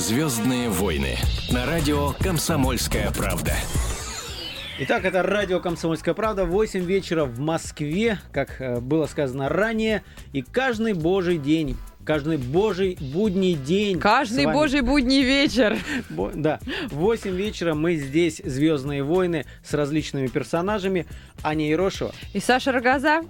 «Звездные 0.00 0.70
войны» 0.70 1.18
на 1.50 1.66
радио 1.66 2.14
«Комсомольская 2.20 3.10
правда». 3.10 3.52
Итак, 4.78 5.04
это 5.04 5.22
радио 5.22 5.60
«Комсомольская 5.60 6.14
правда». 6.14 6.46
8 6.46 6.82
вечера 6.82 7.26
в 7.26 7.38
Москве, 7.38 8.18
как 8.32 8.62
э, 8.62 8.80
было 8.80 9.04
сказано 9.04 9.50
ранее. 9.50 10.02
И 10.32 10.40
каждый 10.40 10.94
божий 10.94 11.36
день 11.36 11.76
каждый 12.04 12.38
божий 12.38 12.96
будний 13.00 13.54
день. 13.54 14.00
Каждый 14.00 14.46
божий 14.46 14.80
будний 14.80 15.22
вечер. 15.22 15.78
Бо, 16.08 16.32
да. 16.34 16.58
В 16.90 16.96
8 16.96 17.30
вечера 17.36 17.74
мы 17.74 17.94
здесь, 17.94 18.42
«Звездные 18.44 19.04
войны», 19.04 19.44
с 19.62 19.74
различными 19.74 20.26
персонажами. 20.26 21.06
Аня 21.42 21.68
Ерошева. 21.68 22.12
И 22.32 22.40
Саша 22.40 22.72
Рогоза. 22.72 23.22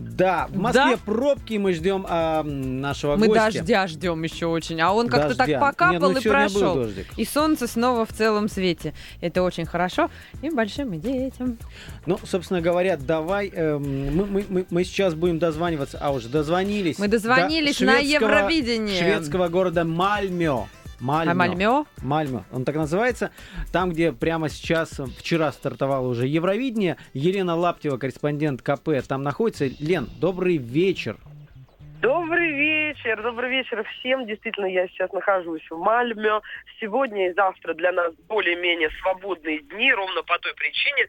Да, 0.00 0.48
в 0.48 0.56
Москве 0.56 0.96
да? 0.96 0.98
пробки, 1.04 1.54
мы 1.58 1.74
ждем 1.74 2.06
а, 2.08 2.42
нашего 2.42 3.16
мы 3.16 3.26
гостя. 3.26 3.44
Мы 3.44 3.52
дождя 3.52 3.86
ждем 3.86 4.22
еще 4.22 4.46
очень, 4.46 4.80
а 4.80 4.92
он 4.92 5.08
как-то 5.08 5.36
так 5.36 5.60
покапал 5.60 6.12
Нет, 6.12 6.14
ну, 6.14 6.18
и 6.18 6.28
прошел. 6.28 6.88
И 7.16 7.24
солнце 7.26 7.66
снова 7.66 8.06
в 8.06 8.12
целом 8.12 8.48
свете. 8.48 8.94
Это 9.20 9.42
очень 9.42 9.66
хорошо. 9.66 10.10
И 10.40 10.48
большим 10.48 10.94
и 10.94 10.98
детям. 10.98 11.58
Ну, 12.06 12.18
собственно 12.24 12.62
говоря, 12.62 12.96
давай, 12.96 13.50
э, 13.52 13.76
мы, 13.76 14.24
мы, 14.24 14.44
мы, 14.48 14.66
мы 14.70 14.84
сейчас 14.84 15.14
будем 15.14 15.38
дозваниваться, 15.38 15.98
а 16.00 16.12
уже 16.12 16.28
дозвонились. 16.28 16.98
Мы 16.98 17.08
дозвонились 17.08 17.78
до 17.78 17.84
на 17.86 17.98
Евровидение. 17.98 18.98
Шведского 18.98 19.48
города 19.48 19.84
Мальмё. 19.84 20.66
Мальмё. 21.00 21.32
А 21.32 21.34
Мальмё? 21.34 21.86
Мальмё. 22.02 22.44
Он 22.52 22.64
так 22.64 22.76
называется. 22.76 23.30
Там, 23.72 23.90
где 23.90 24.12
прямо 24.12 24.48
сейчас, 24.48 25.00
вчера 25.18 25.50
стартовало 25.52 26.08
уже 26.08 26.26
Евровидение. 26.26 26.96
Елена 27.14 27.56
Лаптева, 27.56 27.96
корреспондент 27.96 28.62
КП, 28.62 28.90
там 29.08 29.22
находится. 29.22 29.66
Лен, 29.80 30.08
добрый 30.20 30.56
вечер. 30.58 31.16
Добрый 32.02 32.50
вечер, 32.52 33.22
добрый 33.22 33.50
вечер 33.50 33.84
всем. 33.98 34.26
Действительно, 34.26 34.64
я 34.64 34.88
сейчас 34.88 35.12
нахожусь 35.12 35.62
в 35.70 35.76
Мальме. 35.76 36.40
Сегодня 36.80 37.28
и 37.28 37.34
завтра 37.34 37.74
для 37.74 37.92
нас 37.92 38.14
более-менее 38.26 38.88
свободные 39.02 39.60
дни, 39.60 39.92
ровно 39.92 40.22
по 40.22 40.38
той 40.38 40.54
причине, 40.54 41.08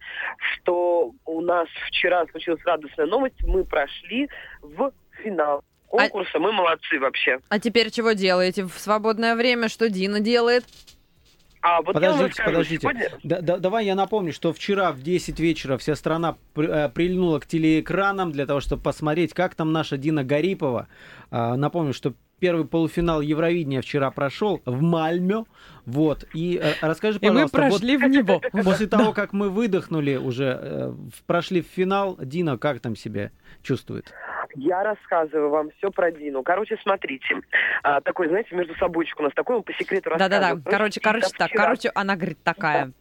что 0.54 1.12
у 1.26 1.42
нас 1.42 1.70
вчера 1.88 2.26
случилась 2.28 2.62
радостная 2.66 3.06
новость. 3.06 3.42
Мы 3.44 3.64
прошли 3.64 4.30
в 4.62 4.92
финал 5.24 5.64
конкурса. 5.92 6.31
А... 6.34 6.39
Мы 6.39 6.52
молодцы 6.52 7.00
вообще. 7.00 7.39
А 7.50 7.59
теперь 7.59 7.92
чего 7.92 8.14
делаете 8.14 8.66
в 8.66 8.73
свободное 8.73 9.36
время? 9.36 9.70
Что 9.70 9.89
Дина 9.89 10.20
делает? 10.20 10.66
А 11.61 11.81
вот 11.84 11.94
подождите, 11.94 12.25
расскажу, 12.25 12.50
подождите. 12.50 12.81
Сегодня... 12.81 13.09
Да, 13.23 13.42
да, 13.42 13.58
давай 13.58 13.86
я 13.86 13.94
напомню, 13.94 14.34
что 14.34 14.52
вчера 14.52 14.92
в 14.92 15.03
10 15.03 15.39
вечера 15.39 15.78
вся 15.78 15.95
страна 15.95 16.38
при, 16.56 16.67
э, 16.67 16.89
прильнула 16.89 17.39
к 17.39 17.45
телеэкранам 17.45 18.31
для 18.31 18.47
того, 18.47 18.62
чтобы 18.62 18.81
посмотреть, 18.81 19.34
как 19.34 19.53
там 19.53 19.72
наша 19.72 19.97
Дина 19.97 20.23
Гарипова. 20.23 20.88
Э, 21.30 21.53
напомню, 21.53 21.94
что 21.94 22.16
первый 22.39 22.66
полуфинал 22.66 23.22
Евровидения 23.22 23.81
вчера 23.81 24.09
прошел 24.12 24.62
в 24.66 24.81
Мальме. 24.81 25.45
Вот. 25.86 26.25
И 26.34 26.59
э, 26.62 26.73
расскажи, 26.81 27.19
пожалуйста. 27.19 27.58
И 27.58 27.62
мы 27.62 27.69
прошли 27.69 27.97
вот, 27.97 28.06
в 28.06 28.09
него. 28.09 28.42
После 28.64 28.88
того, 28.88 29.14
как 29.14 29.31
мы 29.31 29.50
выдохнули 29.50 30.16
уже, 30.16 30.59
э, 30.59 30.94
прошли 31.28 31.62
в 31.62 31.67
финал, 31.67 32.17
Дина 32.19 32.58
как 32.58 32.80
там 32.80 32.95
себя 32.95 33.31
чувствует? 33.62 34.12
Я 34.56 34.84
рассказываю 34.84 35.50
вам 35.50 35.70
все 35.78 35.92
про 35.92 36.12
Дину. 36.12 36.44
Короче, 36.44 36.78
смотрите. 36.84 37.42
А, 37.84 38.02
такой, 38.02 38.28
знаете, 38.28 38.56
между 38.56 38.76
собойчик 38.76 39.20
у 39.20 39.24
нас 39.24 39.34
такой, 39.34 39.58
он 39.58 39.64
по 39.64 39.74
секрету 39.74 40.10
рассказывает. 40.10 40.42
Да-да-да. 40.42 40.72
Короче, 40.72 41.00
короче, 41.00 41.28
так. 41.38 41.52
Короче, 41.52 41.92
она 41.96 42.16
говорит 42.16 42.40
такая. 42.44 42.86
Да. 42.88 42.92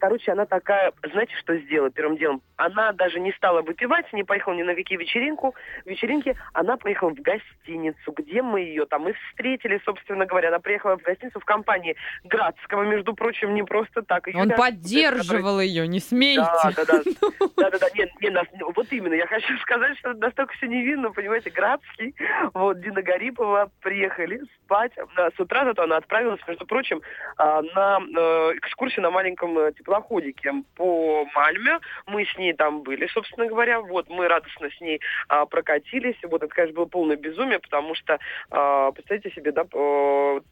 Короче, 0.00 0.32
она 0.32 0.46
такая, 0.46 0.92
знаете, 1.12 1.34
что 1.36 1.56
сделала 1.58 1.90
первым 1.90 2.16
делом? 2.16 2.42
Она 2.56 2.92
даже 2.92 3.20
не 3.20 3.32
стала 3.32 3.60
выпивать, 3.60 4.10
не 4.14 4.24
поехала 4.24 4.54
ни 4.54 4.62
на 4.62 4.74
какие 4.74 4.96
вечеринку, 4.96 5.54
вечеринки. 5.84 6.34
Она 6.54 6.78
поехала 6.78 7.10
в 7.10 7.20
гостиницу, 7.20 8.12
где 8.16 8.40
мы 8.40 8.60
ее 8.60 8.86
там 8.86 9.08
и 9.08 9.12
встретили, 9.12 9.78
собственно 9.84 10.24
говоря. 10.24 10.48
Она 10.48 10.58
приехала 10.58 10.96
в 10.96 11.02
гостиницу 11.02 11.38
в 11.38 11.44
компании 11.44 11.96
Градского, 12.24 12.84
между 12.84 13.14
прочим, 13.14 13.54
не 13.54 13.62
просто 13.62 14.00
так. 14.02 14.26
Он 14.28 14.44
Юля, 14.44 14.56
поддерживал 14.56 15.56
который... 15.56 15.68
ее, 15.68 15.86
не 15.86 16.00
смейте. 16.00 16.40
Да, 16.40 16.72
да, 16.76 16.84
да. 16.86 17.02
Да, 17.60 17.70
да, 17.70 17.78
да. 17.78 17.86
Не, 17.94 18.10
не, 18.22 18.30
нас, 18.30 18.46
вот 18.74 18.86
именно, 18.90 19.12
я 19.12 19.26
хочу 19.26 19.54
сказать, 19.62 19.98
что 19.98 20.14
настолько 20.14 20.54
все 20.54 20.66
невинно, 20.66 21.10
понимаете, 21.10 21.50
Градский, 21.50 22.14
вот, 22.54 22.80
Дина 22.80 23.02
Гарипова 23.02 23.70
приехали 23.82 24.40
спать. 24.56 24.92
С 25.36 25.38
утра 25.38 25.64
зато 25.64 25.82
она 25.82 25.98
отправилась, 25.98 26.40
между 26.48 26.66
прочим, 26.66 27.02
а, 27.36 27.60
на 27.60 27.98
э, 28.00 28.56
экскурсию 28.56 29.02
на 29.02 29.10
маленьком, 29.10 29.58
э, 29.58 29.72
типа, 29.72 29.89
теплоходике 29.90 30.52
по 30.76 31.26
Мальме. 31.34 31.78
Мы 32.06 32.24
с 32.24 32.38
ней 32.38 32.52
там 32.52 32.82
были, 32.82 33.06
собственно 33.08 33.46
говоря. 33.46 33.80
Вот 33.80 34.08
мы 34.08 34.28
радостно 34.28 34.70
с 34.70 34.80
ней 34.80 35.00
а, 35.28 35.46
прокатились. 35.46 36.16
Вот 36.22 36.42
это, 36.42 36.54
конечно, 36.54 36.76
было 36.76 36.86
полное 36.86 37.16
безумие, 37.16 37.58
потому 37.58 37.94
что, 37.94 38.18
а, 38.50 38.92
представьте 38.92 39.30
себе, 39.30 39.52
да, 39.52 39.64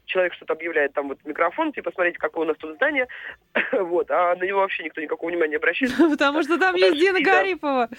человек 0.05 0.33
что-то 0.33 0.53
объявляет 0.53 0.93
там 0.93 1.09
вот 1.09 1.19
микрофон, 1.23 1.71
типа, 1.71 1.91
смотрите, 1.93 2.17
какое 2.19 2.45
у 2.45 2.47
нас 2.47 2.57
тут 2.57 2.75
здание. 2.75 3.07
вот, 3.71 4.11
а 4.11 4.35
на 4.35 4.43
него 4.43 4.59
вообще 4.59 4.83
никто 4.83 5.01
никакого 5.01 5.29
внимания 5.29 5.51
не 5.51 5.55
обращает. 5.55 5.95
Потому 5.97 6.43
что 6.43 6.59
там 6.59 6.75
есть 6.75 6.99
Дина 6.99 7.21
Гарипова 7.21 7.89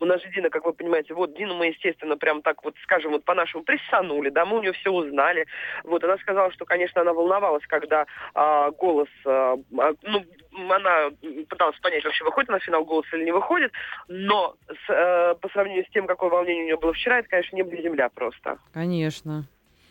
у 0.00 0.04
нас 0.04 0.22
же 0.22 0.30
Дина, 0.30 0.50
как 0.50 0.64
вы 0.64 0.72
понимаете, 0.72 1.14
вот 1.14 1.34
Дину 1.36 1.54
мы, 1.54 1.66
естественно, 1.66 2.16
прям 2.16 2.42
так 2.42 2.62
вот, 2.64 2.74
скажем, 2.82 3.12
вот 3.12 3.24
по-нашему 3.24 3.64
прессанули, 3.64 4.30
да, 4.30 4.44
мы 4.44 4.58
у 4.58 4.60
нее 4.60 4.72
все 4.72 4.90
узнали. 4.90 5.46
Вот, 5.84 6.04
она 6.04 6.16
сказала, 6.18 6.52
что, 6.52 6.64
конечно, 6.64 7.00
она 7.00 7.12
волновалась, 7.12 7.66
когда 7.66 8.06
а, 8.34 8.70
голос, 8.70 9.08
а, 9.26 9.56
а 9.78 9.92
ну, 10.02 10.24
она 10.70 11.10
пыталась 11.48 11.78
понять, 11.80 12.04
вообще 12.04 12.24
выходит 12.24 12.50
на 12.50 12.58
финал 12.58 12.84
голос 12.84 13.06
или 13.12 13.24
не 13.24 13.32
выходит, 13.32 13.72
но 14.08 14.56
с, 14.68 14.92
э, 14.92 15.34
по 15.40 15.48
сравнению 15.50 15.84
с 15.84 15.90
тем, 15.90 16.06
какое 16.06 16.30
волнение 16.30 16.62
у 16.62 16.66
нее 16.66 16.76
было 16.76 16.92
вчера, 16.92 17.18
это, 17.18 17.28
конечно, 17.28 17.56
небо 17.56 17.70
и 17.74 17.82
земля 17.82 18.08
просто. 18.08 18.58
Конечно. 18.72 19.44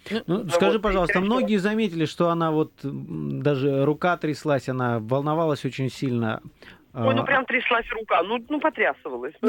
Ну, 0.09 0.43
ну 0.43 0.49
скажи, 0.49 0.73
вот, 0.77 0.81
пожалуйста, 0.81 1.19
многие 1.19 1.57
заметили, 1.57 2.05
что 2.05 2.29
она 2.29 2.51
вот 2.51 2.71
даже 2.81 3.85
рука 3.85 4.17
тряслась, 4.17 4.69
она 4.69 4.99
волновалась 4.99 5.65
очень 5.65 5.89
сильно. 5.89 6.41
Ой, 6.93 7.13
ну 7.13 7.21
а, 7.21 7.25
прям 7.25 7.45
тряслась 7.45 7.89
рука, 7.91 8.23
ну, 8.23 8.43
ну 8.49 8.59
потрясывалась. 8.59 9.33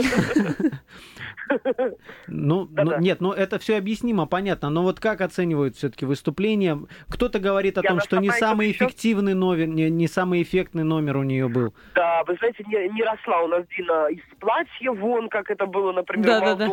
Ну, 2.27 2.69
ну 2.71 2.99
нет, 2.99 3.21
ну 3.21 3.33
это 3.33 3.59
все 3.59 3.79
объяснимо, 3.79 4.27
понятно. 4.27 4.69
Но 4.69 4.83
вот 4.83 5.01
как 5.01 5.23
оценивают 5.23 5.77
все-таки 5.77 6.05
выступление? 6.05 6.79
Кто-то 7.11 7.39
говорит 7.39 7.79
о 7.79 7.83
том, 7.83 8.01
что 8.01 8.19
не 8.19 8.31
самый 8.31 8.71
эффективный 8.71 9.35
номер, 9.35 9.67
не, 9.67 9.89
не 9.89 10.09
самый 10.09 10.43
эффектный 10.43 10.85
номер 10.85 11.17
у 11.17 11.23
нее 11.23 11.49
был. 11.49 11.75
Да, 11.95 12.23
вы 12.27 12.37
знаете, 12.37 12.65
не, 12.67 12.89
не 12.91 13.03
росла 13.03 13.41
у 13.41 13.49
нас 13.49 13.65
Дина 13.77 14.09
из 14.09 14.23
платья 14.39 14.93
вон, 14.93 15.29
как 15.29 15.51
это 15.51 15.67
было, 15.67 15.93
например. 15.93 16.27
Да, 16.27 16.55
да. 16.55 16.69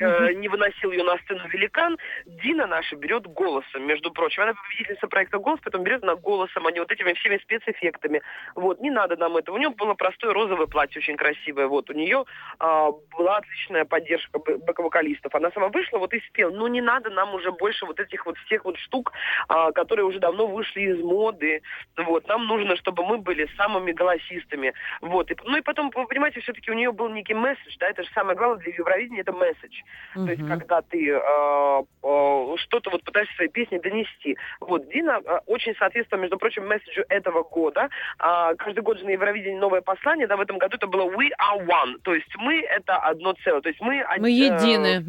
Э, 0.00 0.32
не 0.32 0.48
выносил 0.48 0.90
ее 0.90 1.04
на 1.04 1.18
сцену 1.18 1.46
великан. 1.48 1.98
Дина 2.26 2.66
наша 2.66 2.96
берет 2.96 3.26
голосом, 3.26 3.86
между 3.86 4.10
прочим. 4.10 4.42
Она 4.42 4.54
победительница 4.54 5.06
проекта 5.06 5.38
«Голос», 5.38 5.60
поэтому 5.62 5.84
берет 5.84 6.02
она 6.02 6.16
голосом, 6.16 6.66
а 6.66 6.72
не 6.72 6.80
вот 6.80 6.90
этими 6.90 7.12
всеми 7.14 7.38
спецэффектами. 7.38 8.22
Вот, 8.54 8.80
не 8.80 8.90
надо 8.90 9.16
нам 9.16 9.36
этого. 9.36 9.56
У 9.56 9.58
нее 9.58 9.70
было 9.70 9.94
простое 10.04 10.34
розовое 10.34 10.66
платье, 10.66 10.98
очень 10.98 11.16
красивое. 11.16 11.66
Вот, 11.66 11.88
у 11.88 11.94
нее 11.94 12.24
а, 12.58 12.90
была 13.16 13.38
отличная 13.38 13.86
поддержка 13.86 14.38
бэк-вокалистов. 14.38 15.34
Она 15.34 15.50
сама 15.52 15.68
вышла 15.68 15.98
вот 15.98 16.12
и 16.12 16.20
спела. 16.28 16.50
Ну, 16.50 16.66
не 16.66 16.82
надо 16.82 17.08
нам 17.08 17.34
уже 17.34 17.50
больше 17.52 17.86
вот 17.86 17.98
этих 17.98 18.26
вот 18.26 18.36
всех 18.44 18.66
вот 18.66 18.76
штук, 18.76 19.12
а, 19.48 19.72
которые 19.72 20.04
уже 20.04 20.18
давно 20.18 20.46
вышли 20.46 20.82
из 20.82 21.02
моды. 21.02 21.62
Вот, 21.96 22.28
нам 22.28 22.46
нужно, 22.46 22.76
чтобы 22.76 23.02
мы 23.06 23.16
были 23.16 23.48
самыми 23.56 23.92
голосистами. 23.92 24.74
Вот, 25.00 25.30
и, 25.30 25.36
ну 25.42 25.56
и 25.56 25.62
потом, 25.62 25.90
вы 25.94 26.06
понимаете, 26.06 26.40
все-таки 26.40 26.70
у 26.70 26.74
нее 26.74 26.92
был 26.92 27.08
некий 27.08 27.34
месседж, 27.34 27.74
да, 27.80 27.88
это 27.88 28.02
же 28.02 28.10
самое 28.14 28.36
главное 28.36 28.58
для 28.58 28.74
Евровидения, 28.74 29.22
это 29.22 29.32
месседж. 29.32 29.80
Uh-huh. 30.16 30.26
То 30.26 30.32
есть, 30.32 30.46
когда 30.46 30.82
ты 30.82 30.98
э, 31.08 31.82
э, 32.02 32.56
что-то 32.58 32.90
вот 32.90 33.02
пытаешься 33.04 33.34
своей 33.36 33.50
песней 33.50 33.78
донести. 33.78 34.36
Вот, 34.60 34.86
Дина 34.90 35.22
э, 35.24 35.38
очень 35.46 35.74
соответствовала, 35.76 36.22
между 36.22 36.36
прочим, 36.36 36.68
месседжу 36.68 37.04
этого 37.08 37.42
года. 37.42 37.88
Э, 38.18 38.54
каждый 38.58 38.82
год 38.82 38.98
же 38.98 39.06
на 39.06 39.10
Евровидении 39.10 39.58
новое 39.58 39.80
послание, 39.94 40.26
да, 40.26 40.36
в 40.36 40.40
этом 40.40 40.58
году 40.58 40.76
это 40.76 40.86
было 40.86 41.04
We 41.10 41.30
are 41.38 41.66
one, 41.66 41.98
то 42.02 42.14
есть 42.14 42.28
мы 42.36 42.60
это 42.60 42.96
одно 42.96 43.34
целое, 43.44 43.60
то 43.60 43.68
есть 43.68 43.80
мы... 43.80 44.04
Мы 44.18 44.30
едины. 44.30 45.04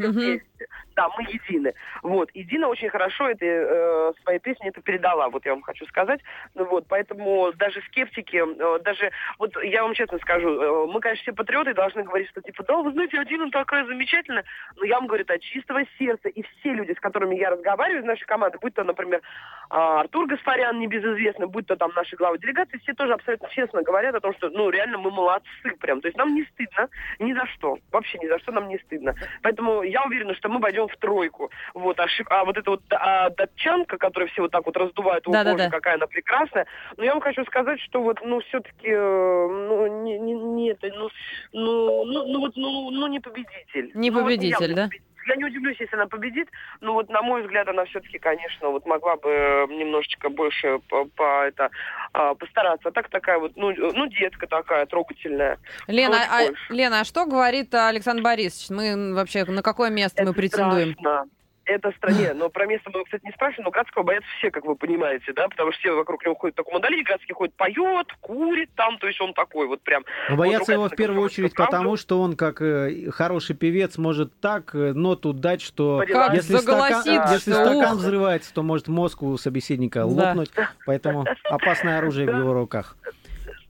Э, 0.54 0.54
да, 0.95 1.09
мы 1.17 1.23
едины. 1.23 1.73
Вот. 2.03 2.29
И 2.31 2.43
Дина 2.43 2.67
очень 2.67 2.89
хорошо 2.89 3.29
это, 3.29 3.45
э, 3.45 4.13
своей 4.23 4.39
песни 4.39 4.69
это 4.69 4.81
передала, 4.81 5.29
вот 5.29 5.46
я 5.46 5.53
вам 5.53 5.61
хочу 5.61 5.85
сказать. 5.85 6.22
Вот, 6.53 6.85
поэтому 6.87 7.52
даже 7.53 7.81
скептики, 7.81 8.37
э, 8.37 8.79
даже, 8.84 9.11
вот 9.40 9.52
я 9.63 9.84
вам 9.84 9.93
честно 9.93 10.17
скажу, 10.19 10.49
э, 10.49 10.87
мы, 10.87 10.99
конечно, 10.99 11.23
все 11.23 11.34
патриоты 11.34 11.73
должны 11.73 12.03
говорить, 12.03 12.29
что 12.29 12.41
типа, 12.41 12.63
да, 12.63 12.78
вы 12.78 12.91
знаете, 12.91 13.23
Дина 13.25 13.49
такая 13.52 13.85
замечательная, 13.85 14.46
но 14.75 14.85
я 14.85 14.96
вам 14.96 15.07
говорю 15.07 15.25
от 15.28 15.41
чистого 15.41 15.81
сердца, 15.97 16.29
и 16.29 16.41
все 16.41 16.73
люди, 16.73 16.93
с 16.93 16.99
которыми 16.99 17.35
я 17.35 17.49
разговариваю 17.49 18.01
из 18.01 18.05
нашей 18.05 18.25
команды, 18.25 18.58
будь 18.61 18.73
то, 18.73 18.84
например, 18.84 19.22
а, 19.69 20.01
Артур 20.01 20.28
Гаспарян, 20.28 20.79
небезызвестный, 20.79 21.47
будь 21.47 21.67
то 21.67 21.75
там 21.75 21.91
наши 21.96 22.16
главы 22.16 22.37
делегации, 22.37 22.78
все 22.79 22.93
тоже 22.93 23.13
абсолютно 23.13 23.49
честно 23.49 23.81
говорят 23.81 24.16
о 24.16 24.19
том, 24.19 24.34
что, 24.35 24.49
ну, 24.49 24.69
реально 24.69 24.97
мы 24.97 25.11
молодцы 25.11 25.72
прям. 25.79 26.01
То 26.01 26.08
есть 26.08 26.17
нам 26.17 26.35
не 26.35 26.43
стыдно 26.43 26.90
ни 27.19 27.34
за 27.34 27.46
что. 27.47 27.78
Вообще 27.91 28.17
ни 28.19 28.28
за 28.28 28.40
что 28.40 28.51
нам 28.51 28.67
не 28.67 28.78
стыдно. 28.79 29.16
Поэтому 29.41 29.84
я 29.84 30.03
уверена, 30.03 30.35
что 30.35 30.45
мы 30.50 30.59
пойдем 30.59 30.88
в 30.88 30.97
тройку. 30.97 31.52
Вот, 31.74 32.00
а, 32.00 32.08
а 32.30 32.46
вот 32.46 32.58
эта 32.58 32.72
вот 32.72 32.82
а, 32.92 33.30
датчанка, 33.30 33.97
которая 33.97 34.30
все 34.30 34.42
вот 34.42 34.52
так 34.52 34.66
вот 34.66 34.78
раздувает, 34.78 35.24
да, 35.28 35.44
да, 35.44 35.56
да. 35.56 35.70
какая 35.70 35.96
она 35.96 36.08
прекрасная. 36.08 36.66
Но 36.97 37.03
я 37.03 37.14
вам 37.14 37.22
хочу 37.22 37.44
сказать, 37.46 37.80
что 37.82 38.02
вот, 38.02 38.20
ну, 38.24 38.40
все-таки, 38.42 38.88
э, 38.88 39.47
ну, 39.47 40.03
не, 40.03 40.20
не, 40.20 40.34
не 40.34 40.70
это, 40.72 40.88
ну, 40.88 41.09
ну, 41.53 42.06
ну, 42.06 42.28
ну, 42.28 42.40
вот, 42.40 42.56
ну, 42.56 42.92
ну, 42.92 43.08
не 43.08 43.20
победитель. 43.20 43.92
Не 43.94 44.12
ну, 44.12 44.22
победитель, 44.22 44.68
вот, 44.68 44.76
да? 44.76 44.90
Я 45.25 45.35
не 45.35 45.45
удивлюсь, 45.45 45.77
если 45.79 45.95
она 45.95 46.07
победит, 46.07 46.49
но 46.81 46.93
вот 46.93 47.09
на 47.09 47.22
мой 47.22 47.41
взгляд 47.43 47.67
она 47.67 47.85
все-таки, 47.85 48.19
конечно, 48.19 48.69
вот 48.69 48.85
могла 48.85 49.16
бы 49.17 49.67
немножечко 49.69 50.29
больше 50.29 50.79
по, 50.89 51.05
по 51.05 51.45
это 51.45 51.69
а, 52.13 52.35
постараться. 52.35 52.89
А 52.89 52.91
так 52.91 53.09
такая 53.09 53.39
вот, 53.39 53.53
ну, 53.55 53.73
ну 53.75 54.07
детка 54.07 54.47
такая 54.47 54.85
трогательная. 54.85 55.59
Лена, 55.87 56.17
а, 56.29 56.41
Лена, 56.69 57.01
а 57.01 57.03
что 57.03 57.25
говорит 57.25 57.73
Александр 57.73 58.23
Борисович? 58.23 58.69
Мы 58.69 59.13
вообще 59.13 59.45
на 59.45 59.61
какое 59.61 59.89
место 59.89 60.22
это 60.22 60.31
мы 60.31 60.35
претендуем? 60.35 60.93
Страшно 60.93 61.29
это 61.66 61.91
стране. 61.97 62.34
Но 62.34 62.50
про 62.50 62.66
место 62.66 62.90
мы, 62.94 63.03
кстати, 63.03 63.26
не 63.26 63.32
спрашивали, 63.32 63.66
но 63.66 63.72
Градского 63.72 64.03
боятся 64.03 64.28
все, 64.38 64.52
как 64.52 64.66
вы 64.66 64.76
понимаете, 64.76 65.34
да, 65.34 65.47
потому 65.47 65.72
что 65.72 65.79
все 65.82 65.91
вокруг 65.94 66.23
него 66.23 66.35
ходят 66.35 66.56
в 66.56 66.58
таком 66.58 66.73
мандалине, 66.73 67.03
Градский 67.03 67.34
ходит, 67.34 67.56
поет, 67.56 68.08
курит 68.22 68.70
там, 68.76 68.97
то 68.97 69.08
есть 69.08 69.20
он 69.22 69.34
такой 69.34 69.67
вот 69.67 69.82
прям... 69.82 70.03
Но 70.29 70.35
боятся 70.35 70.72
вот, 70.72 70.78
его 70.78 70.90
в 70.90 70.96
первую 70.96 71.22
очередь 71.23 71.53
потому, 71.56 71.97
что 71.97 72.22
он, 72.22 72.35
как 72.35 72.62
э, 72.62 73.09
хороший 73.12 73.56
певец, 73.56 73.97
может 73.97 74.32
так 74.40 74.73
э, 74.76 74.94
ноту 74.94 75.34
дать, 75.34 75.62
что 75.62 76.03
как 76.08 76.34
если, 76.34 76.58
стакан, 76.58 77.03
если 77.32 77.52
стакан 77.52 77.97
взрывается, 77.97 78.53
то 78.53 78.64
может 78.64 78.88
мозг 78.88 79.23
у 79.23 79.38
собеседника 79.38 80.00
да. 80.00 80.06
лопнуть, 80.06 80.52
поэтому 80.85 81.26
опасное 81.44 81.97
оружие 81.97 82.32
в 82.32 82.38
его 82.38 82.53
руках. 82.53 82.96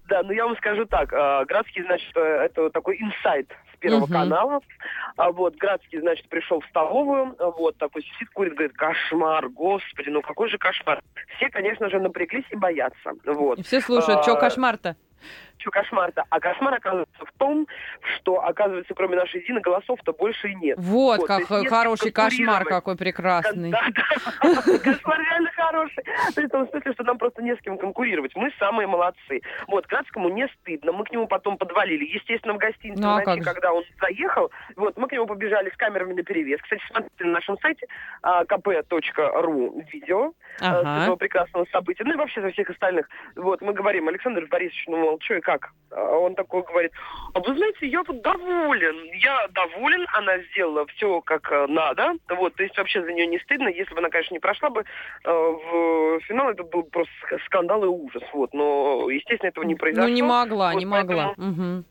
Да, 0.07 0.21
ну 0.23 0.31
я 0.31 0.45
вам 0.45 0.55
скажу 0.57 0.85
так, 0.85 1.11
э, 1.11 1.45
Градский, 1.45 1.83
значит, 1.83 2.11
э, 2.15 2.19
это 2.19 2.69
такой 2.69 2.97
инсайт 3.01 3.47
с 3.73 3.77
Первого 3.79 4.05
uh-huh. 4.05 4.13
канала. 4.13 4.59
А 5.17 5.31
вот 5.31 5.55
Градский, 5.55 5.99
значит, 5.99 6.27
пришел 6.29 6.61
в 6.61 6.65
столовую, 6.67 7.35
вот 7.57 7.77
такой 7.77 8.03
сидит, 8.03 8.29
курит, 8.33 8.53
говорит, 8.53 8.73
кошмар, 8.73 9.49
господи, 9.49 10.09
ну 10.09 10.21
какой 10.21 10.49
же 10.49 10.57
кошмар. 10.57 11.01
Все, 11.37 11.49
конечно 11.49 11.89
же, 11.89 11.99
напряглись 11.99 12.45
и 12.51 12.55
боятся. 12.55 13.13
Вот. 13.25 13.59
И 13.59 13.63
все 13.63 13.81
слушают, 13.81 14.19
а, 14.19 14.23
что 14.23 14.35
кошмар-то? 14.35 14.95
Что 15.65 15.71
кошмар-то? 15.71 16.23
А 16.29 16.39
кошмар 16.39 16.75
оказывается 16.75 17.25
в 17.25 17.31
том, 17.39 17.67
что, 18.17 18.43
оказывается, 18.43 18.93
кроме 18.93 19.15
нашей 19.15 19.43
Дины 19.45 19.61
голосов-то 19.61 20.13
больше 20.13 20.49
и 20.49 20.55
нет. 20.55 20.77
Вот, 20.79 21.21
вот 21.21 21.27
как 21.27 21.47
хороший 21.47 22.11
кошмар 22.11 22.65
какой 22.65 22.95
прекрасный. 22.95 23.71
Да, 23.71 23.87
да, 24.43 24.61
кошмар 24.79 25.19
реально 25.21 25.51
хороший. 25.55 26.03
То 26.35 26.41
есть 26.41 26.49
в 26.49 26.49
том 26.49 26.69
смысле, 26.69 26.93
что 26.93 27.03
нам 27.03 27.17
просто 27.17 27.41
не 27.41 27.55
с 27.55 27.61
кем 27.61 27.79
конкурировать. 27.79 28.35
Мы 28.35 28.51
самые 28.59 28.87
молодцы. 28.87 29.41
Вот, 29.67 29.87
Градскому 29.87 30.29
не 30.29 30.47
стыдно. 30.59 30.91
Мы 30.91 31.03
к 31.03 31.11
нему 31.11 31.27
потом 31.27 31.57
подвалили. 31.57 32.05
Естественно, 32.05 32.53
в 32.53 32.57
гостинице 32.57 33.01
ну, 33.01 33.09
а 33.09 33.23
ночи, 33.23 33.41
когда 33.41 33.73
он 33.73 33.83
заехал, 33.99 34.51
вот, 34.75 34.95
мы 34.97 35.07
к 35.07 35.13
нему 35.13 35.25
побежали 35.25 35.71
с 35.71 35.77
камерами 35.77 36.13
на 36.13 36.23
перевес. 36.23 36.61
Кстати, 36.61 36.83
смотрите 36.91 37.23
на 37.23 37.31
нашем 37.31 37.57
сайте 37.59 37.87
kp.ru 38.23 39.83
видео 39.91 40.33
ага. 40.59 40.99
с 40.99 41.03
этого 41.03 41.15
прекрасного 41.15 41.65
события. 41.71 42.03
Ну 42.03 42.13
и 42.13 42.17
вообще 42.17 42.41
со 42.41 42.51
всех 42.51 42.69
остальных. 42.69 43.09
Вот, 43.35 43.61
мы 43.61 43.73
говорим, 43.73 44.07
Александр 44.09 44.45
Борисович, 44.45 44.85
ну, 44.87 44.97
мол, 44.97 45.19
что 45.21 45.35
и 45.35 45.41
как? 45.41 45.54
А 45.91 46.17
он 46.17 46.35
такой 46.35 46.63
говорит, 46.63 46.91
а 47.33 47.39
вы 47.39 47.55
знаете, 47.55 47.87
я 47.87 48.03
вот 48.03 48.21
доволен. 48.21 48.95
Я 49.19 49.47
доволен, 49.49 50.05
она 50.13 50.39
сделала 50.51 50.85
все 50.87 51.21
как 51.21 51.51
э, 51.51 51.67
надо. 51.67 52.13
Вот, 52.29 52.55
то 52.55 52.63
есть 52.63 52.77
вообще 52.77 53.01
за 53.01 53.13
нее 53.13 53.27
не 53.27 53.39
стыдно. 53.39 53.69
Если 53.69 53.93
бы 53.93 53.99
она, 53.99 54.09
конечно, 54.09 54.33
не 54.33 54.39
прошла 54.39 54.69
бы 54.69 54.81
э, 54.81 55.31
в 55.31 56.19
финал, 56.21 56.49
это 56.49 56.63
был 56.63 56.83
просто 56.83 57.13
скандал 57.45 57.83
и 57.83 57.87
ужас. 57.87 58.23
Вот, 58.33 58.53
но, 58.53 59.09
естественно, 59.09 59.49
этого 59.49 59.63
не 59.63 59.75
произошло. 59.75 60.09
Ну, 60.09 60.13
не 60.13 60.21
могла, 60.21 60.73
вот, 60.73 60.79
не 60.79 60.85
могла. 60.85 61.33
Угу 61.37 61.37
могла 61.37 61.83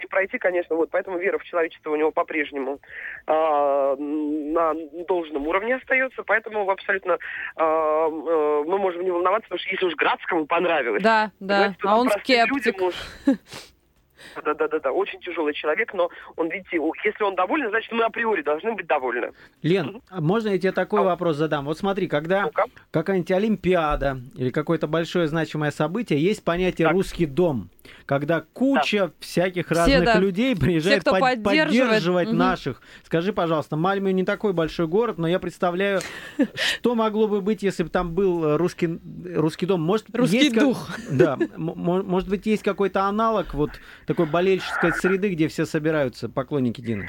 не 0.00 0.06
пройти, 0.06 0.38
конечно, 0.38 0.76
вот 0.76 0.90
поэтому 0.90 1.18
вера 1.18 1.38
в 1.38 1.44
человечество 1.44 1.90
у 1.90 1.96
него 1.96 2.10
по-прежнему 2.10 2.78
э, 3.26 3.96
на 3.98 4.74
должном 5.06 5.46
уровне 5.46 5.76
остается, 5.76 6.22
поэтому 6.22 6.68
абсолютно 6.68 7.12
э, 7.12 7.18
э, 7.56 8.64
мы 8.66 8.78
можем 8.78 9.02
не 9.02 9.10
волноваться, 9.10 9.48
потому 9.48 9.60
что 9.60 9.70
если 9.70 9.86
уж 9.86 9.94
Градскому 9.94 10.46
понравилось, 10.46 11.02
да, 11.02 11.30
да, 11.40 11.74
а 11.82 11.98
он 11.98 12.08
скептик. 12.10 12.80
Людям, 12.80 12.94
да, 14.44 14.54
да, 14.54 14.68
да, 14.68 14.78
да, 14.78 14.92
очень 14.92 15.20
тяжелый 15.20 15.54
человек, 15.54 15.92
но 15.94 16.10
он, 16.36 16.48
видите, 16.48 16.78
если 17.04 17.24
он 17.24 17.34
доволен, 17.34 17.70
значит, 17.70 17.92
мы 17.92 18.04
априори 18.04 18.42
должны 18.42 18.72
быть 18.72 18.86
довольны. 18.86 19.32
Лен, 19.62 19.88
угу. 19.88 20.02
можно 20.20 20.48
я 20.48 20.58
тебе 20.58 20.72
такой 20.72 21.00
а... 21.00 21.04
вопрос 21.04 21.36
задам? 21.36 21.64
Вот 21.66 21.78
смотри, 21.78 22.08
когда 22.08 22.44
ну 22.44 22.50
какая-нибудь 22.90 23.30
Олимпиада 23.30 24.18
или 24.36 24.50
какое-то 24.50 24.86
большое 24.86 25.26
значимое 25.26 25.70
событие, 25.70 26.22
есть 26.22 26.44
понятие 26.44 26.88
так. 26.88 26.94
русский 26.94 27.26
дом 27.26 27.70
когда 28.06 28.44
куча 28.52 29.06
да. 29.06 29.12
всяких 29.20 29.70
разных 29.70 30.02
Все, 30.02 30.04
да. 30.04 30.18
людей 30.18 30.56
приезжает 30.56 31.02
Все, 31.02 31.10
под, 31.10 31.42
поддерживать 31.42 32.28
угу. 32.28 32.36
наших. 32.36 32.82
Скажи, 33.04 33.32
пожалуйста, 33.32 33.76
Мальме 33.76 34.12
не 34.12 34.24
такой 34.24 34.52
большой 34.52 34.86
город, 34.86 35.18
но 35.18 35.26
я 35.26 35.38
представляю, 35.38 36.00
что 36.54 36.94
могло 36.94 37.28
бы 37.28 37.40
быть, 37.40 37.62
если 37.62 37.82
бы 37.84 37.88
там 37.88 38.12
был 38.12 38.44
э, 38.44 38.56
русский, 38.56 38.98
русский 39.34 39.66
дом. 39.66 39.82
Может, 39.82 40.06
русский 40.14 40.38
есть 40.38 40.54
дух. 40.54 40.88
Как, 40.94 41.16
да, 41.16 41.38
может 41.56 42.28
быть, 42.28 42.46
есть 42.46 42.62
какой-то 42.62 43.02
аналог 43.02 43.54
вот 43.54 43.70
такой 44.12 44.26
болельческой 44.26 44.92
среды, 44.92 45.30
где 45.30 45.48
все 45.48 45.64
собираются, 45.64 46.28
поклонники 46.28 46.80
Дины? 46.82 47.08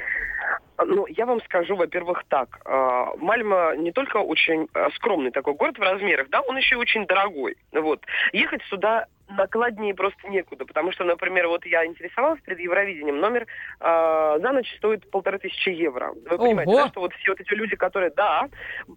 Ну, 0.85 1.05
я 1.07 1.25
вам 1.25 1.41
скажу, 1.43 1.75
во-первых, 1.75 2.23
так. 2.29 2.59
А, 2.65 3.13
Мальма 3.17 3.75
не 3.77 3.91
только 3.91 4.17
очень 4.17 4.67
а, 4.73 4.89
скромный 4.95 5.31
такой 5.31 5.53
город 5.53 5.77
в 5.77 5.81
размерах, 5.81 6.29
да, 6.29 6.41
он 6.41 6.57
еще 6.57 6.75
и 6.75 6.77
очень 6.77 7.05
дорогой. 7.05 7.57
Вот. 7.73 8.01
Ехать 8.31 8.61
сюда 8.69 9.05
накладнее 9.37 9.93
просто 9.93 10.27
некуда, 10.27 10.65
потому 10.65 10.91
что, 10.91 11.03
например, 11.03 11.47
вот 11.47 11.65
я 11.65 11.85
интересовалась 11.85 12.41
перед 12.41 12.59
Евровидением, 12.59 13.19
номер 13.19 13.47
э, 13.79 14.39
за 14.41 14.51
ночь 14.51 14.73
стоит 14.77 15.09
полторы 15.09 15.39
тысячи 15.39 15.69
евро. 15.69 16.13
Вы 16.13 16.35
Ого! 16.35 16.45
понимаете, 16.45 16.71
да, 16.73 16.87
что 16.89 17.01
вот 17.01 17.13
все 17.13 17.31
вот 17.31 17.41
эти 17.41 17.53
люди, 17.53 17.75
которые, 17.75 18.11
да, 18.11 18.49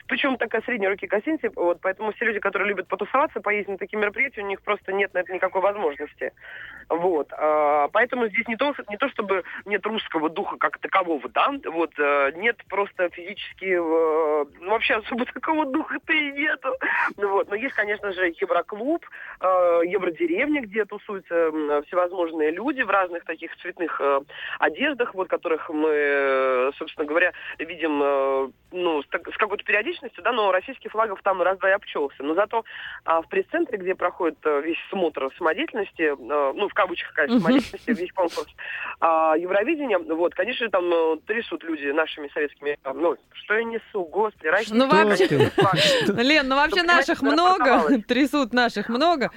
причем 0.06 0.36
такая 0.36 0.62
средняя 0.62 0.90
руки 0.90 1.06
гостиницы, 1.06 1.50
вот, 1.54 1.80
поэтому 1.80 2.12
все 2.12 2.26
люди, 2.26 2.40
которые 2.40 2.68
любят 2.68 2.88
потусоваться, 2.88 3.40
поездить 3.40 3.68
на 3.68 3.78
такие 3.78 3.98
мероприятия, 3.98 4.42
у 4.42 4.46
них 4.46 4.60
просто 4.62 4.92
нет 4.92 5.14
на 5.14 5.18
это 5.18 5.32
никакой 5.32 5.60
возможности. 5.62 6.32
Вот, 6.88 7.32
э, 7.32 7.88
поэтому 7.92 8.28
здесь 8.28 8.46
не 8.46 8.56
то, 8.56 8.74
не 8.88 8.96
то, 8.96 9.08
чтобы 9.08 9.42
нет 9.64 9.84
русского 9.86 10.28
духа 10.28 10.56
как 10.56 10.78
такового, 10.78 11.28
да, 11.28 11.52
вот, 11.64 11.92
э, 11.98 12.32
нет 12.36 12.56
просто 12.68 13.08
физически, 13.10 13.64
э, 13.64 14.44
ну, 14.60 14.70
вообще 14.70 14.94
особо 14.94 15.24
такого 15.34 15.66
духа-то 15.66 16.12
и 16.12 16.32
нету. 16.32 16.76
Вот, 17.16 17.48
но 17.48 17.56
есть, 17.56 17.74
конечно 17.74 18.12
же, 18.12 18.26
Евроклуб, 18.40 19.04
э, 19.40 19.80
Евродиректор, 19.86 20.25
деревне, 20.26 20.60
где 20.60 20.84
тусуются 20.84 21.50
всевозможные 21.86 22.50
люди 22.50 22.82
в 22.82 22.90
разных 22.90 23.24
таких 23.24 23.56
цветных 23.58 24.00
э, 24.00 24.20
одеждах, 24.58 25.14
вот 25.14 25.28
которых 25.28 25.68
мы, 25.70 25.90
э, 25.90 26.70
собственно 26.76 27.06
говоря, 27.06 27.32
видим 27.58 28.00
э, 28.02 28.48
ну, 28.72 29.02
с, 29.02 29.06
с 29.06 29.36
какой-то 29.38 29.64
периодичностью, 29.64 30.22
да, 30.22 30.32
но 30.32 30.52
российских 30.52 30.90
флагов 30.90 31.20
там 31.22 31.40
раз-два 31.42 31.70
и 31.70 31.72
обчелся. 31.72 32.22
Но 32.22 32.34
зато 32.34 32.64
а, 33.04 33.22
в 33.22 33.28
пресс-центре, 33.28 33.78
где 33.78 33.94
проходит 33.94 34.38
а, 34.44 34.60
весь 34.60 34.78
смотр 34.90 35.30
самодеятельности, 35.38 36.12
а, 36.12 36.52
ну, 36.52 36.68
в 36.68 36.74
кавычках, 36.74 37.12
конечно, 37.14 37.40
самодеятельности, 37.40 37.90
весь 37.90 38.12
конкурс 38.12 38.48
а, 39.00 39.34
Евровидения, 39.36 39.98
вот, 39.98 40.34
конечно, 40.34 40.68
там 40.68 40.84
а, 40.92 41.16
трясут 41.26 41.64
люди 41.64 41.86
нашими 41.86 42.28
советскими, 42.28 42.78
а, 42.82 42.92
ну, 42.92 43.16
что 43.32 43.54
я 43.54 43.64
несу, 43.64 44.04
господи, 44.04 44.46
раньше... 44.48 44.74
Ну, 44.74 44.88
вообще, 44.88 45.26
Лен, 45.26 46.48
ну, 46.48 46.56
вообще 46.56 46.82
наших 46.82 47.22
много, 47.22 48.00
трясут 48.06 48.52
наших 48.52 48.88
много. 48.88 49.30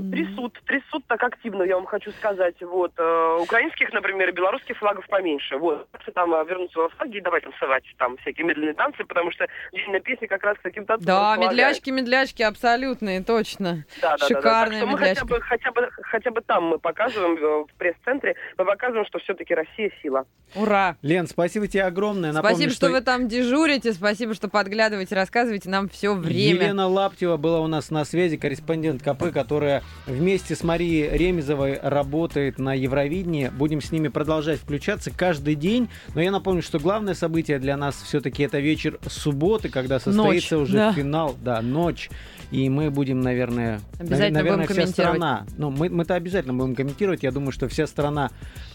Трясут, 0.00 0.60
трясут 0.66 1.06
так 1.06 1.22
активно, 1.22 1.62
я 1.62 1.76
вам 1.76 1.86
хочу 1.86 2.10
сказать, 2.12 2.60
вот, 2.62 2.92
украинских, 3.40 3.92
например, 3.92 4.32
белорусских 4.32 4.76
флагов 4.78 5.06
поменьше, 5.08 5.56
вот, 5.56 5.88
там 6.14 6.30
вернуться 6.46 6.78
во 6.78 6.88
флаги 6.90 7.18
и 7.18 7.20
давай 7.20 7.40
танцевать, 7.40 7.84
там 7.98 8.16
всякие 8.18 8.46
медленные 8.46 8.74
танцы, 8.74 9.04
потому 9.04 9.30
что 9.32 9.46
на 9.88 10.00
песни 10.00 10.26
как 10.26 10.42
раз 10.42 10.56
таким 10.62 10.84
танцам 10.84 11.06
Да, 11.06 11.36
медлячки, 11.36 11.90
медлячки 11.90 12.42
абсолютные, 12.42 13.22
точно. 13.22 13.84
Да, 14.00 14.16
да, 14.16 14.26
Шикарные 14.26 14.80
да, 14.80 14.86
да. 14.86 14.92
мы 14.92 14.98
хотя 14.98 15.24
бы, 15.24 15.40
хотя, 15.40 15.72
бы, 15.72 15.88
хотя 15.90 16.30
бы 16.30 16.40
там 16.40 16.64
мы 16.64 16.78
показываем 16.78 17.36
э, 17.36 17.64
в 17.64 17.74
пресс-центре, 17.78 18.34
мы 18.56 18.64
показываем, 18.64 19.06
что 19.06 19.18
все-таки 19.18 19.54
Россия 19.54 19.90
сила. 20.02 20.24
Ура! 20.54 20.96
Лен, 21.02 21.26
спасибо 21.26 21.66
тебе 21.68 21.84
огромное. 21.84 22.32
Напомню, 22.32 22.56
спасибо, 22.56 22.72
что... 22.72 22.86
что 22.86 22.94
вы 22.94 23.00
там 23.02 23.28
дежурите, 23.28 23.92
спасибо, 23.92 24.34
что 24.34 24.48
подглядываете, 24.48 25.14
рассказываете 25.14 25.68
нам 25.68 25.88
все 25.88 26.14
время. 26.14 26.64
Елена 26.64 26.86
Лаптева 26.86 27.36
была 27.36 27.60
у 27.60 27.66
нас 27.66 27.90
на 27.90 28.04
связи, 28.04 28.36
корреспондент 28.36 29.02
КП, 29.02 29.32
которая 29.32 29.77
вместе 30.06 30.54
с 30.54 30.62
Марией 30.62 31.16
Ремезовой 31.16 31.78
работает 31.82 32.58
на 32.58 32.74
Евровидении. 32.74 33.48
Будем 33.48 33.80
с 33.80 33.90
ними 33.90 34.08
продолжать 34.08 34.60
включаться 34.60 35.10
каждый 35.10 35.54
день. 35.54 35.88
Но 36.14 36.20
я 36.20 36.30
напомню, 36.30 36.62
что 36.62 36.78
главное 36.78 37.14
событие 37.14 37.58
для 37.58 37.76
нас 37.76 37.96
все-таки 38.02 38.28
все-таки 38.28 38.42
это 38.42 38.58
вечер 38.58 38.98
субботы, 39.08 39.68
когда 39.68 39.98
состоится 39.98 40.56
ночь, 40.56 40.68
уже 40.68 40.76
да. 40.76 40.92
финал, 40.92 41.36
да, 41.42 41.62
ночь. 41.62 42.10
И 42.50 42.70
мы 42.70 42.90
будем, 42.90 43.20
наверное, 43.20 43.80
обязательно 43.98 44.38
наверное, 44.38 44.66
будем 44.66 44.82
вся 44.82 44.86
страна. 44.86 45.46
Ну, 45.58 45.70
мы, 45.70 45.90
мы-то 45.90 46.14
обязательно 46.14 46.54
будем 46.54 46.74
комментировать. 46.74 47.22
Я 47.22 47.30
думаю, 47.30 47.52
что 47.52 47.68
вся 47.68 47.86
страна 47.86 48.30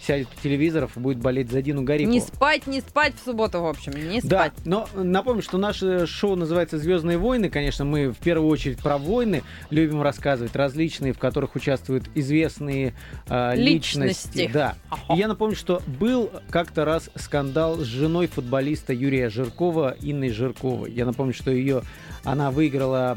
сядет 0.06 0.28
у 0.38 0.44
телевизоров 0.44 0.96
и 0.96 1.00
будет 1.00 1.18
болеть 1.18 1.50
за 1.50 1.62
Дину 1.62 1.82
Гарипову. 1.82 2.14
Не 2.14 2.22
спать, 2.22 2.68
не 2.68 2.82
спать 2.82 3.16
в 3.16 3.26
субботу, 3.26 3.62
в 3.62 3.66
общем, 3.66 3.94
не 3.94 4.20
спать. 4.20 4.54
Да, 4.58 4.62
но 4.66 4.88
напомню, 4.94 5.42
что 5.42 5.58
наше 5.58 6.06
шоу 6.06 6.36
называется 6.36 6.78
«Звездные 6.78 7.18
войны». 7.18 7.50
Конечно, 7.50 7.84
мы 7.86 8.12
в 8.12 8.18
первую 8.18 8.50
очередь 8.50 8.78
про 8.78 8.98
войны 8.98 9.44
любим 9.72 10.02
рассказывать, 10.02 10.56
различные, 10.56 11.14
в 11.14 11.20
которых 11.20 11.56
участвуют 11.56 12.06
известные 12.14 12.94
э, 13.28 13.56
личности. 13.56 14.38
личности. 14.38 14.52
Да. 14.54 14.76
И 15.10 15.18
я 15.18 15.28
напомню, 15.28 15.56
что 15.56 15.82
был 16.00 16.30
как-то 16.50 16.86
раз 16.86 17.10
скандал 17.16 17.78
с 17.78 17.86
женой 17.86 18.28
футболиста 18.28 18.94
Юрия 18.94 19.30
Жиркова, 19.30 19.96
Инной 20.00 20.30
Жирковой. 20.30 20.92
Я 20.92 21.06
напомню, 21.06 21.34
что 21.34 21.50
ее 21.50 21.82
она 22.24 22.52
выиграла 22.52 23.16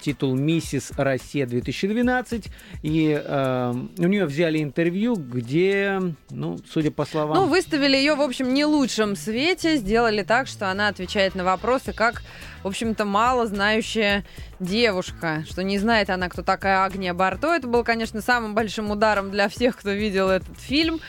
титул 0.00 0.34
«Миссис 0.34 0.92
Россия 0.96 1.46
2012», 1.46 2.48
и 2.82 3.22
э, 3.22 3.74
у 3.98 4.06
нее 4.06 4.26
взяли 4.26 4.62
интервью, 4.62 5.16
где, 5.16 6.00
ну, 6.30 6.58
судя 6.70 6.90
по 6.90 7.04
словам... 7.04 7.36
Ну, 7.36 7.46
выставили 7.46 7.96
ее, 7.96 8.14
в 8.14 8.20
общем, 8.20 8.52
не 8.54 8.64
лучшем 8.64 9.16
свете, 9.16 9.76
сделали 9.76 10.22
так, 10.22 10.46
что 10.46 10.70
она 10.70 10.88
отвечает 10.88 11.34
на 11.34 11.44
вопросы, 11.44 11.92
как 11.92 12.22
в 12.62 12.66
общем-то, 12.66 13.04
мало 13.04 13.46
знающая 13.46 14.24
девушка, 14.60 15.44
что 15.48 15.62
не 15.62 15.78
знает 15.78 16.10
она, 16.10 16.28
кто 16.28 16.42
такая 16.42 16.84
Агния 16.84 17.14
Барто. 17.14 17.54
Это 17.54 17.66
был, 17.66 17.84
конечно, 17.84 18.20
самым 18.20 18.54
большим 18.54 18.90
ударом 18.90 19.30
для 19.30 19.48
всех, 19.48 19.76
кто 19.76 19.90
видел 19.90 20.28
этот 20.28 20.58
фильм, 20.58 21.00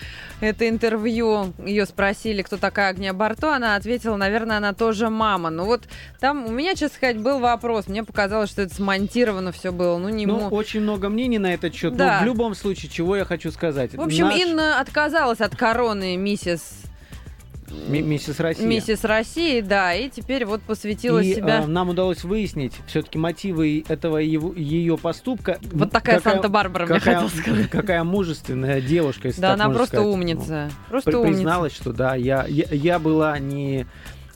это 0.42 0.70
интервью. 0.70 1.54
Ее 1.66 1.86
спросили, 1.86 2.42
кто 2.42 2.58
такая 2.58 2.90
Агния 2.90 3.14
Барто. 3.14 3.56
Она 3.56 3.76
ответила, 3.76 4.16
наверное, 4.16 4.58
она 4.58 4.74
тоже 4.74 5.10
мама. 5.10 5.50
Ну 5.50 5.66
вот 5.66 5.84
там 6.20 6.46
у 6.46 6.50
меня, 6.52 6.72
честно 6.72 6.96
сказать, 6.96 7.20
был 7.20 7.40
вопрос. 7.40 7.88
Мне 7.88 8.04
показалось, 8.04 8.50
что 8.50 8.62
это 8.62 8.74
смонтировано 8.74 9.52
все 9.52 9.72
было. 9.72 9.98
Ну, 9.98 10.10
не 10.10 10.26
ну, 10.26 10.40
мо... 10.40 10.48
очень 10.50 10.82
много 10.82 11.10
мнений 11.10 11.40
на 11.40 11.54
этот 11.54 11.74
счет. 11.74 11.96
Да. 11.96 12.18
Но 12.20 12.24
в 12.24 12.26
любом 12.26 12.56
случае, 12.56 12.92
чего 12.92 13.16
я 13.16 13.26
хочу 13.26 13.52
сказать. 13.52 13.96
В 13.96 14.02
общем, 14.02 14.26
Наш... 14.26 14.40
Инна 14.40 14.80
отказалась 14.80 15.42
от 15.42 15.56
короны 15.56 16.16
миссис 16.18 16.89
Миссис 17.72 18.40
Россия. 18.40 18.68
Миссис 18.68 19.04
Россия, 19.04 19.62
да, 19.62 19.94
и 19.94 20.10
теперь 20.10 20.46
вот 20.46 20.62
посвятила 20.62 21.20
и, 21.20 21.36
себя. 21.36 21.62
Э, 21.62 21.68
нам 21.68 21.90
удалось 21.90 22.24
выяснить 22.24 22.74
все-таки 22.88 23.18
мотивы 23.18 23.84
этого 23.88 24.18
его, 24.18 24.54
ее 24.54 24.98
поступка. 24.98 25.60
Вот 25.72 25.92
такая 25.92 26.20
Санта-Барбара, 26.20 26.86
мне 26.86 27.00
хотел 27.00 27.30
сказать. 27.30 27.70
Какая 27.70 28.04
мужественная 28.04 28.82
девушка, 28.82 29.28
если 29.28 29.42
Да, 29.42 29.54
она 29.54 29.70
просто 29.70 29.98
сказать. 29.98 30.08
умница. 30.08 30.70
Ну, 30.70 30.90
просто 30.90 31.22
призналась, 31.22 31.74
умница. 31.74 31.82
что 31.82 31.94
да, 31.94 32.16
я, 32.16 32.46
я, 32.48 32.66
я 32.72 33.00
была 33.00 33.38
не 33.40 33.86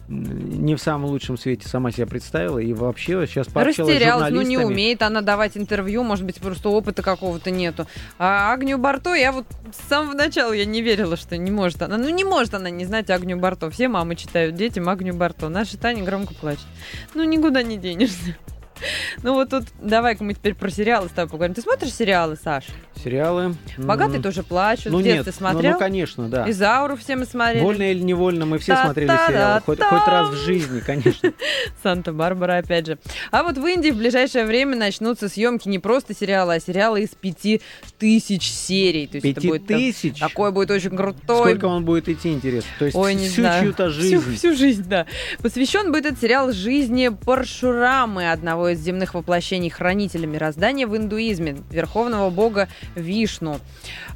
не 0.08 0.76
в 0.76 0.82
самом 0.82 1.06
лучшем 1.06 1.38
свете 1.38 1.68
сама 1.68 1.92
себя 1.92 2.06
представила 2.06 2.60
и 2.60 2.74
вообще 2.74 3.26
сейчас 3.26 3.48
пообщалась 3.48 3.94
Растерялась, 3.94 4.32
ну 4.34 4.42
не 4.42 4.58
умеет 4.58 5.02
она 5.02 5.22
давать 5.22 5.58
интервью, 5.58 6.04
может 6.04 6.26
быть, 6.26 6.40
просто 6.40 6.70
опыта 6.70 7.02
какого-то 7.02 7.52
нету. 7.52 7.88
А 8.20 8.52
Агню 8.54 8.78
Барто, 8.78 9.14
я 9.14 9.32
вот 9.32 9.46
с 9.72 9.90
самого 9.90 10.14
начала 10.14 10.52
я 10.54 10.66
не 10.66 10.82
верила, 10.82 11.16
что 11.16 11.38
не 11.38 11.52
может 11.52 11.82
она. 11.82 11.98
Ну, 11.98 12.10
не 12.10 12.24
может 12.24 12.54
она 12.54 12.70
не 12.70 12.86
знать 12.86 13.10
Агню 13.10 13.38
Барто. 13.38 13.70
Все 13.70 13.88
мамы 13.88 14.16
читают 14.16 14.56
детям 14.56 14.90
Агню 14.90 15.14
Барто. 15.14 15.50
Наша 15.50 15.78
Таня 15.78 16.04
громко 16.04 16.34
плачет. 16.34 16.66
Ну, 17.14 17.24
никуда 17.24 17.64
не 17.64 17.78
денешься. 17.78 18.38
Ну 19.22 19.34
вот 19.34 19.50
тут 19.50 19.66
давай-ка 19.82 20.24
мы 20.24 20.34
теперь 20.34 20.56
про 20.56 20.70
сериалы 20.70 21.08
с 21.08 21.12
тобой 21.12 21.30
поговорим. 21.30 21.56
Ты 21.56 21.62
смотришь 21.62 21.94
сериалы, 21.94 22.38
Саш? 22.42 22.66
Сериалы. 23.04 23.56
Богатые 23.78 24.22
тоже 24.22 24.44
плачут. 24.44 24.92
Ну, 24.92 25.00
нет, 25.00 25.28
смотрел? 25.34 25.72
Ну, 25.72 25.78
ну, 25.78 25.80
конечно, 25.80 26.30
да. 26.30 26.50
Изауру 26.50 26.96
все 26.96 27.16
мы 27.16 27.26
смотрели. 27.26 27.64
Вольно 27.64 27.92
или 27.92 28.00
невольно 28.00 28.46
мы 28.46 28.60
все 28.60 28.76
смотрели 28.76 29.10
сериалы. 29.28 29.62
Хоть, 29.66 29.80
раз 29.80 30.30
в 30.30 30.46
жизни, 30.46 30.80
конечно. 30.80 31.34
Санта-Барбара, 31.84 32.58
опять 32.58 32.88
же. 32.88 32.98
А 33.32 33.44
вот 33.44 33.58
в 33.58 33.66
Индии 33.66 33.90
в 33.90 33.98
ближайшее 33.98 34.46
время 34.46 34.76
начнутся 34.76 35.30
съемки 35.30 35.68
не 35.68 35.80
просто 35.80 36.14
сериала, 36.16 36.54
а 36.54 36.60
сериала 36.60 36.98
из 36.98 37.10
пяти 37.10 37.62
тысяч 37.98 38.50
серий. 38.52 39.08
То 39.08 39.18
есть 39.18 39.36
пяти 39.36 39.48
будет 39.48 39.68
тысяч? 39.68 40.20
Там, 40.20 40.30
такой 40.30 40.52
будет 40.52 40.72
очень 40.72 40.96
крутой. 40.96 41.52
Сколько 41.52 41.66
он 41.66 41.86
будет 41.86 42.10
идти, 42.10 42.32
интересно? 42.32 42.70
То 42.80 42.86
есть 42.86 42.98
Ой, 42.98 43.16
не 43.16 43.28
всю 43.28 43.44
чью-то 43.60 43.90
жизнь? 43.90 44.20
Всю, 44.20 44.36
всю 44.36 44.56
жизнь, 44.56 44.84
да. 44.88 45.06
Посвящен 45.42 45.92
будет 45.92 46.06
этот 46.06 46.22
сериал 46.22 46.52
жизни 46.52 47.10
Паршурамы, 47.10 48.32
одного 48.32 48.73
из 48.74 48.82
земных 48.82 49.14
воплощений 49.14 49.70
хранителя 49.70 50.28
мироздания 50.28 50.86
в 50.86 50.96
индуизме, 50.98 51.58
верховного 51.72 52.30
бога 52.30 52.68
Вишну. 52.96 53.60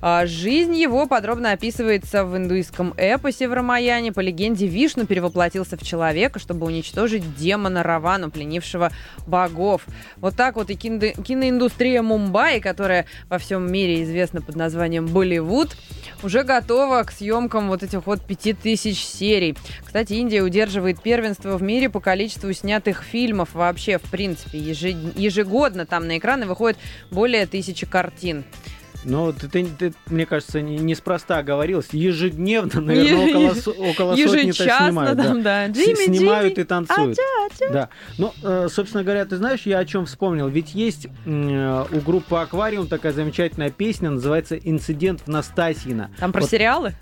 А, 0.02 0.26
жизнь 0.26 0.76
его 0.76 1.08
подробно 1.08 1.52
описывается 1.52 2.26
в 2.26 2.36
индуистском 2.36 2.94
эпосе 2.98 3.48
в 3.48 3.54
Рамаяне. 3.54 4.12
По 4.12 4.20
легенде, 4.20 4.68
Вишну 4.68 5.06
перевоплотился 5.06 5.78
в 5.78 5.84
человека, 5.84 6.40
чтобы 6.40 6.66
уничтожить 6.68 7.36
демона 7.36 7.84
Равану, 7.84 8.30
пленившего 8.30 8.92
богов. 9.26 9.86
Вот 10.18 10.36
так 10.36 10.56
вот 10.56 10.70
и 10.70 10.76
киноиндустрия 10.76 12.02
Мумбаи, 12.02 12.60
которая 12.60 13.06
во 13.30 13.38
всем 13.38 13.72
мире 13.72 14.04
известна 14.04 14.42
под 14.42 14.56
названием 14.56 15.08
Болливуд, 15.08 15.76
уже 16.24 16.44
готова 16.44 17.04
к 17.04 17.12
съемкам 17.12 17.68
вот 17.68 17.84
этих 17.84 18.06
вот 18.06 18.22
пяти 18.22 18.54
тысяч 18.54 19.04
серий. 19.04 19.56
Кстати, 19.86 20.14
Индия 20.14 20.42
удерживает 20.42 21.02
первенство 21.02 21.58
в 21.58 21.64
мире 21.64 21.90
по 21.90 22.00
количеству 22.00 22.52
снятых 22.54 23.04
фильмов 23.04 23.50
вообще, 23.54 23.98
в 23.98 24.04
принципе. 24.04 24.37
Ежегодно 24.52 25.86
там 25.86 26.08
на 26.08 26.18
экраны 26.18 26.46
выходит 26.46 26.78
более 27.12 27.46
тысячи 27.46 27.86
картин. 27.86 28.46
Ну, 29.04 29.32
ты, 29.32 29.48
ты, 29.48 29.66
ты, 29.66 29.94
мне 30.08 30.26
кажется, 30.26 30.60
неспроста 30.62 31.42
говорилось. 31.44 31.88
Ежедневно, 31.92 32.82
наверное, 32.82 33.52
около, 33.54 33.90
около 33.90 34.16
сотни-то 34.16 34.54
снимают. 34.54 35.18
Там, 35.18 35.44
да. 35.44 35.68
Да. 35.68 35.74
Джимми, 35.74 36.06
снимают 36.06 36.54
Джимми. 36.54 36.64
и 36.64 36.68
танцуют. 36.68 37.18
Ача, 37.18 37.46
ача. 37.46 37.74
Да. 37.74 37.90
Ну, 38.18 38.34
э, 38.44 38.68
собственно 38.70 39.04
говоря, 39.04 39.26
ты 39.26 39.38
знаешь, 39.38 39.62
я 39.62 39.80
о 39.80 39.86
чем 39.86 40.06
вспомнил? 40.06 40.48
Ведь 40.50 40.74
есть 40.74 41.08
э, 41.26 41.86
у 41.92 42.00
группы 42.02 42.36
Аквариум 42.36 42.88
такая 42.88 43.14
замечательная 43.14 43.70
песня, 43.70 44.10
называется 44.10 44.58
«Инцидент 44.58 45.22
в 45.22 45.28
Настасьино». 45.28 46.12
Там 46.20 46.34
про 46.34 46.42
вот. 46.42 46.50
сериалы? 46.50 46.94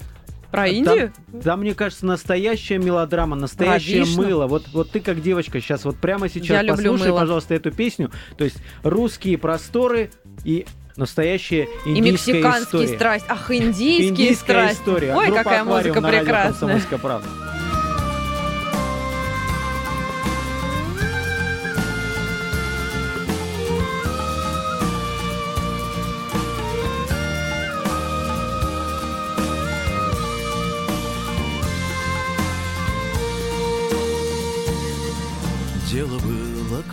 Про 0.55 0.67
Индию? 0.67 1.12
Там, 1.31 1.41
там, 1.41 1.59
мне 1.62 1.74
кажется, 1.74 2.05
настоящая 2.05 2.77
мелодрама, 2.77 3.35
настоящее 3.35 4.05
мыло. 4.15 4.47
Вот, 4.47 4.67
вот 4.71 4.89
ты 4.89 5.00
как 5.00 5.21
девочка 5.21 5.59
сейчас, 5.59 5.83
вот 5.85 5.97
прямо 5.97 6.29
сейчас 6.29 6.63
Я 6.63 6.71
послушай, 6.74 7.12
пожалуйста, 7.12 7.53
эту 7.53 7.71
песню. 7.71 8.12
То 8.38 8.45
есть 8.45 8.57
русские 8.83 9.38
просторы 9.38 10.12
и 10.43 10.65
настоящая 10.95 11.67
индийская 11.85 11.97
И 11.97 12.12
мексиканские 12.12 12.83
история. 12.83 12.95
страсть. 12.95 13.25
Ах, 13.27 13.51
индийские 13.51 14.09
индийская 14.09 14.53
страсть. 14.53 14.79
история. 14.79 15.13
Ой, 15.15 15.25
Группа 15.27 15.43
какая 15.43 15.63
музыка 15.63 16.01
прекрасная. 16.01 16.81
Правда. 17.01 17.27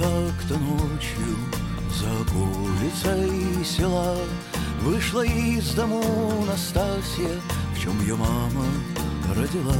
Как-то 0.02 0.58
ночью 0.58 1.36
за 1.94 2.10
улицей 2.36 3.64
села 3.64 4.16
Вышла 4.82 5.24
из 5.24 5.74
дому 5.74 6.44
Настасья, 6.44 7.40
в 7.74 7.80
чем 7.80 8.00
ее 8.00 8.16
мама 8.16 8.64
родила. 9.36 9.76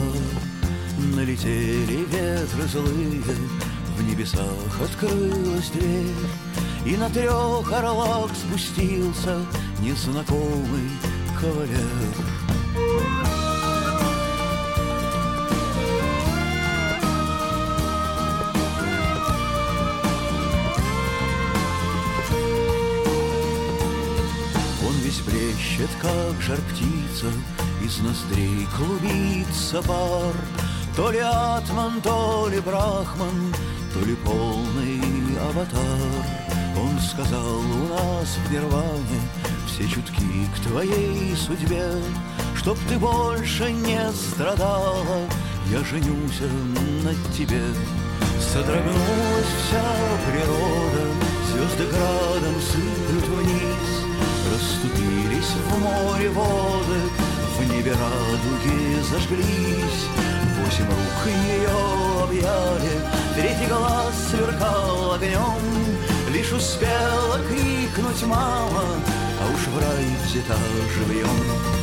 Налетели 1.17 2.05
ветры 2.05 2.69
злые, 2.69 3.21
в 3.99 4.03
небесах 4.09 4.81
открылась 4.81 5.71
дверь, 5.71 6.15
И 6.87 6.97
на 6.97 7.11
трех 7.11 7.73
орлах 7.73 8.31
спустился 8.37 9.41
незнакомый 9.81 10.89
кавалер. 11.41 12.42
Плещет, 25.83 25.97
как 26.01 26.41
жар 26.41 26.59
птица, 26.71 27.27
из 27.85 27.99
ноздрей 27.99 28.69
клубится 28.77 29.83
пар. 29.83 30.33
То 30.95 31.11
ли 31.11 31.19
атман, 31.19 32.01
то 32.03 32.49
ли 32.49 32.61
брахман, 32.61 33.53
то 33.93 34.01
ли 34.07 34.15
полный 34.15 35.01
аватар. 35.41 35.81
Он 36.77 37.01
сказал 37.01 37.59
у 37.59 37.89
нас 37.89 38.39
в 38.47 38.53
Нирване 38.53 39.21
все 39.67 39.89
чутки 39.89 40.47
к 40.55 40.69
твоей 40.69 41.35
судьбе, 41.37 41.91
Чтоб 42.55 42.79
ты 42.89 42.97
больше 42.97 43.73
не 43.73 44.01
страдала, 44.13 45.27
я 45.69 45.83
женюсь 45.83 46.43
на 47.03 47.13
тебе. 47.37 47.63
Содрогнулась 48.53 49.53
вся 49.67 49.83
природа, 50.31 51.05
звезды 51.51 51.87
градом 51.87 52.55
сыплют 52.61 53.27
вниз, 53.27 54.03
Расступились 55.43 55.55
в 55.65 55.79
море 55.79 56.31
воды, 56.31 57.01
в 57.59 57.73
небе 57.73 57.93
радуги 57.93 59.03
зажглись. 59.11 60.07
Восемь 60.59 60.87
рук 60.87 61.27
ее 61.27 62.23
объяли, 62.23 63.01
третий 63.35 63.67
глаз 63.67 64.15
сверкал 64.31 65.15
огнем. 65.15 65.59
Лишь 66.33 66.53
успела 66.53 67.41
крикнуть 67.49 68.23
мама, 68.25 68.85
а 69.41 69.53
уж 69.53 69.67
в 69.67 69.79
рай 69.79 70.07
взята 70.25 70.57
живьем. 70.95 71.82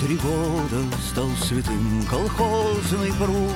Три 0.00 0.16
года, 0.16 0.84
Стал 1.10 1.28
святым 1.42 2.02
колхозный 2.08 3.12
пруд. 3.12 3.52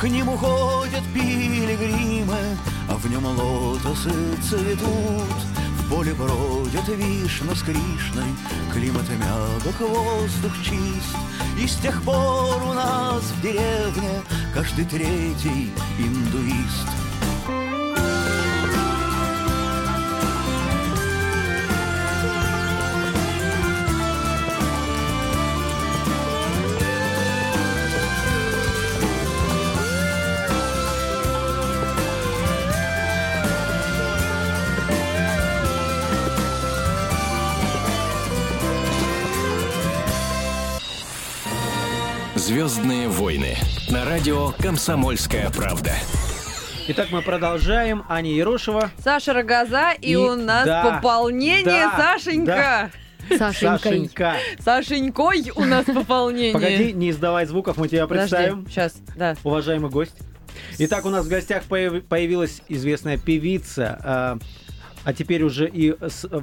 К 0.00 0.08
нему 0.08 0.36
ходят 0.36 1.02
пилигримы, 1.14 2.58
А 2.88 2.94
в 2.94 3.10
нем 3.10 3.24
лотосы 3.26 4.12
цветут. 4.42 5.36
В 5.78 5.88
поле 5.88 6.12
бродят 6.14 6.88
вишна 6.88 7.54
с 7.54 7.62
Кришной, 7.62 8.30
Климат 8.72 9.08
мягок, 9.08 9.80
воздух 9.80 10.52
чист. 10.62 11.16
И 11.58 11.66
с 11.66 11.76
тех 11.76 12.02
пор 12.02 12.62
у 12.62 12.72
нас 12.74 13.22
в 13.22 13.40
деревне 13.40 14.20
Каждый 14.52 14.84
третий 14.84 15.72
индуист— 15.98 16.88
«Звездные 42.66 43.06
войны» 43.06 43.56
на 43.90 44.04
радио 44.04 44.50
«Комсомольская 44.58 45.50
правда». 45.50 45.92
Итак, 46.88 47.12
мы 47.12 47.22
продолжаем. 47.22 48.02
Аня 48.08 48.32
Ерошева. 48.32 48.90
Саша 48.98 49.32
Рогоза. 49.32 49.92
И, 49.92 50.10
и 50.10 50.16
у 50.16 50.34
нас 50.34 50.66
да, 50.66 50.82
пополнение, 50.82 51.64
да, 51.64 51.94
Сашенька. 51.96 52.90
Да. 53.28 53.36
Сашенькой. 53.38 53.78
Сашенька. 53.78 54.34
Сашенькой 54.58 55.52
у 55.54 55.64
нас 55.64 55.84
пополнение. 55.84 56.54
Погоди, 56.54 56.92
не 56.92 57.10
издавай 57.10 57.46
звуков, 57.46 57.76
мы 57.76 57.86
тебя 57.86 58.08
представим. 58.08 58.64
Подожди, 58.64 58.72
сейчас, 58.72 58.96
да. 59.14 59.36
Уважаемый 59.44 59.88
гость. 59.88 60.16
Итак, 60.78 61.06
у 61.06 61.10
нас 61.10 61.24
в 61.24 61.28
гостях 61.28 61.62
появилась 61.66 62.62
известная 62.68 63.16
певица, 63.16 64.00
а, 64.02 64.38
а 65.04 65.14
теперь 65.14 65.44
уже 65.44 65.68
и 65.68 65.94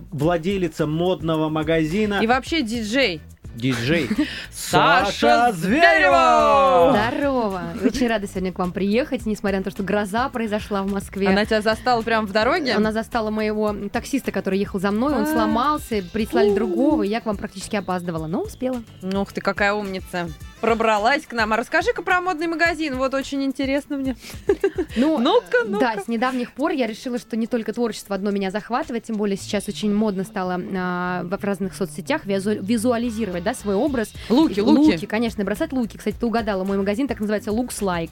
владелица 0.09 0.87
модного 0.87 1.49
магазина. 1.49 2.21
И 2.23 2.27
вообще 2.27 2.61
диджей 2.61 3.19
диджей 3.55 4.09
Саша 4.51 5.51
Зверева! 5.53 6.95
Здорово! 7.11 7.61
Очень 7.83 8.07
рада 8.07 8.27
сегодня 8.27 8.51
к 8.51 8.59
вам 8.59 8.71
приехать, 8.71 9.25
несмотря 9.25 9.59
на 9.59 9.63
то, 9.63 9.71
что 9.71 9.83
гроза 9.83 10.29
произошла 10.29 10.83
в 10.83 10.91
Москве. 10.91 11.27
Она 11.27 11.45
тебя 11.45 11.61
застала 11.61 12.01
прямо 12.01 12.27
в 12.27 12.31
дороге? 12.31 12.73
Она 12.73 12.91
застала 12.91 13.29
моего 13.29 13.75
таксиста, 13.91 14.31
который 14.31 14.59
ехал 14.59 14.79
за 14.79 14.91
мной, 14.91 15.13
он 15.13 15.23
а. 15.23 15.25
сломался, 15.25 16.03
прислали 16.11 16.53
другого, 16.53 17.03
и 17.03 17.09
я 17.09 17.21
к 17.21 17.25
вам 17.25 17.37
практически 17.37 17.75
опаздывала, 17.75 18.27
но 18.27 18.41
успела. 18.41 18.81
Ух 19.01 19.31
ты, 19.33 19.41
какая 19.41 19.73
умница! 19.73 20.29
Пробралась 20.63 21.25
к 21.25 21.33
нам. 21.33 21.51
А 21.51 21.57
расскажи-ка 21.57 22.01
про 22.03 22.21
модный 22.21 22.47
магазин. 22.47 22.95
Вот 22.95 23.13
очень 23.13 23.43
интересно 23.43 23.97
мне. 23.97 24.15
Ну, 24.95 25.17
ну-ка, 25.17 25.65
ну 25.65 25.79
Да, 25.79 25.97
с 25.99 26.07
недавних 26.07 26.51
пор 26.51 26.71
я 26.71 26.85
решила, 26.85 27.17
что 27.17 27.35
не 27.35 27.47
только 27.47 27.73
творчество 27.73 28.15
одно 28.15 28.29
меня 28.29 28.51
захватывает, 28.51 29.03
тем 29.03 29.15
более 29.15 29.37
сейчас 29.37 29.67
очень 29.67 29.93
модно 29.93 30.23
стало 30.23 30.61
а, 30.75 31.23
в 31.23 31.43
разных 31.43 31.75
соцсетях 31.75 32.25
визу- 32.25 32.63
визуализировать 32.63 33.43
да, 33.43 33.55
свой 33.55 33.75
образ. 33.75 34.13
Луки, 34.29 34.59
луки. 34.61 34.93
Луки, 34.93 35.05
конечно, 35.07 35.43
бросать 35.43 35.73
луки. 35.73 35.97
Кстати, 35.97 36.15
ты 36.19 36.25
угадала, 36.25 36.63
мой 36.63 36.77
магазин 36.77 37.07
так 37.07 37.19
называется 37.19 37.49
Looks 37.49 37.81
Like. 37.81 38.11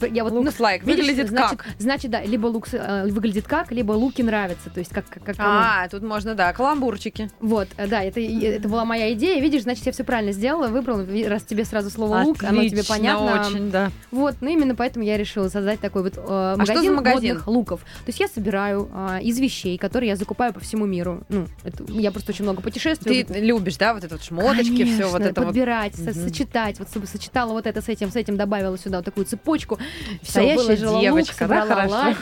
Я 0.00 0.24
вот, 0.24 0.32
Looks 0.32 0.58
like. 0.58 0.84
Видишь, 0.84 1.06
выглядит 1.06 1.28
значит, 1.28 1.62
как? 1.62 1.66
Значит, 1.78 2.10
да, 2.10 2.22
либо 2.22 2.46
лук 2.46 2.68
э, 2.72 3.06
выглядит 3.08 3.46
как, 3.46 3.72
либо 3.72 3.92
луки 3.92 4.22
нравятся. 4.22 4.70
То 4.70 4.80
есть 4.80 4.92
как, 4.92 5.06
как, 5.08 5.24
как 5.24 5.36
А, 5.38 5.88
тут 5.88 6.02
можно, 6.02 6.34
да, 6.34 6.52
каламбурчики. 6.52 7.30
Вот, 7.40 7.68
э, 7.76 7.86
да, 7.86 8.02
это, 8.02 8.20
это 8.20 8.68
была 8.68 8.84
моя 8.84 9.12
идея. 9.12 9.40
Видишь, 9.40 9.62
значит, 9.62 9.86
я 9.86 9.92
все 9.92 10.04
правильно 10.04 10.32
сделала, 10.32 10.68
выбрала, 10.68 11.06
раз 11.28 11.42
тебе 11.44 11.64
сразу 11.64 11.90
слово 11.90 12.20
Отлично, 12.20 12.48
лук, 12.48 12.52
оно 12.60 12.68
тебе 12.68 12.84
понятно. 12.84 13.46
очень, 13.48 13.70
да. 13.70 13.90
Вот, 14.10 14.36
ну 14.40 14.48
именно 14.48 14.74
поэтому 14.74 15.04
я 15.04 15.16
решила 15.16 15.48
создать 15.48 15.80
такой 15.80 16.02
вот 16.02 16.14
э, 16.16 16.20
магазин, 16.56 16.60
а 16.60 16.66
что 16.66 16.82
за 16.82 16.92
магазин 16.92 17.28
модных 17.34 17.46
луков. 17.46 17.80
То 17.80 18.08
есть 18.08 18.20
я 18.20 18.28
собираю 18.28 18.90
э, 18.92 19.22
из 19.22 19.38
вещей, 19.38 19.78
которые 19.78 20.10
я 20.10 20.16
закупаю 20.16 20.52
по 20.52 20.60
всему 20.60 20.86
миру. 20.86 21.24
Ну, 21.28 21.46
это, 21.64 21.84
я 21.88 22.10
просто 22.10 22.32
очень 22.32 22.44
много 22.44 22.62
путешествую. 22.62 23.24
Ты 23.24 23.40
любишь, 23.40 23.76
да, 23.76 23.94
вот 23.94 24.04
это 24.04 24.14
вот 24.16 24.24
шмоточки, 24.24 24.84
все 24.84 25.06
вот 25.06 25.22
это 25.22 25.40
подбирать, 25.40 25.96
вот. 25.96 26.14
Со- 26.14 26.20
сочетать, 26.20 26.78
вот 26.78 26.88
чтобы 26.90 27.06
сочетала 27.06 27.52
вот 27.52 27.66
это 27.66 27.80
с 27.80 27.88
этим, 27.88 28.10
с 28.10 28.16
этим 28.16 28.36
добавила 28.36 28.76
сюда 28.78 28.98
вот 28.98 29.04
такую 29.04 29.26
цепочку. 29.26 29.61
Все 30.22 30.54
Настоящая 30.54 31.00
девочка, 31.00 31.42
лук, 31.42 31.50
да, 31.50 31.66
хорошо. 31.66 32.16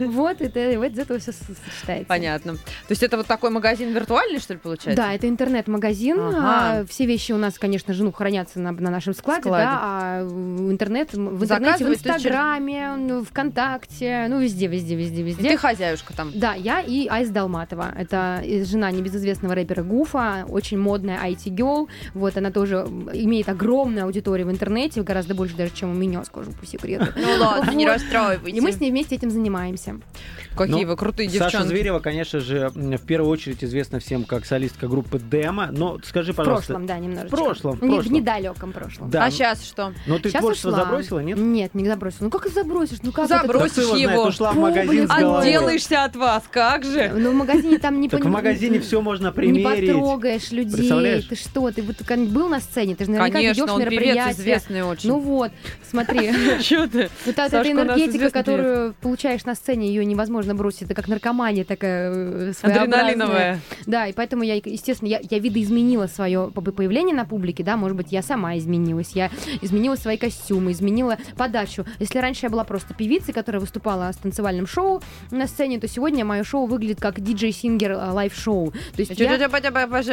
Вот, 0.00 0.40
это, 0.40 0.78
вот 0.78 0.92
из 0.92 0.98
этого 0.98 1.18
все 1.18 1.32
сочетается. 1.32 2.06
Понятно. 2.08 2.54
То 2.54 2.90
есть 2.90 3.02
это 3.02 3.16
вот 3.16 3.26
такой 3.26 3.50
магазин 3.50 3.92
виртуальный, 3.92 4.38
что 4.40 4.54
ли, 4.54 4.60
получается? 4.60 5.02
Да, 5.02 5.12
это 5.12 5.28
интернет-магазин. 5.28 6.18
Ага. 6.18 6.80
А, 6.80 6.86
все 6.86 7.06
вещи 7.06 7.32
у 7.32 7.36
нас, 7.36 7.58
конечно 7.58 7.94
же, 7.94 8.04
ну, 8.04 8.12
хранятся 8.12 8.60
на, 8.60 8.72
на 8.72 8.90
нашем 8.90 9.14
складе, 9.14 9.42
складе, 9.42 9.64
да, 9.64 9.80
а 9.82 10.22
интернет, 10.22 11.12
в 11.12 11.42
интернете, 11.42 11.84
в 11.84 11.88
Инстаграме, 11.88 12.92
через... 12.96 13.28
ВКонтакте, 13.28 14.26
ну, 14.28 14.40
везде, 14.40 14.66
везде, 14.66 14.94
везде, 14.94 15.22
везде. 15.22 15.46
И 15.46 15.50
ты 15.50 15.56
хозяюшка 15.56 16.12
там? 16.14 16.32
Да, 16.34 16.54
я 16.54 16.80
и 16.80 17.06
Айс 17.08 17.28
Далматова. 17.30 17.92
Это 17.96 18.42
жена 18.64 18.90
небезызвестного 18.90 19.54
рэпера 19.54 19.82
Гуфа, 19.82 20.44
очень 20.48 20.78
модная 20.78 21.18
IT-гел. 21.24 21.88
Вот, 22.14 22.36
она 22.36 22.50
тоже 22.50 22.86
имеет 23.12 23.48
огромную 23.48 24.04
аудиторию 24.06 24.46
в 24.46 24.50
интернете, 24.50 25.02
гораздо 25.02 25.34
больше 25.34 25.56
даже, 25.56 25.74
чем 25.74 25.90
у 25.90 25.94
меня, 25.94 26.24
скажу 26.24 26.52
по 26.52 26.64
секрету. 26.86 27.12
Ну 27.16 27.44
ладно, 27.44 27.70
не 27.72 27.86
расстраивайтесь. 27.86 28.58
И 28.58 28.60
мы 28.60 28.72
с 28.72 28.80
ней 28.80 28.90
вместе 28.90 29.16
этим 29.16 29.30
занимаемся. 29.30 29.96
Какие 30.56 30.84
ну, 30.84 30.90
вы 30.90 30.96
крутые 30.96 31.28
девчонки. 31.28 31.52
Саша 31.52 31.68
Зверева, 31.68 31.98
конечно 31.98 32.40
же, 32.40 32.70
в 32.74 33.06
первую 33.06 33.30
очередь 33.30 33.62
известна 33.62 33.98
всем 34.00 34.24
как 34.24 34.46
солистка 34.46 34.88
группы 34.88 35.18
Демо. 35.18 35.68
Но 35.70 35.98
скажи, 36.02 36.32
пожалуйста... 36.32 36.64
В 36.64 36.66
прошлом, 36.68 36.86
да, 36.86 36.98
немножечко. 36.98 37.36
В 37.36 37.38
прошлом, 37.38 37.76
в 37.76 37.78
прошлом. 37.80 38.00
В 38.00 38.12
недалеком 38.12 38.72
прошлом. 38.72 39.10
Да. 39.10 39.24
А 39.24 39.30
сейчас 39.30 39.64
что? 39.64 39.92
Ну 40.06 40.18
ты 40.18 40.30
сейчас 40.30 40.40
творчество 40.40 40.70
ушла. 40.70 40.84
забросила, 40.84 41.20
нет? 41.20 41.38
Нет, 41.38 41.74
не 41.74 41.86
забросила. 41.86 42.24
Ну 42.24 42.30
как 42.30 42.48
забросишь? 42.48 42.98
Ну 43.02 43.12
как 43.12 43.28
Забросишь 43.28 43.84
это? 43.84 43.96
его. 43.96 44.12
Знает, 44.12 44.28
ушла 44.28 44.52
в 44.52 44.56
магазин 44.56 45.10
Отделаешься 45.10 46.04
от 46.04 46.16
вас, 46.16 46.44
как 46.50 46.84
же? 46.84 47.12
Ну 47.14 47.32
в 47.32 47.34
магазине 47.34 47.78
там 47.78 48.00
не... 48.00 48.08
Так 48.08 48.24
в 48.24 48.28
магазине 48.28 48.80
все 48.80 49.02
можно 49.02 49.32
примерить. 49.32 49.82
Не 49.82 49.92
потрогаешь 49.92 50.50
людей. 50.52 51.22
Ты 51.28 51.36
что? 51.36 51.70
Ты 51.70 51.82
вот 51.82 51.96
был 52.28 52.48
на 52.48 52.60
сцене? 52.60 52.96
Ты 52.96 53.04
же 53.04 53.10
наверняка 53.10 53.40
ведешь 53.40 53.78
мероприятие. 53.78 54.32
известный 54.32 54.82
очень. 54.82 55.10
Ну 55.10 55.18
вот, 55.18 55.52
смотри. 55.88 56.32
Что 56.76 56.88
ты? 56.88 57.10
Вот 57.24 57.38
эта 57.38 57.70
энергетика, 57.70 58.30
которую 58.30 58.94
получаешь 59.00 59.44
на 59.44 59.54
сцене, 59.54 59.88
ее 59.88 60.04
невозможно 60.04 60.54
бросить. 60.54 60.82
Это 60.82 60.94
как 60.94 61.08
наркомания 61.08 61.64
такая 61.64 62.12
э, 62.12 62.52
Адреналиновая. 62.62 63.60
Да, 63.86 64.06
и 64.06 64.12
поэтому 64.12 64.42
я, 64.42 64.56
естественно, 64.56 65.08
я, 65.08 65.20
я 65.28 65.38
видоизменила 65.38 66.06
свое 66.06 66.50
появление 66.54 67.14
на 67.14 67.24
публике, 67.24 67.64
да, 67.64 67.76
может 67.76 67.96
быть, 67.96 68.12
я 68.12 68.22
сама 68.22 68.56
изменилась, 68.58 69.12
я 69.12 69.30
изменила 69.62 69.96
свои 69.96 70.16
костюмы, 70.16 70.72
изменила 70.72 71.18
подачу. 71.36 71.84
Если 71.98 72.18
раньше 72.18 72.46
я 72.46 72.50
была 72.50 72.64
просто 72.64 72.94
певицей, 72.94 73.32
которая 73.32 73.60
выступала 73.60 74.12
с 74.12 74.16
танцевальным 74.16 74.66
шоу 74.66 75.02
на 75.30 75.46
сцене, 75.46 75.80
то 75.80 75.88
сегодня 75.88 76.24
мое 76.24 76.44
шоу 76.44 76.66
выглядит 76.66 77.00
как 77.00 77.20
DJ-singer 77.20 77.92
э, 77.92 78.10
live-шоу. 78.10 78.72
То 78.72 78.98
есть 78.98 79.18
я... 79.18 79.38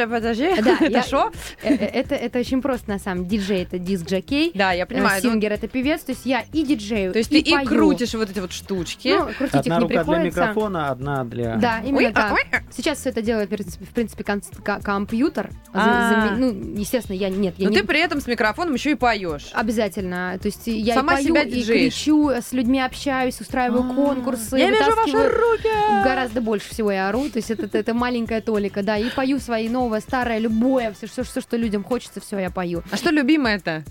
Подожди, 0.06 0.50
да, 0.62 0.78
это 0.80 1.08
шо? 1.08 1.32
Э, 1.62 1.74
это, 1.74 2.14
это 2.14 2.38
очень 2.38 2.62
просто, 2.62 2.90
на 2.90 2.98
самом 2.98 3.26
деле. 3.26 3.34
Диджей— 3.34 3.62
это 3.64 3.78
диск-джокей. 3.78 4.52
Да, 4.54 4.72
я 4.72 4.86
понимаю. 4.86 5.20
Сингер— 5.20 5.52
это 5.54 5.66
певец. 5.68 6.02
То 6.02 6.12
есть 6.12 6.24
я 6.24 6.44
и 6.54 6.64
диджею, 6.64 7.12
То 7.12 7.18
есть 7.18 7.30
ты 7.30 7.38
и 7.38 7.64
крутишь 7.64 8.14
вот 8.14 8.30
эти 8.30 8.38
вот 8.38 8.52
штучки. 8.52 9.08
Ну, 9.08 9.26
крутить 9.36 9.54
одна 9.54 9.76
их 9.76 9.80
не 9.82 9.88
рука 9.88 9.94
приходится. 10.04 10.12
для 10.14 10.18
микрофона, 10.46 10.88
одна 10.90 11.24
для... 11.24 11.56
Да, 11.56 11.80
именно 11.80 11.96
Ой, 12.08 12.12
так. 12.12 12.32
ой. 12.32 12.42
Сейчас 12.70 12.98
все 12.98 13.10
это 13.10 13.22
делает, 13.22 13.50
в 13.50 13.92
принципе, 13.92 14.24
кон- 14.24 14.80
компьютер. 14.82 15.50
А. 15.72 16.34
Ну, 16.36 16.52
естественно, 16.76 17.16
я 17.16 17.28
нет, 17.28 17.54
я 17.58 17.64
Но 17.68 17.70
не... 17.74 17.80
ты 17.80 17.86
при 17.86 18.00
этом 18.00 18.20
с 18.20 18.26
микрофоном 18.26 18.74
еще 18.74 18.92
и 18.92 18.94
поешь. 18.94 19.50
Обязательно. 19.52 20.38
То 20.40 20.46
есть 20.46 20.62
я 20.66 20.94
Сама 20.94 21.14
и 21.14 21.16
пою, 21.16 21.26
себя 21.28 21.42
и 21.42 21.50
диджеешь. 21.50 21.94
кричу, 21.94 22.30
с 22.30 22.52
людьми 22.52 22.80
общаюсь, 22.80 23.40
устраиваю 23.40 23.90
А. 23.90 23.94
конкурсы, 23.94 24.56
Я 24.56 24.70
вижу 24.70 24.90
ваши 24.96 25.28
руки! 25.28 25.68
Гораздо 26.04 26.40
больше 26.40 26.70
всего 26.70 26.92
я 26.92 27.08
ору, 27.08 27.28
то 27.30 27.38
есть 27.38 27.50
это, 27.50 27.64
это, 27.66 27.78
это 27.78 27.94
маленькая 27.94 28.40
толика, 28.40 28.82
да, 28.82 28.96
и 28.98 29.10
пою 29.10 29.38
свои 29.40 29.68
новое, 29.68 30.00
старое, 30.00 30.38
любое, 30.38 30.92
все, 30.92 31.06
все, 31.06 31.22
все, 31.22 31.40
что 31.40 31.56
людям 31.56 31.82
хочется, 31.84 32.20
все 32.20 32.38
я 32.38 32.50
пою. 32.50 32.82
А 32.90 32.96
что 32.96 33.10
любимое-то? 33.10 33.84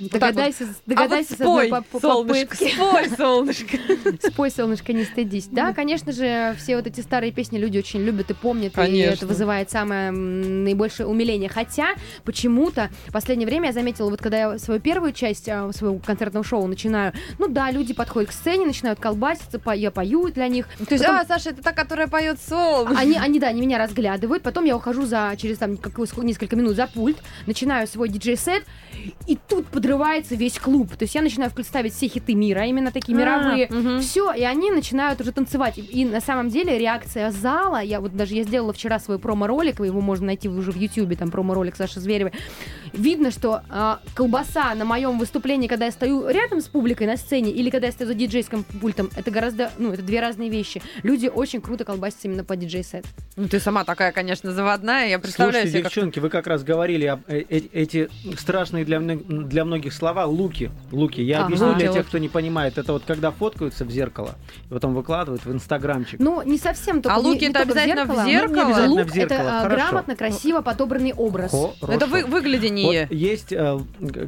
Догадайся, 0.00 0.66
догадайся 0.86 1.34
а 1.40 1.44
вот 1.44 1.64
спой, 1.64 1.68
с 1.68 1.72
одной 1.72 1.84
по- 1.84 2.00
солнышко, 2.00 2.56
спой, 2.56 3.08
солнышко. 3.16 3.78
Спой, 4.30 4.50
солнышко, 4.50 4.92
не 4.92 5.04
стыдись. 5.04 5.46
Да, 5.46 5.72
конечно 5.74 6.12
же, 6.12 6.54
все 6.58 6.76
вот 6.76 6.86
эти 6.86 7.00
старые 7.00 7.32
песни 7.32 7.58
люди 7.58 7.78
очень 7.78 8.00
любят 8.00 8.30
и 8.30 8.34
помнят, 8.34 8.72
и 8.72 8.76
Конечно. 8.76 9.14
это 9.14 9.26
вызывает 9.26 9.70
самое 9.70 10.10
наибольшее 10.10 11.06
умиление. 11.06 11.50
Хотя, 11.50 11.94
почему-то, 12.24 12.90
в 13.08 13.12
последнее 13.12 13.46
время 13.46 13.68
я 13.68 13.72
заметила, 13.72 14.08
вот 14.08 14.20
когда 14.20 14.38
я 14.38 14.58
свою 14.58 14.80
первую 14.80 15.12
часть 15.12 15.48
а, 15.48 15.70
своего 15.72 15.98
концертного 15.98 16.44
шоу 16.44 16.66
начинаю, 16.66 17.12
ну 17.38 17.48
да, 17.48 17.70
люди 17.70 17.92
подходят 17.92 18.30
к 18.30 18.32
сцене, 18.32 18.66
начинают 18.66 19.00
колбаситься, 19.00 19.60
я 19.74 19.90
пою 19.90 20.30
для 20.30 20.48
них. 20.48 20.66
То 20.88 20.94
есть, 20.94 21.04
а, 21.04 21.24
Саша, 21.26 21.50
это 21.50 21.62
та, 21.62 21.72
которая 21.72 22.06
поет 22.06 22.38
солнышко. 22.40 22.98
Они, 22.98 23.16
они, 23.16 23.38
да, 23.38 23.48
они 23.48 23.60
меня 23.60 23.78
разглядывают, 23.78 24.42
потом 24.42 24.64
я 24.64 24.76
ухожу 24.76 25.04
за 25.04 25.34
через 25.36 25.58
там 25.58 25.78
несколько 26.22 26.56
минут 26.56 26.76
за 26.76 26.86
пульт, 26.86 27.18
начинаю 27.46 27.86
свой 27.86 28.08
диджей-сет, 28.08 28.64
и 29.26 29.38
тут 29.48 29.66
под 29.66 29.86
срывается 29.90 30.36
весь 30.36 30.58
клуб. 30.58 30.94
То 30.96 31.02
есть 31.02 31.16
я 31.16 31.22
начинаю 31.22 31.50
ставить 31.64 31.94
все 31.94 32.06
хиты 32.06 32.34
мира, 32.34 32.64
именно 32.64 32.92
такие 32.92 33.18
а, 33.18 33.20
мировые. 33.20 33.66
Угу. 33.66 34.00
Все, 34.00 34.32
и 34.32 34.42
они 34.44 34.70
начинают 34.70 35.20
уже 35.20 35.32
танцевать. 35.32 35.78
И 35.78 36.04
на 36.04 36.20
самом 36.20 36.48
деле 36.48 36.78
реакция 36.78 37.32
зала, 37.32 37.82
я 37.82 38.00
вот 38.00 38.16
даже 38.16 38.34
я 38.34 38.44
сделала 38.44 38.72
вчера 38.72 39.00
свой 39.00 39.18
промо-ролик, 39.18 39.80
его 39.80 40.00
можно 40.00 40.26
найти 40.26 40.48
уже 40.48 40.70
в 40.70 40.76
Ютьюбе, 40.76 41.16
там 41.16 41.30
промо-ролик 41.30 41.74
Саши 41.74 41.98
Зверевой. 41.98 42.32
Видно, 42.92 43.32
что 43.32 43.62
э, 43.68 43.96
колбаса 44.14 44.74
на 44.74 44.84
моем 44.84 45.18
выступлении, 45.18 45.66
когда 45.66 45.86
я 45.86 45.90
стою 45.90 46.28
рядом 46.28 46.60
с 46.60 46.68
публикой 46.68 47.06
на 47.06 47.16
сцене, 47.16 47.50
или 47.50 47.70
когда 47.70 47.88
я 47.88 47.92
стою 47.92 48.08
за 48.08 48.14
диджейским 48.14 48.64
пультом, 48.80 49.10
это 49.16 49.30
гораздо, 49.30 49.72
ну, 49.78 49.92
это 49.92 50.02
две 50.02 50.20
разные 50.20 50.50
вещи. 50.50 50.82
Люди 51.02 51.26
очень 51.26 51.60
круто 51.60 51.84
колбасятся 51.84 52.28
именно 52.28 52.44
по 52.44 52.56
диджей-сет. 52.56 53.04
Ну, 53.36 53.48
ты 53.48 53.58
сама 53.58 53.84
такая, 53.84 54.12
конечно, 54.12 54.52
заводная, 54.52 55.08
я 55.08 55.18
представляю 55.18 55.64
Слушайте, 55.64 55.78
себе, 55.78 55.82
девчонки, 55.82 56.14
как... 56.14 56.22
вы 56.22 56.30
как 56.30 56.46
раз 56.46 56.62
говорили 56.62 57.06
об 57.06 57.20
э, 57.28 57.44
э, 57.48 57.60
эти 57.72 58.08
страшные 58.36 58.84
для, 58.84 59.00
для 59.00 59.64
многих 59.64 59.79
слова 59.88 60.26
луки. 60.26 60.70
Луки. 60.92 61.22
Я 61.22 61.38
ага. 61.38 61.46
объясню 61.46 61.74
для 61.74 61.92
тех, 61.92 62.06
кто 62.06 62.18
не 62.18 62.28
понимает. 62.28 62.76
Это 62.78 62.92
вот 62.92 63.04
когда 63.06 63.30
фоткаются 63.30 63.84
в 63.84 63.90
зеркало, 63.90 64.34
и 64.68 64.74
потом 64.74 64.94
выкладывают 64.94 65.44
в 65.44 65.52
инстаграмчик. 65.52 66.20
Ну, 66.20 66.42
не 66.42 66.58
совсем. 66.58 67.00
Только, 67.02 67.16
а 67.16 67.18
луки 67.18 67.40
не, 67.40 67.50
это 67.50 67.58
не 67.60 67.62
обязательно 67.64 68.04
в 68.04 68.08
зеркало. 68.08 68.24
в 68.24 68.28
зеркало? 68.28 68.54
Ну, 68.54 68.66
обязательно 68.66 68.94
Лук 68.94 69.06
в 69.10 69.14
зеркало. 69.14 69.38
это 69.38 69.60
Хорошо. 69.62 69.76
грамотно, 69.76 70.16
красиво 70.16 70.60
подобранный 70.60 71.12
образ. 71.12 71.50
Хорошо. 71.50 71.74
Это 71.88 72.06
вы, 72.06 72.24
выглядение. 72.26 73.06
Вот 73.06 73.16
есть, 73.16 73.52
э, 73.52 73.78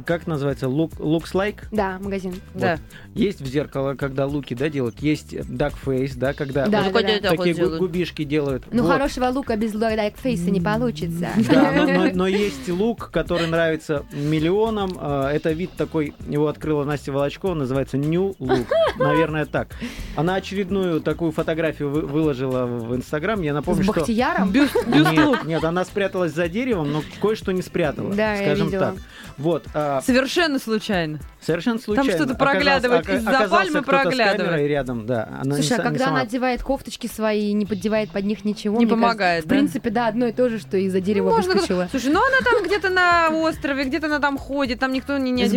как 0.05 0.27
называется, 0.27 0.65
look, 0.67 0.97
looks 0.97 1.33
like? 1.33 1.65
Да, 1.71 1.99
магазин. 1.99 2.33
Вот. 2.53 2.61
Да. 2.61 2.79
Есть 3.13 3.41
в 3.41 3.45
зеркало, 3.45 3.95
когда 3.95 4.25
луки, 4.25 4.55
да, 4.55 4.69
делают. 4.69 4.99
Есть 4.99 5.33
duck 5.33 5.73
face, 5.85 6.13
да, 6.15 6.33
когда 6.33 6.67
Да, 6.67 6.83
вот 6.83 6.93
да, 6.93 7.19
да. 7.21 7.29
такие 7.29 7.53
делают. 7.53 7.79
губишки 7.79 8.23
делают. 8.23 8.63
Ну, 8.71 8.83
Вот. 8.83 8.91
хорошего 8.91 9.25
лука 9.27 9.55
без 9.55 9.73
duck 9.73 10.15
face 10.23 10.49
не 10.49 10.61
получится. 10.61 11.29
Да, 11.49 11.71
но, 11.75 11.85
но- 11.85 12.11
но 12.13 12.27
есть 12.27 12.69
лук, 12.69 13.09
который 13.11 13.47
нравится 13.47 14.05
миллионам. 14.11 14.97
Э, 14.99 15.27
Это 15.43 15.51
вид 15.51 15.71
такой, 15.75 16.13
его 16.25 16.47
открыла 16.47 16.85
Настя 16.85 17.11
Волочкова, 17.11 17.53
называется 17.53 17.97
New 17.97 18.33
Look. 18.39 18.65
Наверное, 18.97 19.45
так. 19.45 19.67
Она 20.15 20.35
очередную 20.35 21.01
такую 21.01 21.33
фотографию 21.33 21.89
вы- 21.89 22.03
выложила 22.03 22.65
в 22.65 22.95
Инстаграм. 22.95 23.41
Я 23.41 23.51
С 23.51 23.55
напомню, 23.55 23.83
что... 23.83 23.91
Бахтияром? 23.91 24.53
Нет, 24.53 25.43
нет, 25.43 25.63
она 25.65 25.83
спряталась 25.83 26.31
за 26.31 26.47
деревом, 26.47 26.93
но 26.93 27.03
кое-что 27.21 27.51
не 27.51 27.61
спрятала. 27.61 28.13
Да, 28.13 28.37
скажем 28.37 28.71
так. 28.71 28.95
Вот. 29.37 29.65
а, 29.73 30.01
Совершенно 30.01 30.59
случайно. 30.59 31.19
совершенно 31.41 31.79
случайно. 31.79 32.11
что-то 32.11 32.35
проглядывает, 32.35 33.01
оказался- 33.01 33.31
из-за 33.43 33.49
пальмы 33.49 33.81
проглядывает. 33.81 34.67
рядом, 34.69 35.05
да. 35.05 35.27
Она 35.41 35.55
не 35.57 35.61
Слушай, 35.63 35.77
а 35.77 35.81
са- 35.81 35.83
не 35.83 35.89
когда 35.89 36.05
она 36.07 36.15
сама. 36.17 36.21
одевает 36.21 36.63
кофточки 36.63 37.07
свои 37.07 37.49
и 37.49 37.53
не 37.53 37.65
поддевает 37.65 38.11
под 38.11 38.25
них 38.25 38.45
ничего, 38.45 38.77
Не 38.77 38.85
мне 38.85 38.95
кажется, 38.95 39.01
помогает, 39.07 39.45
В 39.45 39.47
да? 39.47 39.55
принципе, 39.55 39.89
да, 39.89 40.07
одно 40.07 40.27
и 40.27 40.31
то 40.31 40.49
же, 40.49 40.59
что 40.59 40.77
из-за 40.77 41.01
дерева 41.01 41.29
Ну, 41.29 41.35
можно 41.35 41.53
выскочила. 41.53 41.87
Слушай, 41.91 42.11
ну 42.11 42.19
она 42.25 42.37
там 42.43 42.63
где-то 42.63 42.89
на 42.89 43.29
острове, 43.29 43.83
где-то 43.85 44.07
она 44.07 44.19
там 44.19 44.37
ходит, 44.37 44.79
там 44.79 44.93
никто 44.93 45.17
не, 45.17 45.31
не 45.31 45.47
С 45.47 45.51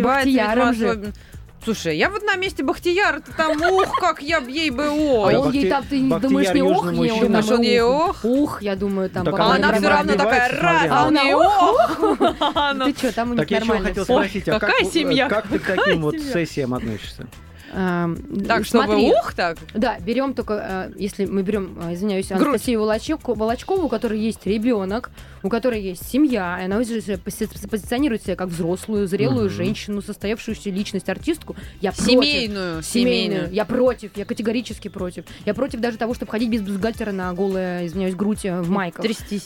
Слушай, 1.67 1.97
я 1.97 2.09
вот 2.09 2.23
на 2.23 2.37
месте 2.37 2.63
Бахтияра, 2.63 3.19
ты 3.19 3.33
там, 3.33 3.61
ух, 3.61 3.99
как 3.99 4.21
я 4.21 4.39
б 4.39 4.49
ей 4.49 4.69
бы 4.69 4.85
А 4.85 4.93
ой. 4.93 5.33
Да, 5.33 5.39
он 5.41 5.51
ей 5.51 5.69
там, 5.69 5.83
ты 5.83 5.99
Бахтияр 6.01 6.21
думаешь, 6.21 6.53
не 6.53 6.61
ох, 6.61 6.91
не 6.93 7.11
он, 7.11 7.19
Думаешь, 7.19 7.49
он 7.49 7.61
ей 7.61 7.81
ох? 7.81 8.23
Ух, 8.23 8.61
я 8.61 8.77
думаю, 8.77 9.09
там 9.09 9.27
А 9.27 9.31
она 9.31 9.57
нормально. 9.57 9.77
все 9.77 9.89
равно 9.89 10.13
такая 10.13 10.61
раз, 10.61 10.87
а 10.89 11.03
А 11.03 11.07
она 11.07 11.23
нее 11.25 11.35
ох. 11.35 11.99
Ты 12.85 12.97
что, 12.97 13.11
там 13.13 13.31
у 13.31 13.33
них 13.33 13.41
Так 13.41 13.51
я 13.51 13.59
нормально 13.59 13.89
хотел 13.89 14.05
спросить, 14.05 14.47
а 14.47 14.59
какая 14.61 14.79
как, 14.81 14.93
семья? 14.93 15.27
как 15.27 15.49
ты 15.49 15.59
к 15.59 15.65
таким 15.65 16.03
вот 16.03 16.15
сессиям 16.17 16.73
относишься? 16.73 17.27
Ам, 17.79 18.15
Так, 18.47 18.65
чтобы 18.65 18.85
смотри, 18.85 19.11
ух 19.11 19.33
так. 19.35 19.59
Да, 19.75 19.99
берем 19.99 20.33
только, 20.33 20.89
э, 20.89 20.93
если 20.97 21.25
мы 21.25 21.43
берем, 21.43 21.77
э, 21.79 21.93
извиняюсь, 21.93 22.29
Грудь. 22.29 22.41
Анастасию 22.41 22.79
Волочевку- 22.81 23.35
Волочкову, 23.35 23.85
у 23.85 23.87
которой 23.87 24.19
есть 24.19 24.47
ребенок, 24.47 25.11
у 25.43 25.49
которой 25.49 25.79
есть 25.79 26.03
семья, 26.09 26.57
и 26.59 26.65
она 26.65 26.79
уже 26.79 27.01
же 27.01 27.13
пози- 27.13 27.69
позиционирует 27.69 28.23
себя 28.23 28.35
как 28.35 28.47
взрослую, 28.47 29.07
зрелую 29.07 29.45
Мгм. 29.45 29.55
женщину, 29.55 30.01
состоявшуюся 30.01 30.71
личность, 30.71 31.07
артистку. 31.07 31.55
Я 31.79 31.91
против. 31.91 32.11
Семейную. 32.11 32.81
Семейную. 32.81 33.49
Я 33.53 33.63
против, 33.65 34.17
я 34.17 34.25
категорически 34.25 34.87
против. 34.87 35.25
Я 35.45 35.53
против 35.53 35.79
даже 35.79 35.97
того, 35.97 36.15
чтобы 36.15 36.31
ходить 36.31 36.49
без 36.49 36.61
бюстгальтера 36.61 37.11
на 37.11 37.31
голое, 37.33 37.85
извиняюсь, 37.85 38.15
грудь 38.15 38.43
э, 38.45 38.59
в 38.59 38.71
майках. 38.71 39.03
Трястись. 39.03 39.45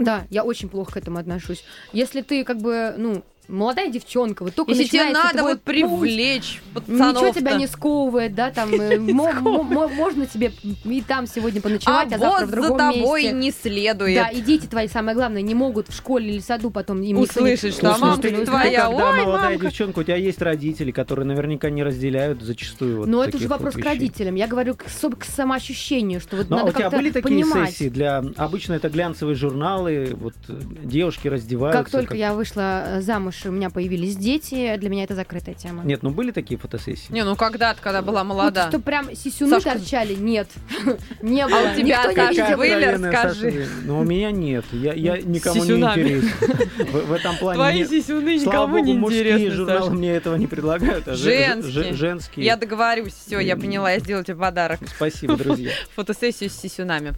Да, 0.00 0.24
я 0.30 0.42
очень 0.42 0.68
плохо 0.68 0.92
к 0.94 0.96
этому 0.96 1.18
отношусь. 1.18 1.64
Если 1.92 2.22
ты 2.22 2.42
как 2.44 2.58
бы, 2.60 2.94
ну, 2.96 3.22
молодая 3.48 3.90
девчонка, 3.90 4.42
вот 4.44 4.54
только 4.54 4.72
Если 4.72 4.84
тебе 4.84 5.04
начинается 5.06 5.36
надо 5.36 5.48
вот 5.48 5.62
привлечь 5.62 6.60
пацанов 6.74 7.16
Ничего 7.22 7.32
тебя 7.32 7.54
не 7.54 7.66
сковывает, 7.66 8.34
да, 8.34 8.50
там 8.50 8.72
э, 8.74 8.98
мо- 8.98 9.32
мо- 9.32 9.62
мо- 9.62 9.88
можно 9.88 10.26
тебе 10.26 10.52
и 10.84 11.00
там 11.02 11.26
сегодня 11.26 11.60
А 11.60 11.62
поночевать, 11.62 12.12
а, 12.12 12.18
завтра 12.18 12.28
вот 12.28 12.42
в 12.46 12.50
за 12.50 12.56
другом 12.56 12.78
тобой 12.78 13.22
месте. 13.22 13.36
не 13.38 13.50
следует. 13.50 14.14
Да, 14.16 14.28
и 14.28 14.40
дети 14.40 14.66
твои, 14.66 14.88
самое 14.88 15.16
главное, 15.16 15.42
не 15.42 15.54
могут 15.54 15.88
в 15.88 15.96
школе 15.96 16.30
или 16.30 16.40
саду 16.40 16.70
потом 16.70 17.00
им 17.02 17.18
Услышать, 17.18 17.72
что 17.74 17.94
Слушай, 17.94 18.00
мамка 18.00 18.28
ты- 18.28 18.44
твоя, 18.46 18.82
когда 18.86 18.88
ой, 18.90 19.24
молодая 19.24 19.50
мамка. 19.50 19.66
девчонка, 19.66 19.98
у 20.00 20.02
тебя 20.02 20.16
есть 20.16 20.42
родители, 20.42 20.90
которые 20.90 21.26
наверняка 21.26 21.70
не 21.70 21.82
разделяют 21.82 22.42
зачастую 22.42 22.98
вот 22.98 23.08
Но 23.08 23.24
это 23.24 23.36
уже 23.36 23.48
вот 23.48 23.56
вопрос 23.58 23.74
к 23.74 23.84
родителям. 23.84 24.34
Я 24.34 24.46
говорю 24.46 24.74
к, 24.74 24.84
самоощущению, 25.24 26.20
что 26.20 26.36
вот 26.36 26.50
Ну, 26.50 26.56
а 26.56 26.58
надо 26.60 26.70
у 26.70 26.72
тебя 26.74 26.82
как-то 26.84 26.96
были 26.98 27.10
такие 27.10 27.22
понимать. 27.22 27.70
сессии 27.70 27.88
для... 27.88 28.22
Обычно 28.36 28.74
это 28.74 28.88
глянцевые 28.88 29.34
журналы, 29.34 30.14
вот 30.18 30.34
девушки 30.48 31.28
раздеваются. 31.28 31.82
Как 31.82 31.90
только 31.90 32.14
я 32.14 32.34
вышла 32.34 32.84
э, 32.86 33.00
замуж, 33.00 33.37
и 33.44 33.48
у 33.48 33.52
меня 33.52 33.70
появились 33.70 34.16
дети, 34.16 34.76
для 34.76 34.88
меня 34.88 35.04
это 35.04 35.14
закрытая 35.14 35.54
тема. 35.54 35.84
Нет, 35.84 36.02
ну 36.02 36.10
были 36.10 36.30
такие 36.30 36.58
фотосессии? 36.58 37.12
Не, 37.12 37.24
ну 37.24 37.36
когда-то, 37.36 37.80
когда 37.82 38.02
была 38.02 38.22
Вот, 38.24 38.28
молода. 38.28 38.68
что 38.68 38.78
прям 38.80 39.14
сисюны 39.14 39.50
Сашка- 39.60 39.78
торчали, 39.78 40.14
нет. 40.14 40.48
Не 41.22 41.46
было. 41.46 41.58
А 41.68 41.72
у 41.72 41.76
тебя, 41.76 42.02
Саша, 42.14 42.56
были? 42.56 42.84
Расскажи. 42.84 43.50
Саша, 43.50 43.66
Ну, 43.84 44.00
у 44.00 44.04
меня 44.04 44.30
нет. 44.30 44.64
Я, 44.72 44.92
я 44.94 45.16
никому 45.18 45.64
не 45.64 45.72
интересен. 45.80 46.30
В, 46.92 47.06
в 47.08 47.12
этом 47.12 47.36
плане 47.36 47.56
Твои 47.58 47.78
нет. 47.80 47.90
сисюны 47.90 48.38
Слава 48.40 48.56
никому 48.66 48.76
богу, 48.78 48.86
не 48.86 48.94
мужские 48.94 49.22
интересны, 49.32 49.50
журналы 49.56 49.80
Саша. 49.80 49.90
мне 49.92 50.10
этого 50.14 50.36
не 50.36 50.46
предлагают, 50.46 51.08
а 51.08 51.14
же- 51.14 51.30
Женские. 51.30 51.72
же- 51.72 51.94
женские. 51.94 52.46
Я 52.46 52.56
договорюсь, 52.56 53.14
все, 53.26 53.38
я 53.40 53.56
поняла, 53.56 53.90
я 53.92 53.98
сделаю 54.00 54.24
тебе 54.24 54.36
подарок. 54.36 54.80
Спасибо, 54.96 55.36
друзья. 55.36 55.70
Фотосессию 55.96 56.50
с 56.50 56.54
сисюнами. 56.54 57.14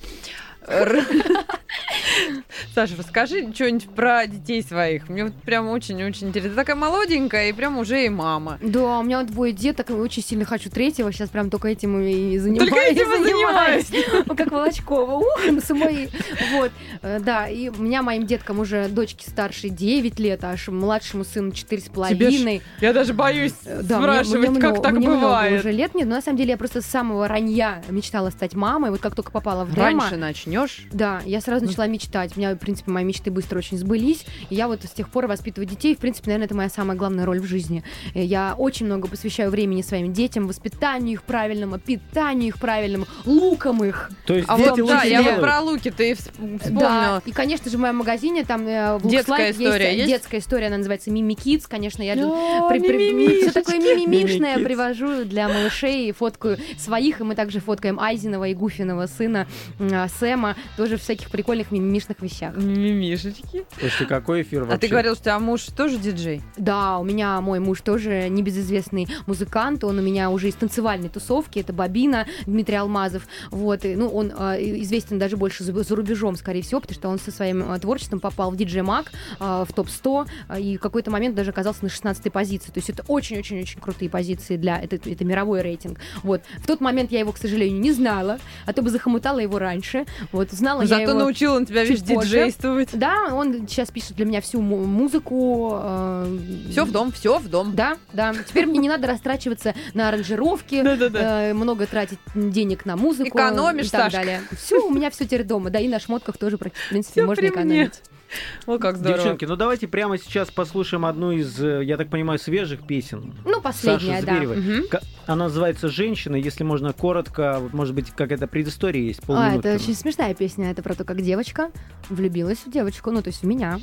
Саша, 2.75 2.95
расскажи 2.99 3.53
что-нибудь 3.55 3.89
про 3.91 4.27
детей 4.27 4.63
своих. 4.63 5.09
Мне 5.09 5.25
вот 5.25 5.35
прям 5.35 5.69
очень-очень 5.69 6.29
интересно. 6.29 6.51
Ты 6.51 6.57
такая 6.57 6.77
молоденькая 6.77 7.49
и 7.49 7.53
прям 7.53 7.79
уже 7.79 8.05
и 8.05 8.09
мама. 8.09 8.59
Да, 8.63 8.99
у 8.99 9.03
меня 9.03 9.19
вот 9.21 9.29
двое 9.29 9.53
деток, 9.53 9.91
и 9.91 9.93
очень 9.93 10.23
сильно 10.23 10.45
хочу 10.45 10.71
третьего. 10.71 11.13
Сейчас 11.13 11.29
прям 11.31 11.51
только 11.51 11.69
этим 11.69 12.01
и 12.01 12.39
занимаюсь. 12.39 12.71
Только 12.71 12.81
этим 12.87 13.13
и 13.13 13.25
занимаюсь. 13.25 13.87
Ну, 14.27 14.37
Как 14.37 14.51
Волочкова. 14.51 15.15
Ух, 15.17 15.41
ну, 15.51 15.61
с 15.61 15.71
моей. 15.71 16.11
Вот. 16.53 16.71
Э, 17.03 17.19
Да, 17.21 17.49
и 17.49 17.69
у 17.69 17.83
меня 17.83 18.03
моим 18.03 18.27
деткам 18.27 18.61
уже 18.61 18.89
дочки 18.89 19.29
старшей 19.29 19.71
9 19.71 20.19
лет, 20.19 20.45
аж 20.45 20.69
младшему 20.69 21.25
сыну 21.25 21.51
4,5. 21.51 22.63
Я 22.81 22.93
даже 22.93 23.15
боюсь 23.15 23.53
Э, 23.65 23.83
спрашивать, 23.83 24.59
как 24.61 24.83
так 24.83 25.01
бывает. 25.01 25.61
уже 25.61 25.73
лет 25.73 25.95
нет, 25.95 26.09
но 26.09 26.17
на 26.17 26.23
самом 26.23 26.39
деле 26.39 26.51
я 26.51 26.57
просто 26.57 26.81
с 26.83 26.87
самого 26.87 27.29
ранья 27.29 27.83
мечтала 27.89 28.31
стать 28.31 28.55
мамой. 28.55 28.91
Вот 28.91 29.01
как 29.01 29.15
только 29.15 29.31
попала 29.31 29.65
в 29.65 29.75
Рема, 29.75 29.85
Раньше 30.03 30.17
начнешь. 30.17 30.87
да, 30.93 31.21
я 31.25 31.41
сразу 31.41 31.65
Ну. 31.65 31.71
начала 31.71 31.87
мечтать. 31.91 32.33
У 32.37 32.41
меня, 32.41 32.55
в 32.55 32.59
принципе, 32.59 32.91
мои 32.91 33.05
мечты 33.05 33.31
быстро 33.31 33.59
очень 33.59 33.77
сбылись. 33.79 34.25
И 34.49 34.55
я 34.55 34.69
вот 34.69 34.83
с 34.85 34.91
тех 34.91 35.09
пор 35.09 35.27
воспитываю 35.27 35.69
детей. 35.69 35.95
В 35.95 35.99
принципе, 35.99 36.31
наверное, 36.31 36.47
это 36.47 36.55
моя 36.55 36.69
самая 36.71 36.97
главная 36.97 37.25
роль 37.27 37.41
в 37.41 37.45
жизни. 37.45 37.83
Э, 38.15 38.23
Я 38.23 38.55
очень 38.57 38.87
много 38.87 39.09
посвящаю 39.09 39.51
времени 39.51 39.83
своим 39.83 40.13
детям, 40.13 40.47
воспитанию 40.47 41.15
их 41.15 41.23
правильному, 41.25 41.79
питанию 41.79 42.49
их 42.49 42.59
правильному, 42.59 43.07
лукам 43.27 43.85
их. 43.85 44.11
То 44.27 44.35
есть 44.35 44.49
А 44.49 44.57
дети 44.59 44.81
вот 44.81 44.89
да, 44.89 45.03
я 45.03 45.23
вот 45.23 45.41
про 45.41 45.61
луки 45.61 45.91
ты 45.91 46.13
вс- 46.13 46.31
Да, 46.39 46.59
вспомнила. 46.59 47.23
и, 47.27 47.33
конечно 47.33 47.71
же, 47.71 47.77
в 47.77 47.81
моем 47.81 47.97
магазине 47.97 48.45
там 48.45 48.67
э, 48.67 48.99
в 48.99 49.09
Детская 49.09 49.51
Looks 49.51 49.59
Like 49.59 49.65
история 49.67 49.97
есть? 49.97 50.09
детская 50.09 50.39
история, 50.39 50.67
она 50.69 50.77
называется 50.79 51.11
Мими 51.11 51.35
Kids, 51.35 51.65
конечно, 51.69 52.03
я 52.03 52.15
О, 52.15 52.69
при- 52.69 52.81
при- 52.81 53.41
все 53.43 53.51
такое 53.53 53.79
мимимишное 53.79 54.57
Мими 54.57 54.65
привожу 54.65 55.25
для 55.25 55.49
малышей, 55.49 56.13
фоткаю 56.13 56.59
своих, 56.79 57.21
и 57.21 57.25
мы 57.25 57.35
также 57.35 57.61
фоткаем 57.61 57.99
Айзинова 58.01 58.49
и 58.49 58.55
Гуфиного 58.55 59.07
сына 59.07 59.47
м, 59.79 60.09
Сэма, 60.21 60.57
тоже 60.77 60.97
всяких 60.97 61.31
прикольных 61.31 61.71
мимимишных 61.81 62.21
вещах. 62.21 62.57
Мимишечки. 62.57 63.65
Слушайте, 63.79 64.07
какой 64.07 64.43
эфир 64.43 64.63
вообще? 64.63 64.77
А 64.77 64.79
ты 64.79 64.89
говорил, 64.89 65.15
что 65.15 65.23
у 65.23 65.25
тебя 65.25 65.39
муж 65.39 65.63
тоже 65.77 65.99
диджей? 65.99 66.43
Да, 66.57 66.99
у 66.99 67.05
меня 67.05 67.41
мой 67.41 67.61
муж 67.61 67.81
тоже 67.81 68.29
небезызвестный 68.29 69.09
музыкант, 69.27 69.85
он 69.85 69.99
у 69.99 70.03
меня 70.03 70.31
уже 70.31 70.49
из 70.49 70.55
танцевальной 70.55 71.09
тусовки, 71.09 71.59
это 71.59 71.73
Бабина, 71.73 72.27
Дмитрий 72.47 72.77
Алмазов, 72.77 73.27
вот, 73.51 73.85
и, 73.85 73.97
ну, 73.97 74.09
он 74.09 74.33
э, 74.37 74.61
известен 74.83 75.19
даже 75.19 75.37
больше 75.37 75.65
за, 75.65 75.73
за 75.83 75.97
рубежом, 75.97 76.37
скорее 76.37 76.63
всего, 76.63 76.81
потому 76.81 76.95
что 76.95 77.09
он 77.09 77.19
со 77.19 77.31
своим 77.31 77.73
э, 77.73 77.79
творчеством 77.79 78.21
попал 78.21 78.51
в 78.51 78.57
диджей 78.57 78.83
Маг, 78.83 79.13
э, 79.39 79.65
в 79.69 79.73
топ-100, 79.73 80.27
э, 80.49 80.61
и 80.61 80.77
в 80.77 80.81
какой-то 80.81 81.11
момент 81.11 81.35
даже 81.35 81.51
оказался 81.51 81.85
на 81.85 81.89
16-й 81.89 82.31
позиции, 82.31 82.71
то 82.71 82.79
есть 82.79 82.91
это 82.91 83.05
очень-очень-очень 83.09 83.81
крутые 83.81 84.09
позиции 84.09 84.57
для, 84.57 84.81
это, 84.81 84.97
это 84.97 85.25
мировой 85.25 85.63
рейтинг, 85.63 85.99
вот. 86.23 86.43
В 86.59 86.67
тот 86.67 86.81
момент 86.81 87.13
я 87.13 87.21
его, 87.21 87.33
к 87.33 87.39
сожалению, 87.39 87.81
не 87.81 87.93
знала, 87.93 88.39
а 88.67 88.73
то 88.73 88.83
бы 88.83 88.91
захомутала 88.91 89.39
его 89.39 89.59
раньше, 89.59 90.07
вот, 90.33 90.51
знала 90.51 90.83
я 90.83 90.89
Зато 90.89 91.03
его... 91.03 91.15
научил 91.15 91.55
он 91.61 91.67
тебя, 91.67 91.85
видишь, 91.85 92.01
диджействовать. 92.03 92.89
Да, 92.93 93.29
он 93.33 93.67
сейчас 93.69 93.91
пишет 93.91 94.17
для 94.17 94.25
меня 94.27 94.41
всю 94.41 94.61
му- 94.61 94.85
музыку. 94.85 95.79
э, 95.83 96.39
Все 96.71 96.85
в 96.85 96.91
дом, 96.93 97.13
все 97.13 97.39
в 97.39 97.49
дом. 97.49 97.75
Да, 97.75 97.97
да. 98.13 98.35
Теперь 98.49 98.67
мне 98.67 98.79
не 98.79 98.89
надо 98.89 99.07
растрачиваться 99.07 99.75
на 99.95 100.09
аранжировки, 100.09 100.75
э, 100.85 101.53
много 101.55 101.87
тратить 101.87 102.19
денег 102.35 102.85
на 102.87 102.97
музыку 102.97 103.29
Экономишь, 103.39 103.87
и 103.87 103.91
так 103.91 104.05
Сашка. 104.05 104.19
далее. 104.19 104.43
Все, 104.57 104.85
у 104.85 104.91
меня 104.91 105.11
все 105.11 105.25
теперь 105.25 105.45
дома, 105.45 105.71
да, 105.71 105.79
и 105.79 105.89
на 105.89 106.01
шмотках 106.01 106.37
тоже, 106.39 106.57
в 106.59 106.61
принципе, 106.91 107.25
можно 107.25 107.43
мне. 107.65 107.91
О, 108.67 108.79
как 108.79 108.97
здорово. 108.97 109.19
Девчонки, 109.19 109.45
ну 109.45 109.57
давайте 109.57 109.89
прямо 109.89 110.19
сейчас 110.19 110.51
послушаем 110.51 111.05
одну 111.05 111.33
из, 111.33 111.61
э, 111.63 111.85
я 111.85 111.97
так 111.97 112.09
понимаю, 112.11 112.39
свежих 112.39 112.87
песен. 112.87 113.35
Ну, 113.45 113.61
последняя, 113.61 114.21
Саши 114.23 114.57
да. 114.83 114.89
Ка- 114.99 115.05
Она 115.27 115.45
называется 115.45 115.89
«Женщина». 115.89 116.37
Если 116.37 116.65
можно 116.65 116.93
коротко, 116.93 117.59
вот, 117.61 117.73
может 117.73 117.95
быть, 117.95 118.11
какая-то 118.11 118.47
предыстория 118.47 119.03
есть, 119.03 119.21
А, 119.25 119.27
полминутки. 119.27 119.67
это 119.69 119.83
очень 119.83 119.95
смешная 119.95 120.35
песня. 120.35 120.71
Это 120.71 120.83
про 120.83 120.95
то, 120.95 121.05
как 121.05 121.21
девочка 121.23 121.71
влюбилась 122.09 122.59
в 122.59 122.71
девочку, 122.71 123.11
ну, 123.11 123.23
то 123.23 123.29
есть 123.29 123.43
в 123.43 123.47
меня. 123.47 123.79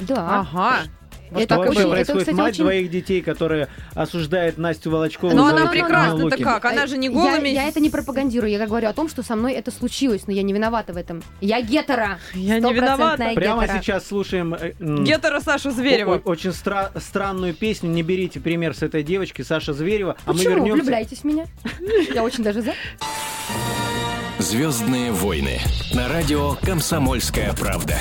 Да. 0.00 0.40
Ага. 0.40 0.82
Вот 1.32 1.42
это 1.42 1.54
что 1.54 1.62
вообще 1.62 1.70
очень- 1.70 1.80
это, 1.82 1.90
происходит? 1.90 2.20
кстати, 2.22 2.36
Мать 2.36 2.52
очень- 2.54 2.64
двоих 2.64 2.90
детей, 2.90 3.22
которая 3.22 3.68
осуждает 3.94 4.58
Настю 4.58 4.90
Волочкову 4.90 5.34
Но 5.34 5.44
за 5.48 5.50
она 5.50 5.58
ну, 5.60 5.64
ну, 5.66 5.70
прекрасна-то 5.72 6.24
луки. 6.24 6.42
как? 6.44 6.64
Она 6.64 6.86
же 6.86 6.98
не 6.98 7.06
Я- 7.06 7.12
голыми... 7.12 7.48
Я, 7.48 7.68
это 7.68 7.80
не 7.80 7.90
пропагандирую, 7.90 8.50
я 8.50 8.66
говорю 8.66 8.88
о 8.88 8.92
том, 8.92 9.08
что 9.08 9.22
со 9.22 9.36
мной 9.36 9.52
это 9.54 9.70
случилось, 9.70 10.26
но 10.26 10.32
я 10.32 10.42
не 10.42 10.52
виновата 10.52 10.92
в 10.92 10.96
этом. 10.96 11.22
Я 11.40 11.60
гетера. 11.60 12.18
Я 12.34 12.58
не 12.58 12.72
виновата. 12.72 12.94
Стопроцентная 12.94 13.34
Прямо 13.34 13.62
гетера. 13.62 13.80
сейчас 13.82 14.06
слушаем 14.06 14.54
э, 14.54 14.72
Гетера 14.78 15.40
Сашу 15.40 15.70
Зверева. 15.70 16.20
очень 16.24 16.50
стра- 16.50 16.90
странную 17.00 17.54
песню. 17.54 17.90
Не 17.90 18.02
берите 18.02 18.40
пример 18.40 18.74
с 18.74 18.82
этой 18.82 19.02
девочки, 19.02 19.42
Саша 19.42 19.72
Зверева. 19.72 20.16
А 20.24 20.32
мы 20.32 20.38
Почему? 20.38 20.54
вернемся. 20.56 20.74
Влюбляйтесь 20.82 21.18
в 21.18 21.24
меня. 21.24 21.44
Я 22.14 22.22
очень 22.24 22.44
даже 22.44 22.62
за. 22.62 22.72
Звездные 24.38 25.12
войны 25.12 25.60
на 25.94 26.08
радио 26.08 26.54
Комсомольская 26.62 27.52
правда. 27.54 27.96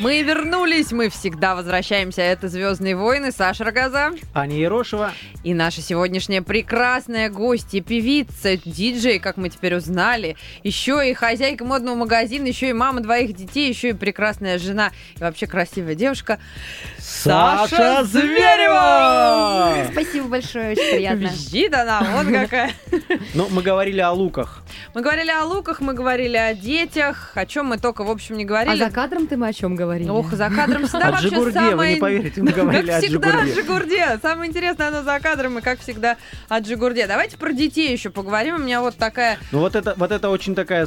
Мы 0.00 0.22
вернулись, 0.22 0.92
мы 0.92 1.08
всегда 1.08 1.56
возвращаемся. 1.56 2.22
Это 2.22 2.48
«Звездные 2.48 2.94
войны», 2.94 3.32
Саша 3.32 3.64
Рогоза. 3.64 4.12
Аня 4.32 4.56
Ерошева. 4.56 5.10
И 5.42 5.54
наша 5.54 5.80
сегодняшняя 5.82 6.40
прекрасная 6.40 7.28
гостья, 7.30 7.80
певица, 7.80 8.56
диджей, 8.56 9.18
как 9.18 9.36
мы 9.36 9.48
теперь 9.48 9.74
узнали, 9.74 10.36
еще 10.62 11.08
и 11.08 11.14
хозяйка 11.14 11.64
модного 11.64 11.96
магазина, 11.96 12.46
еще 12.46 12.68
и 12.68 12.72
мама 12.72 13.00
двоих 13.00 13.34
детей, 13.34 13.68
еще 13.68 13.88
и 13.90 13.92
прекрасная 13.92 14.58
жена 14.58 14.92
и 15.16 15.20
вообще 15.20 15.48
красивая 15.48 15.96
девушка. 15.96 16.38
Саша 16.98 18.04
Зверева! 18.04 19.84
Спасибо 19.90 20.28
большое, 20.28 20.72
очень 20.72 20.90
приятно. 20.96 21.18
Визжит 21.24 21.74
она, 21.74 22.06
вот 22.22 22.26
какая. 22.32 22.72
Ну, 23.34 23.48
мы 23.50 23.62
говорили 23.62 24.00
о 24.00 24.12
луках. 24.12 24.62
Мы 24.94 25.00
говорили 25.02 25.30
о 25.30 25.44
луках, 25.44 25.80
мы 25.80 25.94
говорили 25.94 26.36
о 26.36 26.54
детях, 26.54 27.32
о 27.34 27.46
чем 27.46 27.66
мы 27.66 27.78
только, 27.78 28.04
в 28.04 28.10
общем, 28.10 28.36
не 28.36 28.44
А 28.44 28.46
говорили. 28.46 28.78
за 28.78 28.90
кадром 28.90 29.26
ты 29.26 29.36
мы 29.36 29.48
о 29.48 29.52
чем 29.52 29.74
говорили? 29.74 29.87
Ох, 30.10 30.32
за 30.32 30.50
кадром 30.50 30.86
всегда 30.86 31.10
вообще 31.10 31.28
Джигурде, 31.28 31.60
вы 31.60 31.70
самое... 31.70 31.94
не 31.94 32.00
поверите, 32.00 32.42
мы 32.42 32.52
говорили 32.52 32.90
как 32.90 33.02
всегда 33.02 33.40
о 33.40 33.46
Джигурде. 33.46 34.18
Самое 34.22 34.50
интересное, 34.50 34.88
оно 34.88 35.02
за 35.02 35.18
кадром, 35.20 35.58
и 35.58 35.60
как 35.62 35.80
всегда 35.80 36.16
о 36.48 36.60
Джигурде. 36.60 37.06
Давайте 37.06 37.36
про 37.36 37.52
детей 37.52 37.92
еще 37.92 38.10
поговорим. 38.10 38.56
У 38.56 38.58
меня 38.58 38.80
вот 38.80 38.96
такая... 38.96 39.38
Ну, 39.52 39.60
вот 39.60 39.76
это, 39.76 39.94
вот 39.96 40.12
это 40.12 40.28
очень 40.28 40.54
такая 40.54 40.86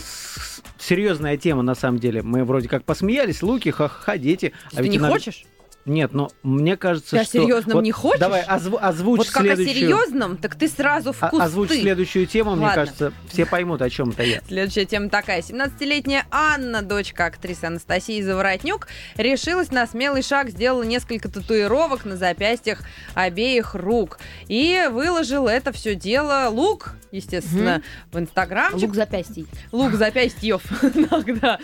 серьезная 0.80 1.38
тема, 1.38 1.62
на 1.62 1.76
самом 1.76 2.00
деле. 2.00 2.22
Мы 2.22 2.44
вроде 2.44 2.68
как 2.68 2.84
посмеялись, 2.84 3.42
луки, 3.42 3.70
ха-ха, 3.70 4.18
дети. 4.18 4.54
А 4.74 4.78
Ты 4.78 4.84
ведь 4.84 4.92
не 4.92 4.98
иногда- 4.98 5.14
хочешь? 5.14 5.46
Нет, 5.86 6.14
но 6.14 6.30
мне 6.44 6.78
кажется, 6.78 7.12
Ты 7.12 7.18
о 7.20 7.24
что... 7.24 7.32
серьезном 7.42 7.76
вот 7.78 7.82
не 7.84 7.92
хочешь? 7.92 8.20
Давай, 8.20 8.44
озву- 8.44 8.78
озвучь 8.80 9.18
Вот 9.20 9.30
как 9.32 9.42
следующую... 9.44 9.72
о 9.72 9.74
серьезном, 9.74 10.38
так 10.38 10.56
ты 10.56 10.68
сразу 10.68 11.12
в 11.12 11.24
о- 11.24 11.30
кусты. 11.30 11.44
Озвучь 11.46 11.70
следующую 11.72 12.28
тему, 12.28 12.52
мне 12.56 12.66
Ладно. 12.66 12.76
кажется, 12.86 13.14
все 13.28 13.46
поймут, 13.46 13.82
о 13.82 13.90
чем 13.90 14.10
это 14.12 14.24
я. 14.24 14.42
Следующая 14.48 14.86
тема 14.86 15.10
такая. 15.10 15.42
17-летняя 15.42 16.26
Анна, 16.30 16.82
дочка 16.84 17.26
актрисы 17.26 17.66
Анастасии 17.66 18.22
Заворотнюк, 18.22 18.88
решилась 19.18 19.72
на 19.72 19.88
смелый 19.88 20.22
шаг, 20.22 20.50
сделала 20.50 20.84
несколько 20.84 21.30
татуировок 21.30 22.06
на 22.06 22.16
запястьях 22.16 22.82
обеих 23.16 23.74
рук. 23.74 24.20
И 24.48 24.88
выложил 24.92 25.48
это 25.48 25.72
все 25.72 25.96
дело 25.96 26.48
лук, 26.50 26.94
естественно, 27.12 27.82
в 28.12 28.20
Инстаграмчик. 28.20 28.82
Лук 28.90 28.96
запястий. 28.96 29.48
лук 29.72 29.94
запястьев 29.94 30.62
иногда. 30.96 31.58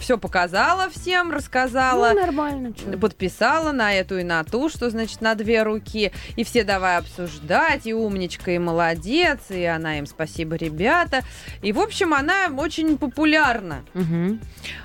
Все 0.00 0.18
показала 0.18 0.88
всем, 0.90 1.32
рассказала. 1.32 2.10
Ну, 2.14 2.20
нормально. 2.20 2.72
Подписала 3.08 3.72
на 3.72 3.94
эту 3.94 4.18
и 4.18 4.22
на 4.22 4.44
ту, 4.44 4.68
что 4.68 4.90
значит 4.90 5.22
на 5.22 5.34
две 5.34 5.62
руки. 5.62 6.12
И 6.36 6.44
все 6.44 6.62
давай 6.62 6.98
обсуждать, 6.98 7.86
и 7.86 7.94
умничка, 7.94 8.50
и 8.50 8.58
молодец, 8.58 9.38
и 9.48 9.64
она 9.64 9.96
им 9.98 10.04
спасибо, 10.04 10.56
ребята. 10.56 11.22
И, 11.62 11.72
в 11.72 11.80
общем, 11.80 12.12
она 12.12 12.48
очень 12.54 12.98
популярна. 12.98 13.82
Мгм. 13.94 14.40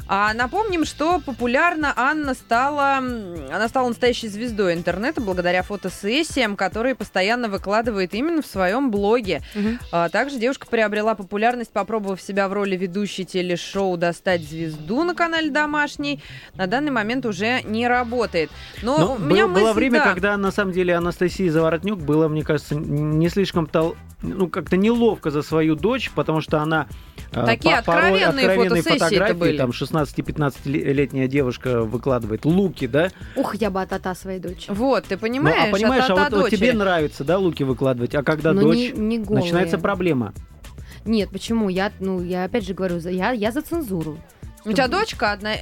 А 0.07 0.33
напомним, 0.33 0.85
что 0.85 1.19
популярна 1.19 1.91
Анна 1.97 2.33
стала, 2.33 2.99
она 2.99 3.67
стала 3.67 3.89
настоящей 3.89 4.29
звездой 4.29 4.73
интернета 4.73 5.19
благодаря 5.19 5.61
фотосессиям, 5.61 6.55
которые 6.55 6.95
постоянно 6.95 7.49
выкладывает 7.49 8.13
именно 8.13 8.41
в 8.41 8.45
своем 8.45 8.89
блоге. 8.89 9.41
Мгм. 9.53 9.79
А 9.91 10.07
также 10.07 10.39
девушка 10.39 10.65
приобрела 10.67 11.13
популярность, 11.15 11.71
попробовав 11.71 12.21
себя 12.21 12.47
в 12.47 12.53
роли 12.53 12.77
ведущей 12.77 13.25
телешоу 13.25 13.97
«Достать 13.97 14.43
звезду» 14.43 15.03
на 15.03 15.13
канале 15.13 15.51
«Домашний». 15.51 16.23
На 16.55 16.67
данный 16.67 16.91
момент 16.91 17.25
уже 17.25 17.61
не 17.63 17.85
работает. 17.85 18.12
Но 18.81 18.97
Ну, 18.97 19.13
у 19.13 19.17
меня 19.19 19.47
было, 19.47 19.55
было 19.55 19.63
мысль, 19.67 19.75
время, 19.79 19.99
да. 19.99 20.13
когда 20.13 20.37
на 20.37 20.51
самом 20.51 20.71
деле 20.73 20.95
Анастасия 20.95 21.51
Заворотнюк 21.51 21.99
было, 21.99 22.27
мне 22.27 22.43
кажется, 22.43 22.75
не 22.75 23.29
слишком 23.29 23.65
тол- 23.65 23.95
ну, 24.21 24.47
как-то 24.47 24.77
неловко 24.77 25.31
за 25.31 25.41
свою 25.41 25.75
дочь, 25.75 26.09
потому 26.15 26.39
что 26.41 26.59
она 26.61 26.87
э, 27.33 27.45
Такие 27.45 27.77
по- 27.77 27.83
порой 27.93 28.23
откровенные 28.23 28.69
фотосессии-то 28.69 29.05
фотографии, 29.05 29.33
были. 29.33 29.57
там 29.57 29.71
16-15-летняя 29.71 31.27
девушка 31.27 31.81
выкладывает 31.83 32.45
луки, 32.45 32.87
да? 32.87 33.09
Ух, 33.35 33.55
я 33.55 33.69
бы 33.69 33.81
от 33.81 34.17
своей 34.17 34.39
дочери. 34.39 34.73
Вот, 34.73 35.05
ты 35.05 35.15
Ну, 35.15 35.21
понимаешь? 35.21 35.69
а 35.69 35.71
понимаешь, 35.71 36.05
а 36.09 36.13
от 36.25 36.31
вот, 36.33 36.41
вот 36.43 36.49
тебе 36.51 36.73
нравится, 36.73 37.23
да, 37.23 37.37
луки 37.37 37.63
выкладывать, 37.63 38.15
а 38.15 38.23
когда 38.23 38.53
Но 38.53 38.61
дочь, 38.61 38.77
не, 38.77 38.91
не 38.91 39.19
голые. 39.19 39.43
начинается 39.43 39.77
проблема. 39.77 40.33
Нет, 41.05 41.29
почему? 41.31 41.67
Я, 41.69 41.91
ну, 41.99 42.21
я 42.23 42.45
опять 42.45 42.65
же 42.65 42.73
говорю, 42.73 42.97
я, 42.99 43.31
я 43.31 43.51
за 43.51 43.61
цензуру. 43.61 44.17
У 44.65 44.71
тебя 44.71 44.87
дочка 44.87 45.31
одна... 45.31 45.53
э, 45.53 45.57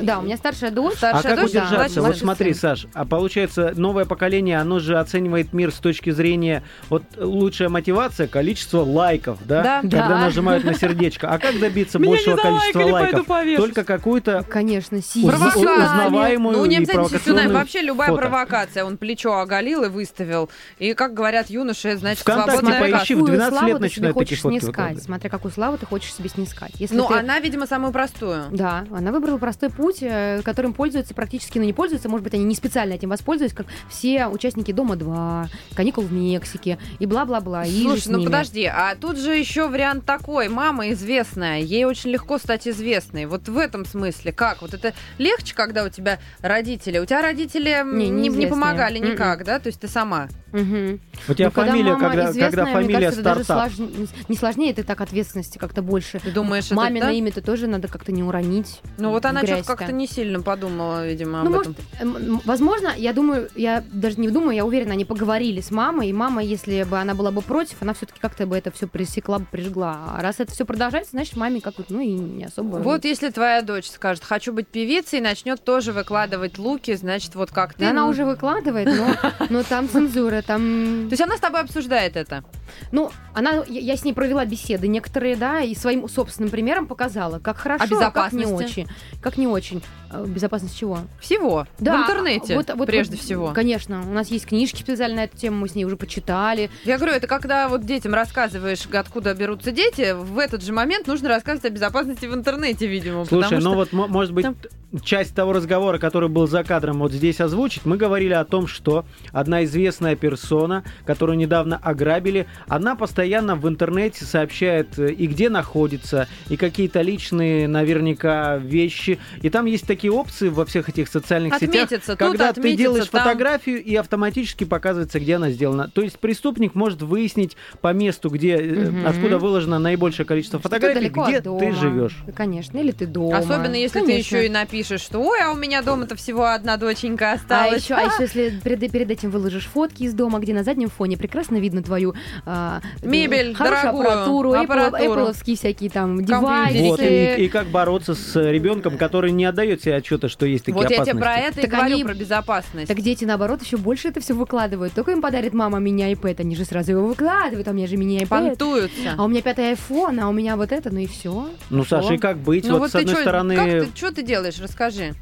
Да, 0.00 0.18
у 0.20 0.22
меня 0.22 0.36
старшая 0.36 0.70
дочь. 0.70 0.94
А 0.94 0.96
Старшая 0.96 1.36
как 1.36 1.44
дочь, 1.44 1.52
да, 1.52 1.58
удержаться? 1.60 1.78
младший 1.78 2.02
Вот 2.02 2.12
сын. 2.16 2.20
смотри, 2.20 2.54
Саш, 2.54 2.86
а 2.94 3.04
получается, 3.04 3.72
новое 3.76 4.04
поколение, 4.04 4.58
оно 4.58 4.78
же 4.78 4.98
оценивает 4.98 5.52
мир 5.52 5.70
с 5.70 5.76
точки 5.76 6.10
зрения, 6.10 6.62
вот 6.88 7.02
лучшая 7.16 7.68
мотивация, 7.68 8.26
количество 8.26 8.80
лайков, 8.82 9.38
да? 9.44 9.62
Да. 9.62 9.80
Когда 9.82 10.08
Да. 10.08 10.18
нажимают 10.20 10.64
на 10.64 10.74
сердечко. 10.74 11.28
А 11.28 11.38
как 11.38 11.58
добиться 11.58 11.98
Меня 11.98 12.10
большего 12.12 12.36
количества 12.36 12.80
лайков? 12.84 13.26
Только 13.56 13.84
какую-то 13.84 14.44
Конечно, 14.48 15.02
си. 15.02 15.26
Провокацию. 15.26 15.62
Провокация. 15.64 16.06
узнаваемую 16.06 16.56
ну, 16.58 16.66
не 16.66 16.76
обязательно 16.78 17.52
вообще 17.52 17.82
любая 17.82 18.08
фото. 18.08 18.22
провокация. 18.22 18.84
Он 18.84 18.96
плечо 18.96 19.38
оголил 19.38 19.84
и 19.84 19.88
выставил. 19.88 20.48
И, 20.78 20.94
как 20.94 21.12
говорят 21.14 21.50
юноши, 21.50 21.96
значит, 21.96 22.20
ВКонтакте 22.22 22.52
свободная 22.60 22.80
поищи, 22.80 23.14
в 23.14 23.24
12 23.24 23.52
славу 23.52 23.66
лет 23.68 23.80
начинают 23.80 24.16
такие 24.16 24.26
хочешь 24.28 24.40
фотки 24.40 24.54
снискать. 24.54 24.68
выкладывать. 24.76 25.04
Смотря 25.04 25.30
какую 25.30 25.52
славу 25.52 25.76
ты 25.78 25.86
хочешь 25.86 26.14
себе 26.14 26.28
снискать. 26.28 26.72
Ну, 26.90 27.08
она, 27.10 27.38
видимо, 27.40 27.66
самую 27.66 27.92
простую. 27.92 28.37
Да, 28.50 28.84
она 28.94 29.12
выбрала 29.12 29.38
простой 29.38 29.70
путь, 29.70 29.98
э, 30.00 30.40
которым 30.44 30.72
пользуются 30.72 31.14
практически, 31.14 31.58
ну 31.58 31.64
не 31.64 31.72
пользуются, 31.72 32.08
может 32.08 32.24
быть, 32.24 32.34
они 32.34 32.44
не 32.44 32.54
специально 32.54 32.94
этим 32.94 33.08
воспользуются, 33.10 33.56
как 33.56 33.66
все 33.88 34.26
участники 34.26 34.72
Дома-2, 34.72 35.46
каникул 35.74 36.04
в 36.04 36.12
Мексике 36.12 36.78
и 36.98 37.06
бла-бла-бла. 37.06 37.64
Слушай, 37.64 38.08
ну 38.08 38.24
подожди, 38.24 38.64
а 38.64 38.94
тут 38.94 39.18
же 39.18 39.34
еще 39.34 39.68
вариант 39.68 40.04
такой. 40.04 40.48
Мама 40.48 40.90
известная, 40.92 41.60
ей 41.60 41.84
очень 41.84 42.10
легко 42.10 42.38
стать 42.38 42.66
известной. 42.68 43.26
Вот 43.26 43.48
в 43.48 43.56
этом 43.58 43.84
смысле 43.84 44.32
как? 44.32 44.62
Вот 44.62 44.74
это 44.74 44.92
легче, 45.18 45.54
когда 45.54 45.84
у 45.84 45.88
тебя 45.88 46.18
родители? 46.40 46.98
У 46.98 47.04
тебя 47.06 47.22
родители 47.22 47.82
Не, 47.84 48.08
не, 48.08 48.28
не 48.28 48.46
помогали 48.46 48.98
М-м. 48.98 49.12
никак, 49.12 49.44
да? 49.44 49.58
То 49.58 49.68
есть 49.68 49.80
ты 49.80 49.88
сама. 49.88 50.28
Мгм. 50.52 51.00
У 51.28 51.34
тебя 51.34 51.46
Ну, 51.46 51.50
когда 51.52 51.72
фамилия, 51.72 51.92
мама 51.92 52.08
когда, 52.08 52.30
известная, 52.30 52.46
когда 52.50 52.64
мне 52.64 52.72
фамилия 52.74 52.94
кажется, 52.94 53.20
это 53.20 53.28
даже 53.30 53.44
стартап. 53.44 53.72
слож- 53.72 54.08
не 54.28 54.36
сложнее, 54.36 54.70
это 54.70 54.82
так 54.84 55.00
ответственности 55.00 55.58
как-то 55.58 55.82
больше. 55.82 56.20
Ты 56.20 56.30
думаешь, 56.30 56.66
это 56.66 56.74
Мамино 56.74 57.06
так? 57.06 57.14
имя-то 57.14 57.42
тоже 57.42 57.66
надо 57.66 57.88
как-то 57.88 58.12
не 58.12 58.22
уронить. 58.28 58.80
Ну 58.96 59.10
вот 59.10 59.24
она 59.24 59.42
что-то 59.44 59.64
как-то 59.64 59.92
не 59.92 60.06
сильно 60.06 60.40
подумала, 60.40 61.06
видимо, 61.06 61.42
Ну, 61.42 61.46
об 61.46 61.56
может, 61.56 61.78
этом. 61.92 62.16
эм, 62.16 62.42
возможно, 62.44 62.92
я 62.96 63.12
думаю, 63.12 63.48
я 63.54 63.84
даже 63.92 64.20
не 64.20 64.28
думаю, 64.28 64.54
я 64.54 64.64
уверена, 64.64 64.92
они 64.92 65.04
поговорили 65.04 65.60
с 65.60 65.70
мамой, 65.70 66.08
и 66.08 66.12
мама, 66.12 66.42
если 66.42 66.84
бы 66.84 66.98
она 66.98 67.14
была 67.14 67.30
бы 67.30 67.42
против, 67.42 67.76
она 67.80 67.94
все-таки 67.94 68.20
как-то 68.20 68.46
бы 68.46 68.56
это 68.56 68.70
все 68.70 68.86
пресекла, 68.86 69.38
бы, 69.38 69.46
прижгла. 69.50 70.14
А 70.16 70.22
раз 70.22 70.40
это 70.40 70.52
все 70.52 70.64
продолжается, 70.64 71.12
значит, 71.12 71.36
маме 71.36 71.60
как 71.60 71.78
вот, 71.78 71.86
ну 71.90 72.00
и 72.00 72.08
не 72.08 72.44
особо. 72.44 72.76
Вот 72.76 73.04
если 73.04 73.30
твоя 73.30 73.62
дочь 73.62 73.88
скажет, 73.90 74.24
хочу 74.24 74.52
быть 74.52 74.68
певицей, 74.68 75.18
и 75.18 75.22
начнет 75.22 75.62
тоже 75.62 75.92
выкладывать 75.92 76.58
луки, 76.58 76.94
значит, 76.94 77.34
вот 77.34 77.50
как 77.50 77.74
ты. 77.74 77.80
Да 77.80 77.90
она 77.90 78.04
ну, 78.04 78.10
уже 78.10 78.24
выкладывает, 78.24 78.86
но, 78.86 79.14
но 79.50 79.62
там 79.62 79.88
цензура, 79.88 80.42
там... 80.42 81.06
То 81.08 81.12
есть 81.12 81.22
она 81.22 81.36
с 81.36 81.40
тобой 81.40 81.60
обсуждает 81.60 82.16
это? 82.16 82.44
Ну, 82.92 83.10
она, 83.34 83.64
я, 83.68 83.80
я 83.80 83.96
с 83.96 84.04
ней 84.04 84.12
провела 84.12 84.44
беседы 84.44 84.88
некоторые, 84.88 85.36
да, 85.36 85.60
и 85.60 85.74
своим 85.74 86.08
собственным 86.08 86.50
примером 86.50 86.86
показала, 86.86 87.38
как 87.38 87.58
хорошо, 87.58 87.84
О 87.84 87.88
как 88.24 88.32
не 88.32 88.46
очень. 88.46 88.88
Как 89.20 89.36
не 89.36 89.46
очень. 89.46 89.82
Э, 90.10 90.24
Безопасность 90.26 90.78
чего? 90.78 91.00
Всего. 91.20 91.66
Да, 91.78 91.98
в 91.98 92.02
интернете, 92.02 92.54
вот- 92.54 92.70
вот- 92.74 92.86
прежде 92.86 93.16
вот, 93.16 93.24
всего. 93.24 93.52
Конечно, 93.52 94.02
у 94.08 94.12
нас 94.12 94.28
есть 94.28 94.46
книжки 94.46 94.80
специально 94.80 95.16
на 95.16 95.24
эту 95.24 95.36
тему, 95.36 95.58
мы 95.58 95.68
с 95.68 95.74
ней 95.74 95.84
уже 95.84 95.96
почитали. 95.96 96.70
Я 96.84 96.96
говорю, 96.96 97.14
это 97.14 97.26
когда 97.26 97.68
вот 97.68 97.84
детям 97.84 98.14
рассказываешь, 98.14 98.86
откуда 98.92 99.34
берутся 99.34 99.72
дети, 99.72 100.14
в 100.14 100.38
этот 100.38 100.62
же 100.62 100.72
момент 100.72 101.06
нужно 101.06 101.28
рассказывать 101.28 101.66
о 101.66 101.70
безопасности 101.70 102.26
в 102.26 102.34
интернете, 102.34 102.86
видимо. 102.86 103.24
Слушай, 103.24 103.54
ну 103.54 103.60
что... 103.60 103.74
вот, 103.74 103.92
мо- 103.92 104.06
может 104.06 104.32
быть, 104.32 104.44
там- 104.44 104.56
часть 105.02 105.34
того 105.34 105.52
разговора, 105.52 105.98
который 105.98 106.28
был 106.28 106.46
за 106.46 106.64
кадром, 106.64 107.00
вот 107.00 107.12
здесь 107.12 107.40
озвучить, 107.40 107.84
мы 107.84 107.96
говорили 107.96 108.32
о 108.32 108.44
том, 108.44 108.66
что 108.66 109.04
одна 109.32 109.64
известная 109.64 110.16
персона, 110.16 110.84
которую 111.04 111.36
недавно 111.36 111.76
ограбили, 111.76 112.46
она 112.68 112.96
постоянно 112.96 113.56
в 113.56 113.68
интернете 113.68 114.24
сообщает 114.24 114.98
э, 114.98 115.12
и 115.12 115.26
где 115.26 115.50
находится, 115.50 116.28
и 116.48 116.56
какие-то 116.56 117.02
личные 117.02 117.68
наверняка 118.08 118.56
вещи. 118.56 119.18
И 119.42 119.50
там 119.50 119.66
есть 119.66 119.86
такие 119.86 120.12
опции 120.12 120.48
во 120.48 120.64
всех 120.64 120.88
этих 120.88 121.08
социальных 121.08 121.54
отметиться, 121.54 122.00
сетях, 122.00 122.18
когда 122.18 122.52
ты 122.52 122.76
делаешь 122.76 123.08
там... 123.08 123.22
фотографию 123.22 123.82
и 123.82 123.94
автоматически 123.96 124.64
показывается, 124.64 125.20
где 125.20 125.36
она 125.36 125.50
сделана. 125.50 125.88
То 125.88 126.02
есть 126.02 126.18
преступник 126.18 126.74
может 126.74 127.02
выяснить 127.02 127.56
по 127.80 127.92
месту, 127.92 128.30
где, 128.30 128.56
угу. 128.56 129.06
откуда 129.06 129.38
выложено 129.38 129.78
наибольшее 129.78 130.26
количество 130.26 130.58
фотографий, 130.58 131.08
где 131.08 131.40
ты 131.40 131.72
живешь. 131.72 132.16
Конечно, 132.34 132.78
или 132.78 132.92
ты 132.92 133.06
дома. 133.06 133.38
Особенно 133.38 133.74
если 133.74 134.00
Конечно. 134.00 134.14
ты 134.14 134.36
еще 134.36 134.46
и 134.46 134.48
напишешь, 134.48 135.00
что 135.00 135.20
ой, 135.20 135.38
а 135.42 135.52
у 135.52 135.56
меня 135.56 135.82
дома-то 135.82 136.16
всего 136.16 136.46
одна 136.46 136.76
доченька 136.76 137.32
осталась. 137.32 137.72
А 137.72 137.76
еще, 137.76 137.94
а 137.94 138.02
еще 138.02 138.22
если 138.22 138.60
перед, 138.62 138.90
перед 138.90 139.10
этим 139.10 139.30
выложишь 139.30 139.66
фотки 139.66 140.04
из 140.04 140.14
дома, 140.14 140.38
где 140.38 140.54
на 140.54 140.64
заднем 140.64 140.88
фоне 140.88 141.16
прекрасно 141.16 141.56
видно 141.56 141.82
твою 141.82 142.14
а, 142.44 142.80
мебель, 143.02 143.54
хорошую 143.54 143.92
дорогую, 143.92 144.08
аппаратуру, 144.08 144.52
аппаратуру. 144.52 145.20
Apple, 145.22 145.56
всякие 145.58 145.90
там 145.90 146.24
девайсы. 146.24 146.82
Вот, 146.82 147.00
и, 147.00 147.44
и 147.44 147.48
как 147.48 147.66
бороться 147.68 147.97
с 148.06 148.36
ребенком, 148.36 148.98
который 148.98 149.32
не 149.32 149.44
отдает 149.44 149.82
себе 149.82 149.96
отчета, 149.96 150.28
что 150.28 150.46
есть 150.46 150.64
такие 150.64 150.74
вот 150.74 150.86
опасности. 150.86 151.00
Вот 151.00 151.06
я 151.06 151.12
тебе 151.12 151.22
про 151.22 151.36
это 151.36 151.54
так 151.56 151.64
и 151.64 151.68
говорю, 151.68 151.94
они, 151.94 152.04
про 152.04 152.14
безопасность. 152.14 152.88
Так 152.88 153.00
дети, 153.00 153.24
наоборот, 153.24 153.62
еще 153.62 153.76
больше 153.76 154.08
это 154.08 154.20
все 154.20 154.34
выкладывают. 154.34 154.92
Только 154.92 155.12
им 155.12 155.22
подарит 155.22 155.54
мама 155.54 155.78
меня 155.78 156.12
iPad, 156.12 156.40
они 156.40 156.56
же 156.56 156.64
сразу 156.64 156.92
его 156.92 157.06
выкладывают, 157.06 157.66
а 157.68 157.70
у 157.70 157.74
меня 157.74 157.86
же 157.86 157.96
мини 157.96 158.22
iPad. 158.22 158.28
Понтуются. 158.28 159.14
А 159.16 159.24
у 159.24 159.28
меня 159.28 159.42
пятый 159.42 159.72
iPhone, 159.72 160.20
а 160.20 160.28
у 160.28 160.32
меня 160.32 160.56
вот 160.56 160.72
это, 160.72 160.90
ну 160.90 161.00
и 161.00 161.06
все. 161.06 161.48
Ну, 161.70 161.84
Саша, 161.84 162.14
и 162.14 162.18
как 162.18 162.38
быть? 162.38 162.64
Ну, 162.64 162.74
вот, 162.74 162.80
вот 162.80 162.90
с 162.90 162.94
одной 162.94 163.14
чё, 163.14 163.20
стороны... 163.20 163.56
Как 163.56 163.66
ты, 163.66 163.88
что 163.94 164.12
ты 164.12 164.22
делаешь? 164.22 164.58
Расскажи. 164.60 165.14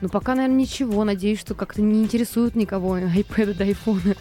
Ну, 0.00 0.08
пока, 0.08 0.34
наверное, 0.34 0.58
ничего. 0.58 1.04
Надеюсь, 1.04 1.40
что 1.40 1.54
как-то 1.54 1.82
не 1.82 2.02
интересуют 2.02 2.54
никого 2.54 2.98
iPad 2.98 3.54
до 3.54 3.64
iPhone. 3.64 4.16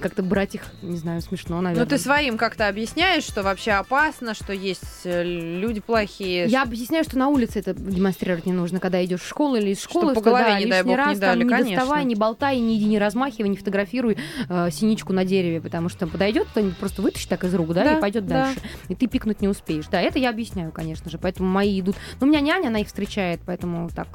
Как-то 0.00 0.22
брать 0.22 0.54
их, 0.54 0.62
не 0.82 0.96
знаю, 0.96 1.20
смешно, 1.20 1.60
наверное. 1.60 1.84
Ну, 1.84 1.90
ты 1.90 1.98
своим 1.98 2.38
как-то 2.38 2.68
объясняешь, 2.68 3.24
что 3.24 3.42
вообще 3.42 3.72
опасно, 3.72 4.34
что 4.34 4.52
есть 4.52 5.00
э, 5.04 5.22
люди 5.24 5.80
плохие. 5.80 6.46
Я 6.46 6.62
объясняю, 6.62 7.04
что 7.04 7.18
на 7.18 7.28
улице 7.28 7.58
это 7.58 7.74
демонстрировать 7.74 8.46
не 8.46 8.52
нужно, 8.52 8.80
когда 8.80 9.04
идешь 9.04 9.20
в 9.20 9.28
школу 9.28 9.56
или 9.56 9.70
из 9.70 9.82
школы. 9.82 10.12
Что 10.12 10.20
по 10.22 10.30
голове, 10.30 10.44
да, 10.44 10.60
не 10.60 10.66
дай 10.66 10.82
бог, 10.82 10.96
раз, 10.96 11.14
не 11.14 11.20
дали, 11.20 11.40
там, 11.40 11.48
конечно. 11.48 11.68
Не 11.68 11.76
доставай, 11.76 12.04
не 12.04 12.14
болтай, 12.14 12.58
не 12.60 12.78
иди, 12.78 12.86
не 12.86 12.98
размахивай, 12.98 13.48
не 13.48 13.56
фотографируй 13.56 14.16
э, 14.48 14.70
синичку 14.70 15.12
на 15.12 15.24
дереве, 15.24 15.60
потому 15.60 15.88
что 15.88 16.06
подойдет 16.06 16.46
кто-нибудь, 16.48 16.76
просто 16.76 17.02
вытащит 17.02 17.28
так 17.28 17.44
из 17.44 17.54
рук, 17.54 17.72
да, 17.74 17.84
да 17.84 17.98
и 17.98 18.00
пойдет 18.00 18.26
да. 18.26 18.44
дальше. 18.44 18.60
И 18.88 18.94
ты 18.94 19.06
пикнуть 19.06 19.40
не 19.40 19.48
успеешь. 19.48 19.86
Да, 19.90 20.00
это 20.00 20.18
я 20.18 20.30
объясняю, 20.30 20.72
конечно 20.72 21.10
же. 21.10 21.18
Поэтому 21.18 21.48
мои 21.48 21.80
идут. 21.80 21.96
Но 22.20 22.26
у 22.26 22.30
меня 22.30 22.40
няня, 22.40 22.68
она 22.68 22.80
их 22.80 22.86
встречает, 22.86 23.40
поэтому 23.44 23.90
так, 23.90 24.08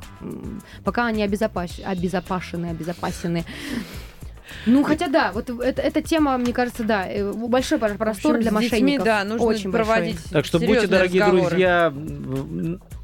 пока 0.95 1.07
они 1.07 1.23
обезопасены 1.23 1.85
обезопасены, 1.85 2.67
обезопасены. 2.67 3.43
Ну, 4.65 4.83
хотя 4.83 5.07
да, 5.07 5.31
вот 5.33 5.49
это, 5.49 5.81
эта 5.81 6.01
тема, 6.01 6.37
мне 6.37 6.53
кажется, 6.53 6.83
да, 6.83 7.05
э, 7.07 7.33
большой 7.33 7.79
простор 7.79 8.35
общем, 8.35 8.41
для 8.41 8.51
мошенников. 8.51 8.79
Детьми, 8.79 8.99
да, 8.99 9.23
нужно 9.25 9.45
очень 9.45 9.71
проводить. 9.71 10.15
Большой. 10.15 10.31
Так 10.31 10.45
что 10.45 10.59
будьте, 10.59 10.87
дорогие 10.87 11.21
разговоры. 11.21 11.49
друзья, 11.49 11.93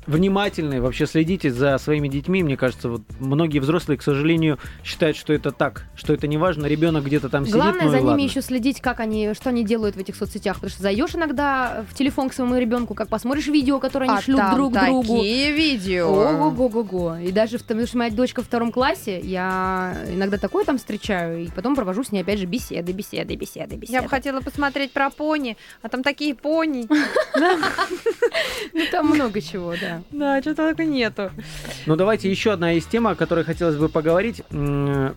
внимательны, 0.07 0.81
вообще 0.81 1.05
следите 1.05 1.51
за 1.51 1.77
своими 1.77 2.07
детьми. 2.07 2.43
Мне 2.43 2.57
кажется, 2.57 2.89
вот 2.89 3.01
многие 3.19 3.59
взрослые, 3.59 3.97
к 3.97 4.03
сожалению, 4.03 4.59
считают, 4.83 5.17
что 5.17 5.33
это 5.33 5.51
так, 5.51 5.85
что 5.95 6.13
это 6.13 6.27
не 6.27 6.37
важно. 6.37 6.65
Ребенок 6.65 7.05
где-то 7.05 7.29
там 7.29 7.43
Главное 7.43 7.73
сидит. 7.73 7.81
Главное 7.81 7.91
за 7.91 7.97
ними 7.97 8.09
ладно. 8.09 8.23
еще 8.23 8.41
следить, 8.41 8.81
как 8.81 8.99
они, 8.99 9.33
что 9.33 9.49
они 9.49 9.63
делают 9.63 9.95
в 9.95 9.99
этих 9.99 10.15
соцсетях. 10.15 10.55
Потому 10.55 10.71
что 10.71 10.81
зайдешь 10.81 11.15
иногда 11.15 11.85
в 11.89 11.93
телефон 11.93 12.29
к 12.29 12.33
своему 12.33 12.57
ребенку, 12.57 12.93
как 12.93 13.09
посмотришь 13.09 13.47
видео, 13.47 13.79
которые 13.79 14.09
они 14.09 14.19
а 14.19 14.21
шлют 14.21 14.37
там 14.37 14.55
друг 14.55 14.73
такие 14.73 14.89
другу. 14.91 15.17
Такие 15.17 15.51
видео. 15.51 16.07
Ого-го-го-го. 16.09 17.17
И 17.17 17.31
даже 17.31 17.59
потому 17.59 17.85
что 17.85 17.97
моя 17.97 18.11
дочка 18.11 18.41
в 18.41 18.45
втором 18.45 18.71
классе, 18.71 19.19
я 19.19 19.95
иногда 20.09 20.37
такое 20.37 20.65
там 20.65 20.77
встречаю, 20.77 21.43
и 21.45 21.49
потом 21.49 21.75
провожу 21.75 22.03
с 22.03 22.11
ней 22.11 22.21
опять 22.21 22.39
же 22.39 22.45
беседы, 22.45 22.91
беседы, 22.91 23.35
беседы, 23.35 23.75
беседы. 23.75 23.93
Я 23.93 24.01
бы 24.01 24.09
хотела 24.09 24.41
посмотреть 24.41 24.91
про 24.91 25.09
пони, 25.09 25.57
а 25.81 25.89
там 25.89 26.03
такие 26.03 26.35
пони. 26.35 26.87
Ну 28.73 28.81
там 28.91 29.07
много 29.07 29.41
чего, 29.41 29.73
да. 29.79 29.90
Да, 30.11 30.41
что-то 30.41 30.67
только 30.67 30.85
нету. 30.85 31.31
Ну, 31.85 31.95
давайте 31.95 32.29
еще 32.29 32.53
одна 32.53 32.73
из 32.73 32.85
тем, 32.85 33.07
о 33.07 33.15
которой 33.15 33.43
хотелось 33.43 33.75
бы 33.75 33.89
поговорить. 33.89 34.43
Мы 34.49 35.13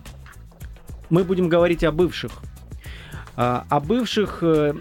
будем 1.09 1.49
говорить 1.49 1.83
о 1.83 1.91
бывших. 1.91 2.31
А, 3.37 3.65
о 3.69 3.81
бывших, 3.81 4.39
э, 4.41 4.73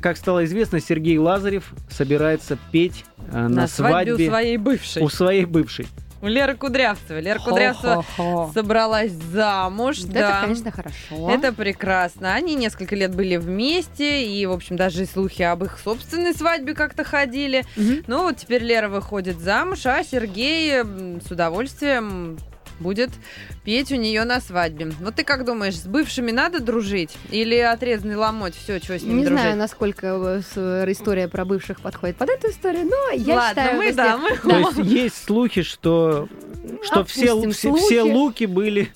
как 0.00 0.16
стало 0.16 0.46
известно, 0.46 0.80
Сергей 0.80 1.18
Лазарев 1.18 1.74
собирается 1.90 2.56
петь 2.70 3.04
э, 3.30 3.36
на, 3.36 3.48
на 3.48 3.66
свадьбе, 3.66 4.14
свадьбе 4.14 4.24
у 4.24 4.28
своей 4.30 4.56
бывшей. 4.56 5.02
У 5.02 5.08
своей 5.10 5.44
бывшей. 5.44 5.86
У 6.22 6.26
Леры 6.26 6.56
Кудрявцевой. 6.56 7.20
Лера 7.20 7.40
Кудрявцева 7.40 8.04
собралась 8.54 9.10
замуж. 9.10 9.98
Да, 10.02 10.12
да. 10.12 10.28
Это, 10.28 10.40
конечно, 10.42 10.70
хорошо. 10.70 11.30
Это 11.30 11.52
прекрасно. 11.52 12.32
Они 12.32 12.54
несколько 12.54 12.94
лет 12.94 13.14
были 13.14 13.36
вместе, 13.36 14.24
и, 14.24 14.46
в 14.46 14.52
общем, 14.52 14.76
даже 14.76 15.04
слухи 15.04 15.42
об 15.42 15.64
их 15.64 15.80
собственной 15.82 16.32
свадьбе 16.32 16.74
как-то 16.74 17.02
ходили. 17.02 17.64
Угу. 17.76 18.04
Ну, 18.06 18.22
вот 18.22 18.36
теперь 18.36 18.62
Лера 18.62 18.88
выходит 18.88 19.40
замуж, 19.40 19.84
а 19.84 20.04
Сергей 20.04 20.82
с 20.82 21.28
удовольствием 21.28 22.38
будет 22.82 23.10
петь 23.64 23.92
у 23.92 23.96
нее 23.96 24.24
на 24.24 24.40
свадьбе. 24.40 24.92
Вот 25.00 25.14
ты 25.14 25.24
как 25.24 25.44
думаешь, 25.44 25.78
с 25.78 25.86
бывшими 25.86 26.30
надо 26.30 26.60
дружить? 26.60 27.16
Или 27.30 27.56
отрезанный 27.56 28.16
ломоть, 28.16 28.54
все, 28.54 28.78
что 28.78 28.98
с 28.98 29.02
ним 29.02 29.18
Не 29.18 29.24
дружить? 29.24 29.40
знаю, 29.40 29.56
насколько 29.56 30.42
история 30.88 31.28
про 31.28 31.44
бывших 31.44 31.80
подходит 31.80 32.16
под 32.16 32.30
эту 32.30 32.50
историю, 32.50 32.84
но 32.86 33.14
я 33.14 33.36
Ладно, 33.36 33.62
считаю... 33.62 33.78
мы, 33.78 33.92
да, 33.92 34.18
мы... 34.18 34.36
То 34.36 34.58
есть 34.58 34.78
есть 34.78 35.24
слухи, 35.24 35.62
что, 35.62 36.28
что 36.82 37.04
все, 37.04 37.50
все, 37.50 37.74
все 37.74 38.02
луки 38.02 38.44
были 38.44 38.92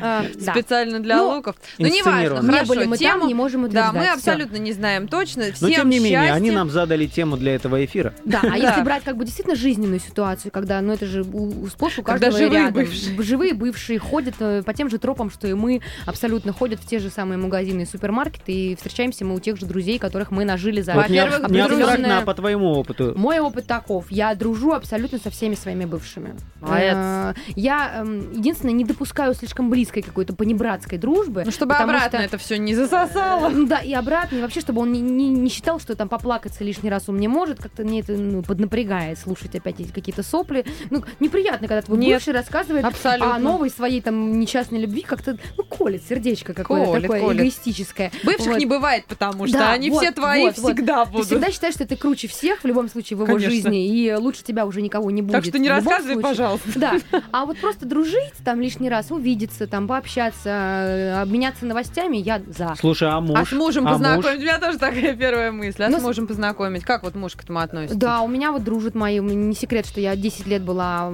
специально 0.40 1.00
для 1.00 1.16
ну, 1.16 1.36
луков. 1.36 1.56
Ну, 1.78 1.86
неважно, 1.86 2.40
не 2.40 2.52
хорошо. 2.52 2.66
были 2.66 2.84
мы 2.84 2.96
тему, 2.96 3.20
там, 3.20 3.28
не 3.28 3.34
можем 3.34 3.68
Да, 3.68 3.92
мы 3.92 4.08
абсолютно 4.08 4.56
не 4.56 4.72
знаем 4.72 5.08
точно. 5.08 5.44
Но 5.60 5.68
тем 5.68 5.88
не 5.88 5.98
менее, 5.98 6.32
они 6.32 6.50
нам 6.50 6.70
задали 6.70 7.06
тему 7.06 7.36
для 7.36 7.54
этого 7.54 7.84
эфира. 7.84 8.14
Да, 8.24 8.40
а 8.42 8.56
если 8.56 8.82
брать 8.82 9.04
как 9.04 9.16
бы 9.16 9.24
действительно 9.24 9.56
жизненную 9.56 10.00
ситуацию, 10.00 10.52
когда, 10.52 10.80
ну 10.80 10.92
это 10.92 11.06
же 11.06 11.24
сплошь 11.70 11.98
у 11.98 12.02
каждого 12.02 12.32
живые 12.32 12.50
рядом. 12.50 12.74
Бывшие. 12.74 13.22
Живые 13.22 13.54
бывшие 13.54 13.98
ходят 13.98 14.34
э, 14.40 14.62
по 14.62 14.72
тем 14.72 14.88
же 14.88 14.98
тропам, 14.98 15.30
что 15.30 15.46
и 15.46 15.54
мы, 15.54 15.80
абсолютно 16.06 16.52
ходят 16.52 16.80
в 16.80 16.86
те 16.86 16.98
же 16.98 17.10
самые 17.10 17.38
магазины 17.38 17.82
и 17.82 17.86
супермаркеты, 17.86 18.52
и 18.52 18.76
встречаемся 18.76 19.24
мы 19.24 19.34
у 19.34 19.40
тех 19.40 19.56
же 19.56 19.66
друзей, 19.66 19.98
которых 19.98 20.30
мы 20.30 20.44
нажили 20.44 20.80
за 20.80 20.94
вот 20.94 21.08
не, 21.08 21.18
абстрактно, 21.18 22.18
а 22.18 22.22
по 22.22 22.34
твоему 22.34 22.72
опыту. 22.72 23.12
Мой 23.16 23.38
опыт 23.40 23.66
таков. 23.66 24.06
Я 24.10 24.34
дружу 24.34 24.72
абсолютно 24.72 25.18
со 25.18 25.30
всеми 25.30 25.54
своими 25.54 25.84
бывшими. 25.84 26.34
Молодец. 26.60 27.36
Я 27.56 28.00
эм, 28.00 28.32
единственное 28.32 28.74
не 28.74 28.84
допускаю 28.84 29.34
слишком 29.38 29.70
близкой 29.70 30.02
какой-то 30.02 30.34
понебратской 30.34 30.98
дружбы. 30.98 31.42
Ну, 31.44 31.50
чтобы 31.50 31.74
обратно 31.74 32.18
что... 32.18 32.26
это 32.26 32.38
все 32.38 32.58
не 32.58 32.74
засосало. 32.74 33.50
Да, 33.68 33.78
и 33.78 33.92
обратно, 33.92 34.36
и 34.36 34.42
вообще, 34.42 34.60
чтобы 34.60 34.82
он 34.82 34.92
не, 34.92 35.00
не, 35.00 35.28
не 35.28 35.48
считал, 35.50 35.80
что 35.80 35.94
там 35.94 36.08
поплакаться 36.08 36.64
лишний 36.64 36.90
раз 36.90 37.08
он 37.08 37.16
мне 37.16 37.28
может, 37.28 37.60
как-то 37.60 37.84
мне 37.84 38.00
это 38.00 38.12
ну, 38.12 38.42
поднапрягает 38.42 39.18
слушать 39.18 39.54
опять 39.54 39.80
эти 39.80 39.90
какие-то 39.90 40.22
сопли. 40.22 40.64
Ну, 40.90 41.04
неприятно, 41.20 41.68
когда 41.68 41.82
твой 41.82 41.98
Нет, 41.98 42.16
бывший 42.16 42.32
рассказывает 42.32 42.84
абсолютно. 42.84 43.34
о 43.34 43.38
новой 43.38 43.70
своей 43.70 44.00
там 44.00 44.38
несчастной 44.38 44.80
любви, 44.80 45.02
как-то, 45.02 45.38
ну, 45.56 45.64
колет 45.78 46.02
сердечко 46.08 46.54
какое-то 46.54 46.86
колет, 46.86 47.02
такое 47.02 47.20
колет. 47.20 47.36
эгоистическое. 47.36 48.10
Бывших 48.24 48.48
вот. 48.48 48.58
не 48.58 48.66
бывает, 48.66 49.04
потому 49.06 49.46
что 49.46 49.58
да, 49.58 49.72
они 49.72 49.90
вот, 49.90 50.02
все 50.02 50.12
твои 50.12 50.46
вот, 50.46 50.56
всегда 50.56 51.04
вот. 51.04 51.12
будут. 51.12 51.28
Ты 51.28 51.34
всегда 51.36 51.52
считаешь, 51.52 51.74
что 51.74 51.86
ты 51.86 51.96
круче 51.96 52.26
всех 52.26 52.62
в 52.62 52.64
любом 52.66 52.88
случае 52.88 53.16
в 53.16 53.20
его 53.20 53.26
Конечно. 53.26 53.50
жизни, 53.50 53.86
и 53.86 54.12
лучше 54.14 54.42
тебя 54.42 54.66
уже 54.66 54.82
никого 54.82 55.10
не 55.10 55.22
будет. 55.22 55.32
Так 55.32 55.44
что 55.44 55.58
не 55.58 55.68
рассказывай, 55.68 56.14
случае. 56.14 56.22
пожалуйста. 56.22 56.68
Да, 56.74 56.98
а 57.30 57.46
вот 57.46 57.58
просто 57.58 57.86
дружить 57.86 58.34
там 58.44 58.60
лишний 58.60 58.88
раз, 58.88 59.10
увидеться, 59.10 59.66
там 59.66 59.86
пообщаться, 59.86 60.48
э, 60.48 61.20
обменяться 61.20 61.64
новостями, 61.64 62.16
я 62.16 62.42
за. 62.46 62.74
Слушай, 62.78 63.10
а 63.10 63.20
муж? 63.20 63.38
А 63.38 63.44
с 63.44 63.52
мужем 63.52 63.86
а 63.86 63.92
познакомить? 63.92 64.26
Муж? 64.26 64.36
У 64.36 64.40
меня 64.40 64.58
тоже 64.58 64.78
такая 64.78 65.14
первая 65.14 65.52
мысль. 65.52 65.84
А 65.84 65.88
ну, 65.88 66.00
с 66.00 66.02
мужем 66.02 66.26
познакомить? 66.26 66.84
Как 66.84 67.04
вот 67.04 67.14
муж 67.14 67.34
к 67.34 67.44
этому 67.44 67.60
относится? 67.60 67.96
Да, 67.96 68.22
у 68.22 68.28
меня 68.28 68.52
вот 68.52 68.64
дружат 68.64 68.94
мои. 68.94 69.20
Не 69.20 69.54
секрет, 69.54 69.86
что 69.86 70.00
я 70.00 70.16
10 70.16 70.46
лет 70.46 70.62
была, 70.62 71.12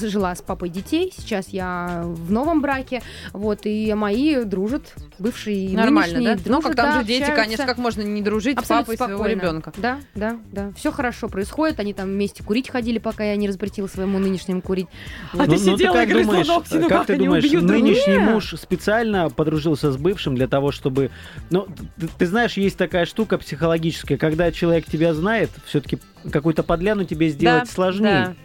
жила 0.00 0.34
с 0.34 0.42
папой 0.42 0.68
детей. 0.68 1.12
Сейчас 1.16 1.48
я 1.48 2.02
в 2.04 2.30
новом 2.30 2.60
браке. 2.60 3.02
Вот, 3.32 3.60
и 3.64 3.79
мои 3.94 4.44
дружат, 4.44 4.94
бывшие 5.18 5.66
и 5.66 5.76
Нормально, 5.76 6.20
да? 6.22 6.34
Дружат, 6.34 6.46
ну, 6.46 6.62
как 6.62 6.76
там 6.76 6.86
да, 6.86 7.00
же 7.00 7.06
дети, 7.06 7.22
общаются. 7.22 7.44
конечно, 7.44 7.66
как 7.66 7.78
можно 7.78 8.02
не 8.02 8.22
дружить 8.22 8.58
Абсолютно 8.58 8.94
с 8.94 8.98
папой 8.98 9.14
спокойно. 9.14 9.18
своего 9.18 9.40
ребенка? 9.40 9.72
Да, 9.76 10.00
да, 10.14 10.38
да. 10.52 10.72
Все 10.76 10.92
хорошо 10.92 11.28
происходит. 11.28 11.80
Они 11.80 11.94
там 11.94 12.08
вместе 12.08 12.42
курить 12.42 12.70
ходили, 12.70 12.98
пока 12.98 13.24
я 13.24 13.36
не 13.36 13.50
запретила 13.50 13.86
своему 13.86 14.18
нынешнему 14.18 14.62
курить. 14.62 14.86
А 15.32 15.38
ну, 15.38 15.46
ты 15.46 15.58
сидела 15.58 15.94
ну, 15.94 16.02
и 16.02 16.06
грызла 16.06 16.32
думаешь, 16.32 16.46
ногти, 16.46 16.74
ну 16.74 16.88
как 16.88 17.06
ты 17.06 17.16
думаешь, 17.16 17.44
убьют 17.44 17.64
нынешний 17.64 18.14
Нет. 18.14 18.30
муж 18.30 18.54
специально 18.56 19.30
подружился 19.30 19.92
с 19.92 19.96
бывшим 19.96 20.34
для 20.34 20.48
того, 20.48 20.72
чтобы... 20.72 21.10
Ну, 21.50 21.66
ты, 21.98 22.08
ты 22.18 22.26
знаешь, 22.26 22.54
есть 22.54 22.76
такая 22.76 23.06
штука 23.06 23.38
психологическая, 23.38 24.18
когда 24.18 24.52
человек 24.52 24.86
тебя 24.86 25.14
знает, 25.14 25.50
все-таки 25.66 25.98
какую-то 26.30 26.62
подляну 26.62 27.04
тебе 27.04 27.28
сделать 27.28 27.64
да, 27.64 27.72
сложнее. 27.72 28.36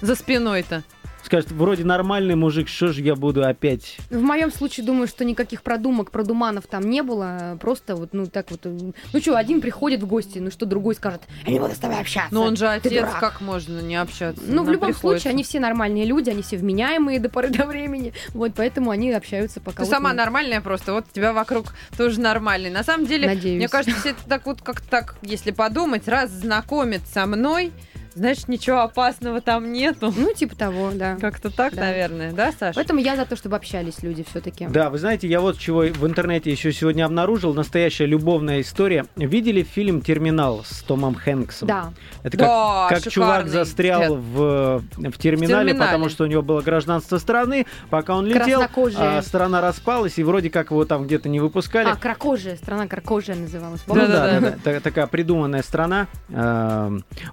Да. 0.00 0.06
За 0.06 0.14
спиной-то. 0.14 0.82
Скажет, 1.24 1.50
вроде 1.50 1.84
нормальный 1.84 2.34
мужик, 2.34 2.68
что 2.68 2.92
же 2.92 3.02
я 3.02 3.14
буду 3.14 3.44
опять... 3.44 3.98
В 4.10 4.20
моем 4.20 4.52
случае 4.52 4.86
думаю, 4.86 5.06
что 5.06 5.24
никаких 5.24 5.62
продумок, 5.62 6.10
продуманов 6.10 6.66
там 6.66 6.88
не 6.88 7.02
было. 7.02 7.58
Просто 7.60 7.96
вот, 7.96 8.10
ну 8.12 8.26
так 8.26 8.50
вот. 8.50 8.64
Ну 8.64 9.20
что, 9.20 9.36
один 9.36 9.60
приходит 9.60 10.02
в 10.02 10.06
гости, 10.06 10.38
ну 10.38 10.50
что 10.50 10.66
другой 10.66 10.94
скажет, 10.94 11.22
я 11.46 11.52
не 11.52 11.60
буду 11.60 11.74
с 11.74 11.78
тобой 11.78 12.00
общаться. 12.00 12.34
Но 12.34 12.42
он 12.42 12.56
же 12.56 12.68
отец, 12.68 13.06
как 13.18 13.40
можно 13.40 13.80
не 13.80 13.96
общаться? 13.96 14.42
Ну, 14.46 14.64
в 14.64 14.70
любом 14.70 14.88
приходится. 14.92 15.22
случае, 15.22 15.32
они 15.32 15.42
все 15.42 15.60
нормальные 15.60 16.04
люди, 16.04 16.30
они 16.30 16.42
все 16.42 16.56
вменяемые 16.56 17.20
до 17.20 17.28
поры 17.28 17.48
до 17.48 17.66
времени. 17.66 18.12
Вот 18.30 18.52
поэтому 18.56 18.90
они 18.90 19.12
общаются 19.12 19.60
пока. 19.60 19.78
Ты 19.78 19.82
вот 19.84 19.90
сама 19.90 20.12
нормальная 20.12 20.60
просто, 20.60 20.92
вот 20.92 21.06
тебя 21.12 21.32
вокруг 21.32 21.74
тоже 21.96 22.20
нормальный. 22.20 22.70
На 22.70 22.84
самом 22.84 23.06
деле, 23.06 23.26
Надеюсь. 23.26 23.56
мне 23.56 23.68
кажется, 23.68 23.98
все 24.00 24.10
это 24.10 24.20
так 24.28 24.46
вот 24.46 24.62
как 24.62 24.80
так, 24.80 25.16
если 25.22 25.50
подумать, 25.50 26.08
раз 26.08 26.30
знакомит 26.30 27.02
со 27.12 27.26
мной, 27.26 27.72
Значит, 28.14 28.48
ничего 28.48 28.80
опасного 28.80 29.40
там 29.40 29.72
нету. 29.72 30.12
Ну, 30.16 30.32
типа 30.34 30.56
того, 30.56 30.90
да. 30.92 31.16
Как-то 31.20 31.50
так, 31.50 31.74
да. 31.74 31.82
наверное, 31.82 32.32
да, 32.32 32.52
Саша? 32.52 32.74
Поэтому 32.74 33.00
я 33.00 33.16
за 33.16 33.24
то, 33.24 33.36
чтобы 33.36 33.56
общались 33.56 34.02
люди 34.02 34.24
все-таки. 34.28 34.66
Да, 34.66 34.90
вы 34.90 34.98
знаете, 34.98 35.28
я 35.28 35.40
вот 35.40 35.58
чего 35.58 35.80
в 35.80 36.06
интернете 36.06 36.50
еще 36.50 36.72
сегодня 36.72 37.04
обнаружил. 37.04 37.54
Настоящая 37.54 38.06
любовная 38.06 38.60
история. 38.60 39.06
Видели 39.16 39.62
фильм 39.62 40.00
«Терминал» 40.00 40.64
с 40.64 40.82
Томом 40.82 41.14
Хэнксом? 41.14 41.68
Да. 41.68 41.92
Это 42.22 42.36
как, 42.36 42.46
да, 42.46 42.86
как 42.90 43.08
чувак 43.10 43.48
застрял 43.48 44.16
в, 44.16 44.82
в, 44.96 45.18
терминале, 45.18 45.74
в 45.74 45.78
потому 45.78 46.08
что 46.08 46.24
у 46.24 46.26
него 46.26 46.42
было 46.42 46.60
гражданство 46.60 47.18
страны. 47.18 47.66
Пока 47.90 48.16
он 48.16 48.26
летел, 48.26 48.62
а, 48.96 49.22
страна 49.22 49.60
распалась, 49.60 50.18
и 50.18 50.22
вроде 50.22 50.50
как 50.50 50.70
его 50.70 50.84
там 50.84 51.04
где-то 51.04 51.28
не 51.28 51.40
выпускали. 51.40 51.88
А, 51.88 51.96
кракожия, 51.96 52.56
страна 52.56 52.86
кракожия 52.86 53.36
называлась. 53.36 53.82
Да, 53.86 54.06
да, 54.06 54.40
да, 54.40 54.54
да, 54.62 54.80
такая 54.80 55.06
придуманная 55.06 55.62
страна. 55.62 56.08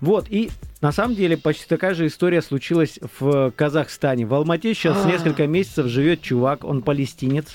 Вот, 0.01 0.27
и 0.29 0.51
на 0.81 0.91
самом 0.91 1.15
деле 1.15 1.37
почти 1.37 1.65
такая 1.67 1.93
же 1.93 2.07
история 2.07 2.41
случилась 2.41 2.99
в 3.19 3.51
Казахстане. 3.51 4.25
В 4.25 4.33
Алмате 4.33 4.73
сейчас 4.73 5.05
а. 5.05 5.07
несколько 5.07 5.47
месяцев 5.47 5.87
живет 5.87 6.21
чувак, 6.21 6.63
он 6.63 6.81
палестинец. 6.81 7.45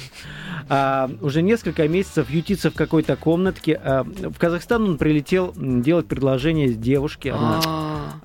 А, 0.68 1.10
уже 1.20 1.42
несколько 1.42 1.86
месяцев 1.88 2.30
ютится 2.30 2.70
в 2.70 2.74
какой-то 2.74 3.16
комнатке. 3.16 3.80
А, 3.82 4.04
в 4.04 4.38
Казахстан 4.38 4.84
он 4.84 4.98
прилетел 4.98 5.52
делать 5.56 6.06
предложение 6.06 6.74
девушке. 6.74 7.32
Она, 7.32 7.60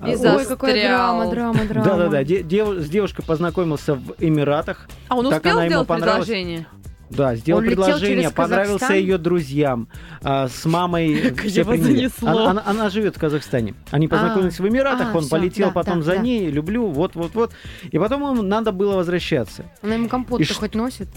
а, 0.00 0.08
и 0.08 0.16
Ой, 0.16 0.46
какая 0.46 0.88
драма, 0.88 1.30
драма, 1.30 1.64
драма. 1.64 1.84
Да-да-да, 1.84 2.80
с 2.82 2.88
девушкой 2.88 3.24
познакомился 3.24 3.94
в 3.94 4.14
Эмиратах. 4.18 4.88
А 5.08 5.16
он 5.16 5.26
успел 5.26 5.62
сделать 5.62 5.88
предложение? 5.88 6.66
Да, 7.10 7.34
сделал 7.36 7.60
Он 7.60 7.66
предложение, 7.66 8.30
понравился 8.30 8.94
ее 8.94 9.18
друзьям, 9.18 9.88
а, 10.22 10.48
с 10.48 10.64
мамой 10.64 11.34
все 11.46 11.64
приняли. 11.64 12.10
Она, 12.20 12.50
она, 12.50 12.62
она 12.66 12.90
живет 12.90 13.16
в 13.16 13.20
Казахстане. 13.20 13.74
Они 13.90 14.06
а. 14.06 14.10
познакомились 14.10 14.60
а, 14.60 14.62
в 14.62 14.68
Эмиратах, 14.68 15.14
а, 15.14 15.16
он 15.16 15.22
все, 15.22 15.30
полетел 15.30 15.68
да, 15.68 15.72
потом 15.72 15.98
да, 16.00 16.04
за 16.04 16.12
да. 16.12 16.18
ней, 16.18 16.50
люблю, 16.50 16.86
вот-вот-вот. 16.86 17.52
И 17.90 17.98
потом 17.98 18.22
ему 18.22 18.42
надо 18.42 18.72
было 18.72 18.96
возвращаться. 18.96 19.64
Она 19.82 19.94
ему 19.94 20.08
компот-то 20.08 20.54
хоть 20.54 20.74
носит? 20.74 21.08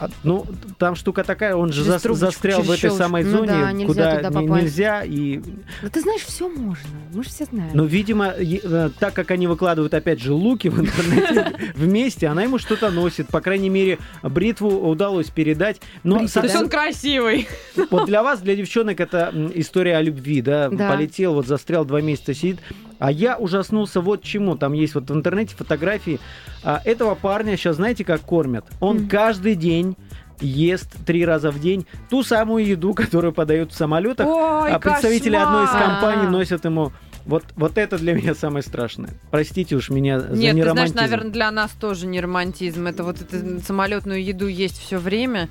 А, 0.00 0.08
ну, 0.22 0.46
там 0.78 0.94
штука 0.94 1.24
такая, 1.24 1.56
он 1.56 1.72
же 1.72 1.82
за, 1.82 1.98
застрял 1.98 2.62
в 2.62 2.70
этой 2.70 2.90
самой 2.90 3.24
ну, 3.24 3.38
зоне, 3.38 3.46
да, 3.48 3.86
куда 3.86 4.22
не, 4.30 4.46
нельзя. 4.46 5.02
И... 5.02 5.40
Ну, 5.82 5.90
ты 5.90 6.00
знаешь, 6.00 6.22
все 6.22 6.48
можно. 6.48 6.88
Мы 7.12 7.24
же 7.24 7.30
все 7.30 7.46
знаем. 7.46 7.70
Ну, 7.74 7.84
видимо, 7.84 8.26
э, 8.28 8.90
так 8.98 9.14
как 9.14 9.32
они 9.32 9.48
выкладывают, 9.48 9.92
опять 9.94 10.20
же, 10.20 10.32
луки 10.32 10.68
в 10.68 10.78
интернете 10.78 11.52
вместе, 11.74 12.28
она 12.28 12.44
ему 12.44 12.58
что-то 12.58 12.90
носит. 12.90 13.26
По 13.28 13.40
крайней 13.40 13.70
мере, 13.70 13.98
бритву 14.22 14.88
удалось 14.88 15.30
передать. 15.30 15.80
Но 16.04 16.26
То 16.28 16.42
есть 16.42 16.56
он 16.56 16.68
красивый. 16.68 17.48
Вот 17.90 18.06
для 18.06 18.22
вас, 18.22 18.40
для 18.40 18.54
девчонок, 18.54 19.00
это 19.00 19.32
история 19.54 19.96
о 19.96 20.02
любви, 20.02 20.42
да? 20.42 20.68
да. 20.68 20.92
Полетел, 20.92 21.34
вот 21.34 21.46
застрял, 21.48 21.84
два 21.84 22.00
месяца 22.00 22.34
сидит. 22.34 22.60
А 22.98 23.10
я 23.10 23.36
ужаснулся 23.36 24.00
вот 24.00 24.22
чему. 24.22 24.56
Там 24.56 24.72
есть 24.72 24.94
вот 24.94 25.10
в 25.10 25.14
интернете 25.14 25.54
фотографии 25.54 26.20
а, 26.64 26.80
этого 26.84 27.14
парня. 27.14 27.56
Сейчас 27.56 27.76
знаете, 27.76 28.04
как 28.04 28.20
кормят? 28.20 28.64
Он 28.80 28.98
mm. 28.98 29.08
каждый 29.08 29.54
день 29.54 29.96
ест 30.40 30.96
три 31.04 31.24
раза 31.24 31.50
в 31.50 31.60
день 31.60 31.86
ту 32.10 32.22
самую 32.22 32.66
еду, 32.66 32.94
которую 32.94 33.32
подают 33.32 33.72
в 33.72 33.76
самолетах. 33.76 34.26
Ой, 34.26 34.70
а 34.70 34.78
представители 34.78 35.34
кошмар! 35.34 35.46
одной 35.46 35.64
из 35.64 35.70
компаний 35.70 36.28
носят 36.28 36.64
ему 36.64 36.92
вот, 37.28 37.44
вот 37.56 37.76
это 37.76 37.98
для 37.98 38.14
меня 38.14 38.34
самое 38.34 38.62
страшное. 38.62 39.10
Простите 39.30 39.76
уж 39.76 39.90
меня 39.90 40.18
за 40.18 40.28
Нет, 40.30 40.56
ты 40.56 40.70
знаешь, 40.70 40.94
наверное, 40.94 41.30
для 41.30 41.50
нас 41.50 41.70
тоже 41.72 42.06
не 42.06 42.22
романтизм. 42.22 42.86
Это 42.86 43.04
вот 43.04 43.20
эту 43.20 43.60
самолетную 43.60 44.24
еду 44.24 44.46
есть 44.46 44.78
все 44.78 44.96
время. 44.96 45.50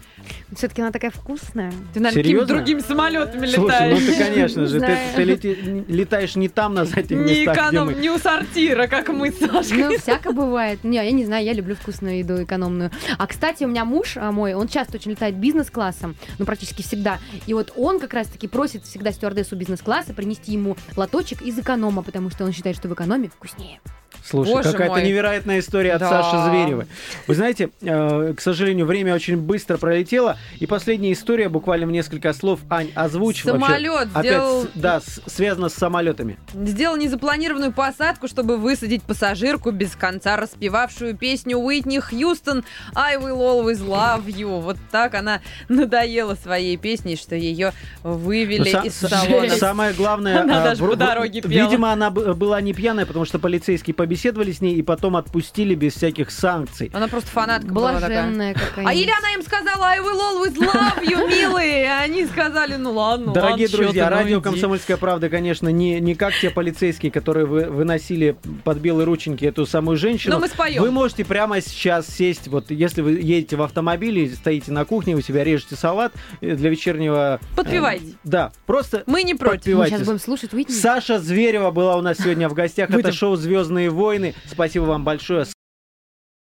Все-таки 0.55 0.81
она 0.81 0.91
такая 0.91 1.11
вкусная. 1.11 1.71
Ты, 1.93 1.99
наверное, 1.99 2.23
какими 2.23 2.45
другими 2.45 2.79
самолетами 2.79 3.45
летаешь. 3.45 3.97
Слушай, 3.99 4.07
ну 4.07 4.11
ты, 4.11 4.23
конечно 4.23 4.65
же, 4.65 4.79
ты, 4.79 4.97
ты 5.15 5.23
лети, 5.23 5.85
летаешь 5.87 6.35
не 6.35 6.49
там, 6.49 6.73
на 6.73 6.81
этих 6.81 7.11
не 7.11 7.41
местах, 7.41 7.55
эконом, 7.55 7.89
где 7.89 7.95
мы... 7.95 8.01
Не 8.01 8.09
у 8.09 8.17
сортира, 8.17 8.87
как 8.87 9.09
мы 9.09 9.31
с 9.31 9.37
Сашкой. 9.37 9.77
Ну, 9.77 9.97
всяко 9.99 10.31
бывает. 10.31 10.83
Не, 10.83 10.95
я 10.95 11.11
не 11.11 11.25
знаю, 11.25 11.45
я 11.45 11.53
люблю 11.53 11.75
вкусную 11.75 12.17
еду, 12.17 12.43
экономную. 12.43 12.89
А, 13.19 13.27
кстати, 13.27 13.65
у 13.65 13.67
меня 13.67 13.85
муж 13.85 14.17
а, 14.17 14.31
мой, 14.31 14.55
он 14.55 14.67
часто 14.67 14.97
очень 14.97 15.11
летает 15.11 15.35
бизнес-классом, 15.35 16.15
ну, 16.39 16.45
практически 16.45 16.81
всегда. 16.81 17.19
И 17.45 17.53
вот 17.53 17.71
он 17.75 17.99
как 17.99 18.15
раз-таки 18.15 18.47
просит 18.47 18.83
всегда 18.83 19.11
стюардессу 19.11 19.55
бизнес-класса 19.55 20.15
принести 20.15 20.53
ему 20.53 20.75
лоточек 20.95 21.43
из 21.43 21.59
эконома, 21.67 22.01
потому 22.01 22.29
что 22.29 22.45
он 22.45 22.53
считает, 22.53 22.77
что 22.77 22.87
в 22.87 22.93
экономе 22.93 23.27
вкуснее. 23.27 23.81
Слушай, 24.29 24.63
какая-то 24.63 25.01
невероятная 25.01 25.59
история 25.59 25.93
от 25.93 26.01
да. 26.01 26.09
Саши 26.09 26.49
Зверевой. 26.49 26.85
Вы 27.27 27.35
знаете, 27.35 27.69
э, 27.81 28.33
к 28.35 28.41
сожалению, 28.41 28.85
время 28.85 29.15
очень 29.15 29.37
быстро 29.37 29.77
пролетело. 29.77 30.37
И 30.59 30.65
последняя 30.65 31.13
история, 31.13 31.47
буквально 31.47 31.87
в 31.87 31.91
несколько 31.91 32.33
слов. 32.33 32.59
Ань, 32.69 32.91
озвучь 32.93 33.43
Самолет 33.43 34.09
вообще. 34.11 34.29
сделал... 34.29 34.61
Опять, 34.63 34.71
да, 34.75 34.99
с, 34.99 35.21
связано 35.27 35.69
с 35.69 35.75
самолетами. 35.75 36.37
Сделал 36.53 36.97
незапланированную 36.97 37.71
посадку, 37.71 38.27
чтобы 38.27 38.57
высадить 38.57 39.03
пассажирку, 39.03 39.71
без 39.71 39.95
конца 39.95 40.35
распевавшую 40.35 41.15
песню 41.15 41.57
Уитни 41.57 41.99
Хьюстон 41.99 42.65
«I 42.95 43.17
will 43.17 43.39
always 43.39 43.79
love 43.79 44.25
you». 44.25 44.59
Вот 44.59 44.77
так 44.91 45.15
она 45.15 45.41
надоела 45.69 46.35
своей 46.35 46.75
песней, 46.75 47.15
что 47.15 47.35
ее 47.35 47.71
вывели 48.03 48.73
ну, 48.73 48.83
из 48.83 48.95
салона. 48.95 49.55
Самое 49.55 49.93
главное... 49.93 50.41
Она 50.41 50.61
а, 50.61 50.63
даже 50.65 50.83
по 50.83 50.95
дороге 50.95 51.41
пела. 51.41 51.69
Видимо, 51.69 51.93
она 51.93 52.09
была 52.09 52.59
не 52.59 52.73
пьяная, 52.73 53.05
потому 53.05 53.23
что 53.23 53.39
полицейские 53.39 53.93
победили 53.93 53.96
побеседовали 53.97 54.51
с 54.51 54.61
ней 54.61 54.75
и 54.75 54.81
потом 54.81 55.17
отпустили 55.17 55.75
без 55.75 55.95
всяких 55.95 56.31
санкций. 56.31 56.89
Она 56.93 57.07
просто 57.07 57.29
фанатка 57.29 57.67
Блаженная 57.67 58.53
была 58.53 58.65
такая. 58.65 58.87
А 58.87 58.93
или 58.93 59.11
она 59.11 59.33
им 59.33 59.41
сказала 59.41 59.85
I 59.85 59.99
will 59.99 60.19
always 60.19 60.55
love 60.55 61.03
you, 61.03 61.27
милые. 61.27 61.83
И 61.83 61.85
они 61.85 62.25
сказали, 62.25 62.75
ну 62.75 62.93
ладно, 62.93 63.33
Дорогие 63.33 63.67
ладно, 63.67 63.83
друзья, 63.85 64.09
радио 64.09 64.39
«Комсомольская 64.39 64.97
правда», 64.97 65.29
конечно, 65.29 65.67
не, 65.69 65.99
не 65.99 66.15
как 66.15 66.33
те 66.39 66.49
полицейские, 66.49 67.11
которые 67.11 67.45
вы, 67.45 67.65
выносили 67.65 68.37
под 68.63 68.77
белые 68.77 69.05
рученьки 69.05 69.45
эту 69.45 69.65
самую 69.65 69.97
женщину. 69.97 70.35
Но 70.35 70.39
мы 70.39 70.47
споем. 70.47 70.81
Вы 70.81 70.91
можете 70.91 71.25
прямо 71.25 71.59
сейчас 71.61 72.07
сесть, 72.07 72.47
вот 72.47 72.71
если 72.71 73.01
вы 73.01 73.13
едете 73.13 73.55
в 73.55 73.63
автомобиле, 73.63 74.29
стоите 74.29 74.71
на 74.71 74.85
кухне, 74.85 75.15
у 75.15 75.21
себя 75.21 75.43
режете 75.43 75.75
салат 75.75 76.13
э, 76.41 76.55
для 76.55 76.69
вечернего... 76.69 77.39
Подпевайте. 77.55 78.05
Э, 78.05 78.17
да, 78.23 78.51
просто 78.65 79.03
Мы 79.07 79.23
не 79.23 79.33
против. 79.33 79.75
Мы 79.75 79.87
сейчас 79.87 80.03
будем 80.03 80.19
слушать 80.19 80.53
Уитни. 80.53 80.73
Саша 80.73 81.19
Зверева 81.19 81.71
была 81.71 81.97
у 81.97 82.01
нас 82.01 82.17
сегодня 82.17 82.47
в 82.47 82.53
гостях. 82.53 82.89
Это 82.91 83.11
шоу 83.11 83.35
«Звездные 83.87 83.91
войны». 83.91 84.33
Спасибо 84.45 84.83
вам 84.83 85.03
большое. 85.03 85.45